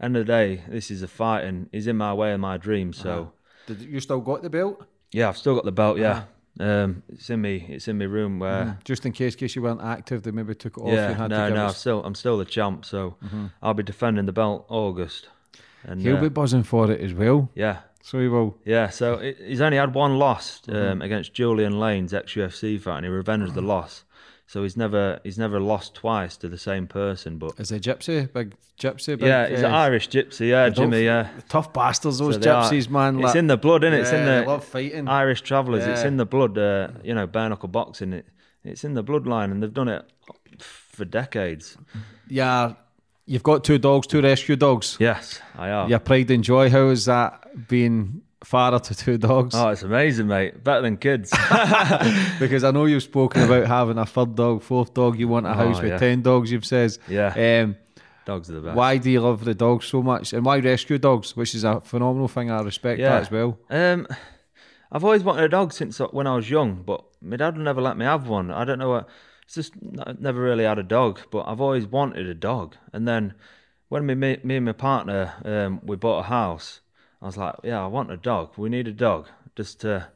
[0.00, 2.56] end of the day, this is a fight, and he's in my way and my
[2.56, 2.92] dream.
[2.92, 3.32] So
[3.66, 4.84] Did you still got the belt?
[5.12, 5.98] yeah, I've still got the belt.
[5.98, 6.22] Yeah,
[6.58, 7.66] um, it's in me.
[7.68, 8.78] It's in my room where.
[8.84, 10.92] Just in case, case you weren't active, they maybe took it off.
[10.92, 13.16] Yeah, you had no, no, I'm still, I'm still the champ, so
[13.62, 15.28] I'll be defending the belt August.
[15.82, 17.48] And He'll uh, be buzzing for it as well.
[17.54, 18.56] yeah, So he will.
[18.64, 21.02] Yeah, so he's only had one loss um, Mm-hmm.
[21.02, 24.04] against Julian Lane's ex UFC fight, and he revenged the loss.
[24.46, 27.38] So he's never he's never lost twice to the same person.
[27.38, 29.16] But Is a gypsy, big gypsy.
[29.18, 30.48] Big, yeah, he's uh, an Irish gypsy.
[30.48, 31.04] Yeah, don't- Jimmy.
[31.04, 33.16] Yeah, Tough bastards, those So they are- gypsies, man.
[33.16, 35.06] It's like- in the blood, is It's in Yeah, the love fighting.
[35.06, 35.84] Irish travellers.
[35.84, 35.92] Yeah.
[35.92, 36.58] It's in the blood.
[36.58, 38.12] Uh, you know, bare knuckle boxing.
[38.12, 38.26] It
[38.64, 40.04] it's in the bloodline, and they've done it
[40.58, 41.76] for decades.
[42.28, 42.72] yeah,
[43.26, 44.96] you've got two dogs, two rescue dogs.
[45.00, 45.88] Yes, I are.
[45.88, 46.70] Your pride and joy.
[46.70, 49.54] How is that being father to two dogs?
[49.54, 50.62] Oh, it's amazing, mate.
[50.64, 51.30] Better than kids.
[52.40, 55.18] Because I know you've spoken about having a third dog, fourth dog.
[55.18, 55.98] You want a house Oh, with yeah.
[55.98, 56.50] ten dogs.
[56.50, 56.98] You've says.
[57.08, 57.62] Yeah.
[57.64, 57.76] Um,
[58.26, 58.76] Dogs are the best.
[58.76, 61.80] why do you love the dogs so much, and why rescue dogs, which is a
[61.80, 62.50] phenomenal thing.
[62.50, 63.58] I respect that as well.
[63.70, 64.06] Um,
[64.92, 67.96] I've always wanted a dog since when I was young, but my dad never let
[67.96, 68.50] me have one.
[68.50, 69.08] I don't know what.
[69.50, 72.76] It's just never really had a dog, but I've always wanted a dog.
[72.92, 73.34] And then
[73.88, 76.78] when me me, me and my partner um, we bought a house,
[77.20, 78.52] I was like, yeah, I want a dog.
[78.56, 80.06] We need a dog just to.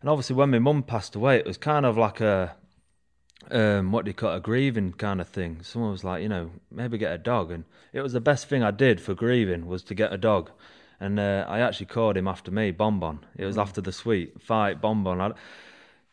[0.00, 2.54] And obviously, when my mum passed away, it was kind of like a
[3.50, 5.62] um, what do you call it, a grieving kind of thing.
[5.64, 8.62] Someone was like, you know, maybe get a dog, and it was the best thing
[8.62, 10.48] I did for grieving was to get a dog.
[11.00, 13.18] And uh, I actually called him after me, Bonbon.
[13.36, 15.20] It was after the sweet fight, Bonbon.
[15.20, 15.32] I,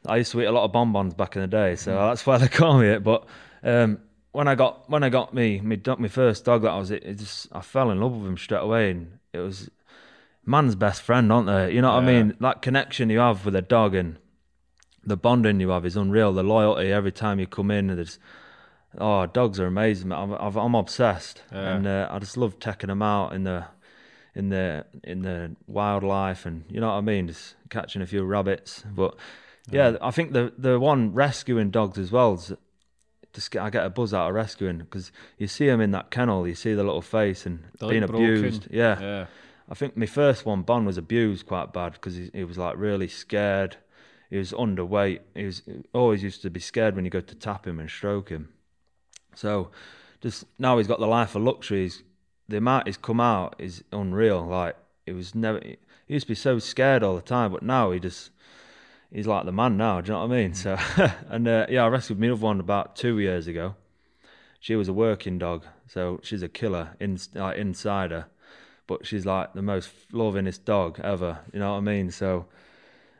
[0.05, 2.37] I used to eat a lot of bonbons back in the day, so that's why
[2.37, 3.03] they call me it.
[3.03, 3.25] But
[3.63, 3.99] um,
[4.31, 7.03] when I got when I got me me, dog, my first dog, that was it.
[7.03, 9.69] it just, I fell in love with him straight away, and it was
[10.45, 11.73] man's best friend, aren't they?
[11.73, 12.35] You know what I mean?
[12.39, 14.17] That connection you have with a dog, and
[15.03, 16.33] the bonding you have is unreal.
[16.33, 18.19] The loyalty every time you come in, there's
[18.99, 20.11] oh, dogs are amazing.
[20.11, 21.75] I'm, I'm, I'm obsessed, Yeah.
[21.75, 23.65] and uh, I just love taking them out in the
[24.35, 28.23] in the in the wildlife, and you know what I mean, just catching a few
[28.23, 28.83] rabbits.
[28.95, 29.15] But
[29.71, 32.33] yeah, um, I think the the one rescuing dogs as well.
[32.35, 32.53] Is,
[33.33, 36.09] just get, I get a buzz out of rescuing because you see them in that
[36.09, 38.25] kennel, you see the little face and They're being broken.
[38.25, 38.67] abused.
[38.71, 38.99] Yeah.
[38.99, 39.25] Yeah.
[39.69, 42.77] I think my first one, Bon, was abused quite bad because he, he was like
[42.77, 43.77] really scared.
[44.29, 45.19] He was underweight.
[45.35, 47.89] He was he always used to be scared when you go to tap him and
[47.89, 48.49] stroke him.
[49.35, 49.69] So,
[50.21, 51.83] just now he's got the life of luxury.
[51.83, 52.03] He's,
[52.47, 54.45] the amount he's come out is unreal.
[54.45, 54.75] Like
[55.05, 55.59] it was never.
[55.59, 55.77] He
[56.13, 58.31] used to be so scared all the time, but now he just
[59.11, 60.01] he's like the man now.
[60.01, 60.53] Do you know what I mean?
[60.53, 60.77] So,
[61.29, 63.75] and uh, yeah, I rescued my other one about two years ago.
[64.59, 68.25] She was a working dog, so she's a killer in, like inside her
[68.87, 71.39] but she's like the most lovingest dog ever.
[71.51, 72.09] You know what I mean?
[72.09, 72.45] So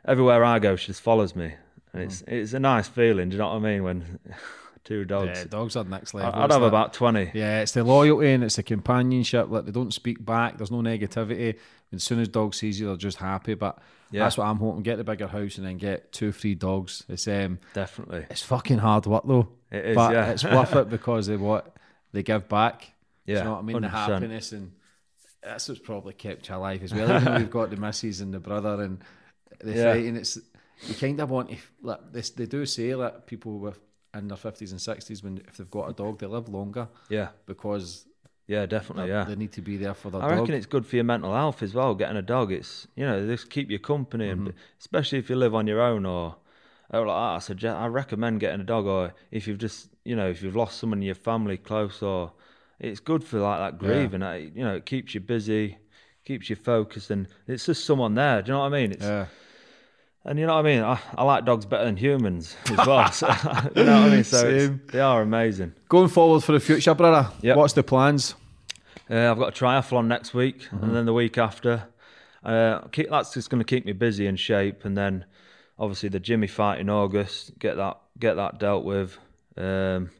[0.04, 1.52] everywhere I go, she just follows me,
[1.92, 3.28] and it's it's a nice feeling.
[3.28, 3.82] Do you know what I mean?
[3.84, 4.18] When
[4.84, 6.32] two dogs, Yeah, dogs are next level.
[6.34, 7.30] I'd have that- about twenty.
[7.34, 9.50] Yeah, it's the loyalty and it's the companionship.
[9.50, 10.56] Like they don't speak back.
[10.56, 11.58] There's no negativity.
[11.92, 13.52] As soon as dog sees you, they're just happy.
[13.54, 13.78] But
[14.10, 14.24] Yeah.
[14.24, 14.82] that's what I'm hoping.
[14.82, 17.04] Get the bigger house and then get two, three dogs.
[17.08, 18.26] It's um, Definitely.
[18.30, 19.48] it's fucking hard work though.
[19.70, 20.30] It is, but yeah.
[20.30, 21.76] it's worth it because they what
[22.12, 22.90] they give back.
[23.26, 23.82] Yeah, you know what I mean?
[23.82, 23.90] The 100%.
[23.90, 24.72] happiness and
[25.42, 27.20] that's what's probably kept you alive as well.
[27.20, 28.98] Even we've got the missus and the brother and
[29.60, 29.92] the Yeah.
[29.92, 30.38] fighting, it's
[30.86, 32.30] you kind of want to like this.
[32.30, 33.78] They do say that people with
[34.14, 37.28] in their fifties and sixties, when if they've got a dog, they live longer Yeah,
[37.46, 38.06] because
[38.48, 39.10] yeah, definitely.
[39.10, 39.24] Yeah.
[39.24, 40.38] they need to be there for their I dog.
[40.40, 41.94] reckon it's good for your mental health as well.
[41.94, 45.54] Getting a dog, it's you know, just keep you company, and especially if you live
[45.54, 46.36] on your own or,
[46.90, 47.36] or like that.
[47.36, 50.56] I suggest, I recommend getting a dog, or if you've just, you know, if you've
[50.56, 52.32] lost someone in your family close, or
[52.80, 54.22] it's good for like that grieving.
[54.22, 55.78] uh, You know, it keeps you busy,
[56.24, 58.40] keeps you focused, and it's just someone there.
[58.42, 58.92] Do you know what I mean?
[58.92, 59.26] It's, yeah.
[60.28, 60.82] And you know what I mean?
[60.82, 63.10] I, I like dogs better than humans as well.
[63.10, 63.26] so,
[63.74, 64.24] you know what I mean?
[64.24, 65.72] So they are amazing.
[65.88, 67.30] Going forward for the future, brother.
[67.40, 67.56] Yep.
[67.56, 68.34] What's the plans?
[69.10, 70.84] Uh, I've got a triathlon next week, Mm-hmm.
[70.84, 71.84] and then the week after.
[72.44, 75.24] Uh, keep, that's just going to keep me busy and shape, and then
[75.78, 77.58] obviously the Jimmy fight in August.
[77.58, 79.16] Get that get that dealt with,
[79.56, 80.10] um,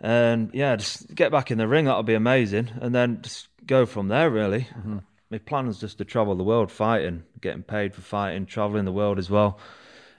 [0.00, 1.86] and yeah, just get back in the ring.
[1.86, 4.30] That'll be amazing, and then just go from there.
[4.30, 4.98] Really, Mm-hmm.
[5.30, 8.92] My plan is just to travel the world fighting, getting paid for fighting, traveling the
[8.92, 9.58] world as well,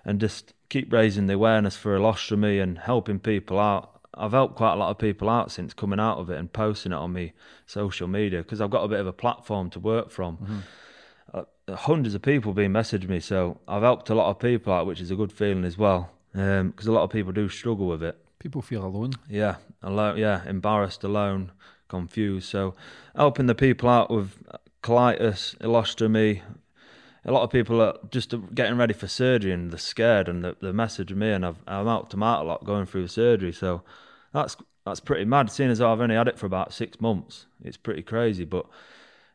[0.06, 4.00] and just keep raising the awareness for ileostomy and helping people out.
[4.14, 6.92] I've helped quite a lot of people out since coming out of it and posting
[6.92, 7.34] it on me
[7.66, 10.38] social media because I've got a bit of a platform to work from.
[10.38, 10.60] Mm-hmm.
[11.34, 14.74] Uh, uh, hundreds of people been messaging me, so I've helped a lot of people
[14.74, 16.12] out, which is a good feeling as well.
[16.36, 18.18] Um, because a lot of people do struggle with it.
[18.38, 19.14] People feel alone.
[19.28, 20.18] Yeah, alone.
[20.18, 21.52] Yeah, embarrassed, alone,
[21.88, 22.48] confused.
[22.48, 22.76] So,
[23.16, 24.42] helping the people out with
[24.82, 26.42] colitis, ileostomy.
[27.26, 30.54] A lot of people are just getting ready for surgery and they're scared, and they,
[30.62, 33.52] they message me, and I've I've helped them out a lot going through surgery.
[33.52, 33.84] So,
[34.34, 35.52] that's that's pretty mad.
[35.52, 38.46] Seeing as I've only had it for about six months, it's pretty crazy.
[38.46, 38.66] But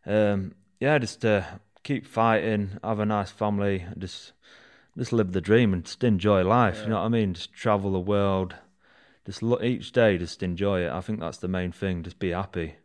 [0.07, 1.43] um, yeah, just uh,
[1.83, 4.33] keep fighting, have a nice family, just
[4.97, 6.83] just live the dream and just enjoy life.
[6.83, 7.35] You know what I mean?
[7.35, 8.55] Just travel the world,
[9.27, 10.91] just look each day, just enjoy it.
[10.91, 12.03] I think that's the main thing.
[12.03, 12.77] Just be happy.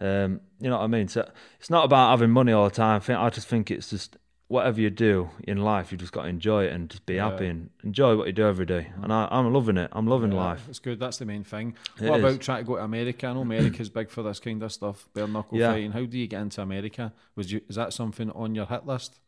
[0.00, 1.08] Um, you know what I mean?
[1.08, 1.28] So
[1.58, 3.02] it's not about having money all the time.
[3.08, 4.16] I, just think it's just
[4.48, 7.46] whatever you do in life, you just got to enjoy it and just be happy
[7.46, 8.88] and enjoy what you do every day.
[9.02, 9.90] And I, I'm loving it.
[9.92, 10.66] I'm loving life.
[10.68, 10.98] It's good.
[10.98, 11.76] That's the main thing.
[12.00, 12.24] It what is.
[12.24, 13.28] about trying to go to America?
[13.28, 15.72] I know America's big for this kind of stuff, bare knuckle Yeah.
[15.72, 15.92] fighting.
[15.92, 17.12] How do you get into America?
[17.36, 19.20] Was you is that something on your hit list?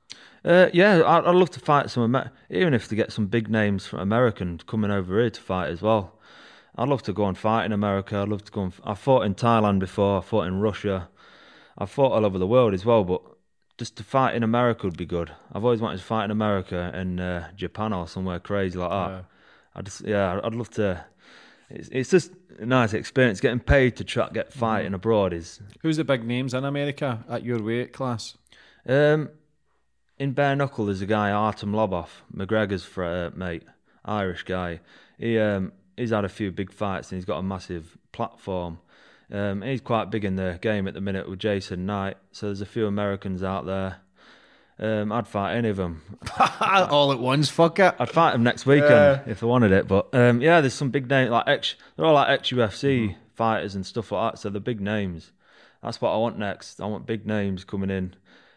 [0.45, 2.17] Uh, yeah, I'd, I'd love to fight some,
[2.51, 5.81] even if to get some big names from American coming over here to fight as
[5.81, 6.19] well.
[6.77, 8.17] I'd love to go and fight in America.
[8.17, 8.73] I'd love to go and.
[8.85, 10.19] I fought in Thailand before.
[10.19, 11.09] I fought in Russia.
[11.77, 13.23] I fought all over the world as well, but
[13.79, 15.33] just to fight in America would be good.
[15.53, 19.11] I've always wanted to fight in America and uh, Japan or somewhere crazy like that.
[19.11, 19.23] Yeah.
[19.75, 21.05] I just, yeah, I'd love to.
[21.71, 23.41] It's, it's just a nice experience.
[23.41, 27.45] Getting paid to try get fighting abroad is Who's the big names in America at
[27.45, 28.37] your weight class?
[28.87, 29.31] Um,
[30.19, 33.63] in bare knuckle, there's a guy Artem Lobov, McGregor's fr- uh, mate,
[34.05, 34.81] Irish guy.
[35.19, 38.79] He um, he's had a few big fights and he's got a massive platform.
[39.31, 42.19] Um, he's quite big in the game at the minute with Jason Knight.
[42.33, 43.97] So there's a few Americans out there.
[44.79, 46.03] Um, I'd fight any of them.
[46.71, 47.95] All at once, fuck it.
[47.99, 49.87] I'd fight them next weekend if I wanted it.
[49.87, 51.77] But um, yeah, there's some big names like ex.
[51.97, 54.39] They're all like ex UFC fighters and stuff like that.
[54.39, 55.31] So the big names.
[55.83, 56.81] That's what I want next.
[56.81, 58.15] I want big names coming in,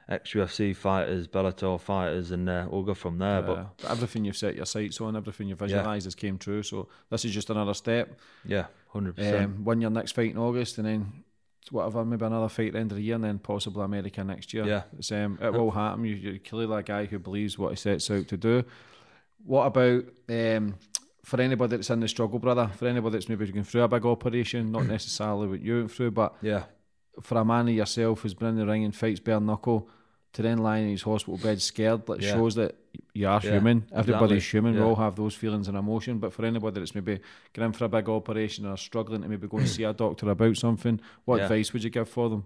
[0.08, 3.40] ex UFC fighters, Bellator fighters, and uh, we'll go from there.
[3.50, 6.62] Uh, but everything you've set your sights on, everything you've visualised has came true.
[6.64, 8.20] So this is just another step.
[8.46, 9.46] Yeah, hundred percent.
[9.46, 11.24] Um, win your next fight in August, and then
[11.72, 14.54] whatever, maybe another fight at the end of the year, and then possibly America next
[14.54, 14.66] year.
[14.66, 14.84] Yeah.
[15.00, 16.06] it's, um, it will happen.
[16.06, 18.64] You, you're clearly a guy who believes what he sets out to do.
[19.44, 20.76] what about um,
[21.24, 22.70] for anybody that's in the struggle, brother?
[22.78, 26.12] For anybody that's maybe going through a big operation, not necessarily what you went through,
[26.12, 26.66] but Yeah.
[27.22, 29.90] For a man of yourself who's been in the ring and fights bare knuckle
[30.34, 32.34] to then lie in his hospital bed scared, that Yeah.
[32.34, 32.76] shows that
[33.14, 33.86] you are Yeah, human.
[33.94, 34.58] Everybody's exactly.
[34.60, 34.76] human.
[34.76, 36.20] We all have those feelings and emotion.
[36.20, 37.20] But for anybody that's maybe
[37.54, 40.58] going for a big operation or struggling to maybe go and see a doctor about
[40.58, 41.44] something, what Yeah.
[41.46, 42.44] advice would you give for them?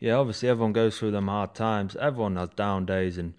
[0.00, 1.94] Yeah, obviously everyone goes through them hard times.
[1.96, 3.34] Everyone has down days, and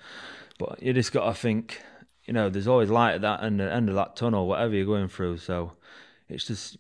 [0.57, 1.81] but you just got to think,
[2.25, 5.07] you know, there's always light at that end, end of that tunnel, whatever you're going
[5.07, 5.37] through.
[5.37, 5.73] So
[6.27, 6.77] it's just,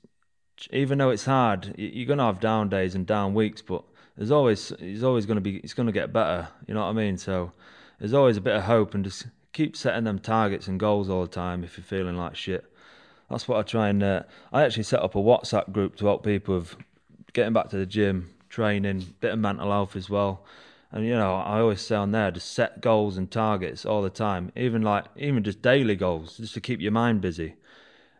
[0.71, 3.83] even though it's hard, you're gonna have down days and down weeks, but
[4.17, 6.49] there's always, it's always gonna be, it's gonna get better.
[6.67, 7.17] You know what I mean?
[7.17, 7.51] So
[7.99, 11.21] there's always a bit of hope, and just keep setting them targets and goals all
[11.21, 12.65] the time if you're feeling like shit.
[13.29, 14.01] That's what I try and.
[14.01, 16.75] Uh, I actually set up a WhatsApp group to help people with
[17.33, 20.43] getting back to the gym, training, bit of mental health as well.
[20.91, 24.09] And you know, I always say on there, just set goals and targets all the
[24.09, 27.55] time, even like even just daily goals, just to keep your mind busy.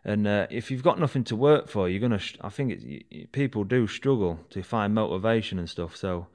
[0.04, 2.20] And uh, if you've got nothing to work for, you're gonna.
[2.40, 5.94] I think it, y- y- people do struggle to find motivation and stuff.
[5.94, 6.26] So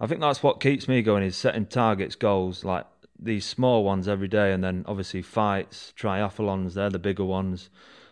[0.00, 2.86] I think that's what keeps me going is setting targets, goals like
[3.18, 6.74] these small ones every day, and then obviously fights, triathlons.
[6.74, 7.68] They're the bigger ones.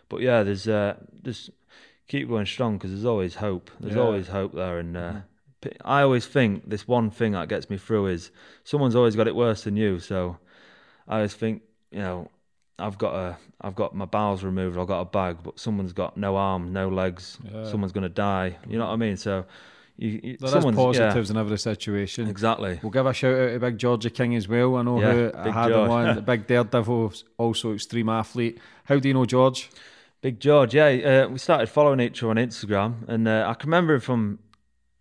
[0.09, 1.49] But yeah, there's uh, just
[2.09, 3.71] keep going strong because there's always hope.
[3.79, 4.01] There's Yeah.
[4.01, 5.13] always hope there, and uh,
[5.85, 8.31] I always think this one thing that gets me through is
[8.65, 9.99] someone's always got it worse than you.
[9.99, 10.39] So
[11.07, 12.29] I always think, you know,
[12.85, 16.17] I've got a, I've got my bowels removed, I've got a bag, but someone's got
[16.17, 17.37] no arm, no legs.
[17.71, 18.57] Someone's gonna die.
[18.67, 19.17] You know what I mean?
[19.17, 19.45] So
[19.97, 22.27] you, you someone's positives in every situation.
[22.27, 22.79] Exactly.
[22.81, 24.75] We'll give a shout out to Big Georgie King as well.
[24.75, 26.15] I know Yeah, who I had him on.
[26.15, 28.59] The big daredevil, also extreme athlete.
[28.85, 29.69] How do you know George?
[30.21, 30.87] Big George, yeah.
[31.25, 34.39] Uh, we started following each other on Instagram, and uh, I can remember him from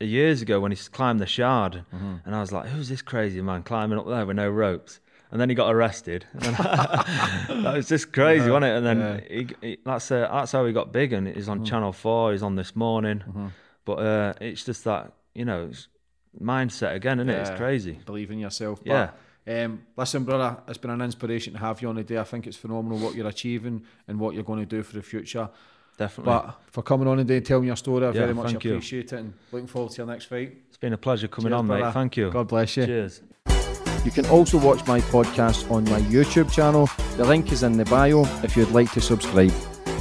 [0.01, 2.15] years ago when he climbed the Shard, Mm-hmm.
[2.27, 5.01] and I was like, "Who's this crazy man climbing up there with no ropes?"
[5.33, 6.27] And then he got arrested.
[6.35, 8.77] And that was just crazy, wasn't it?
[8.77, 9.21] And then yeah.
[9.29, 11.65] he, he, that's uh, that's how he got big, and he's on Mm-hmm.
[11.65, 12.33] Channel Four.
[12.33, 13.51] He's on this morning,
[13.87, 15.71] but uh, it's just that you know
[16.41, 17.39] mindset again, isn't it?
[17.41, 17.99] It's crazy.
[18.05, 18.81] Believe in yourself.
[18.85, 19.11] Yeah.
[19.47, 22.19] But, um, listen, brother, it's been an inspiration to have you on today.
[22.19, 25.03] I think it's phenomenal what you're achieving and what you're going to do for the
[25.03, 25.49] future.
[25.99, 26.33] Definitely.
[26.33, 28.73] But for coming on today, telling your story, I Yeah, very much thank you.
[28.73, 30.57] appreciate it and looking forward to your next fight.
[30.69, 31.85] it's been a pleasure coming Cheers, on, brother.
[31.87, 31.93] mate.
[31.95, 32.31] Thank you.
[32.31, 32.87] God bless you.
[32.87, 33.23] Cheers.
[34.05, 36.89] You can also watch my podcast on my YouTube channel.
[37.17, 39.53] The link is in the bio if you'd like to subscribe.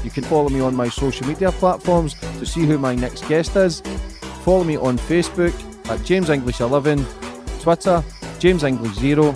[0.03, 3.55] You can follow me on my social media platforms to see who my next guest
[3.55, 3.81] is.
[4.43, 5.53] Follow me on Facebook
[5.89, 7.05] at James English 11,
[7.59, 8.03] Twitter
[8.41, 9.33] James English 0,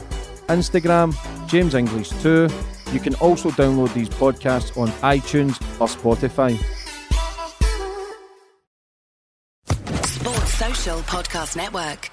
[0.50, 1.14] Instagram
[1.48, 2.50] James English 2.
[2.92, 6.58] You can also download these podcasts on iTunes or Spotify.
[10.08, 12.10] Sports Social Podcast Network.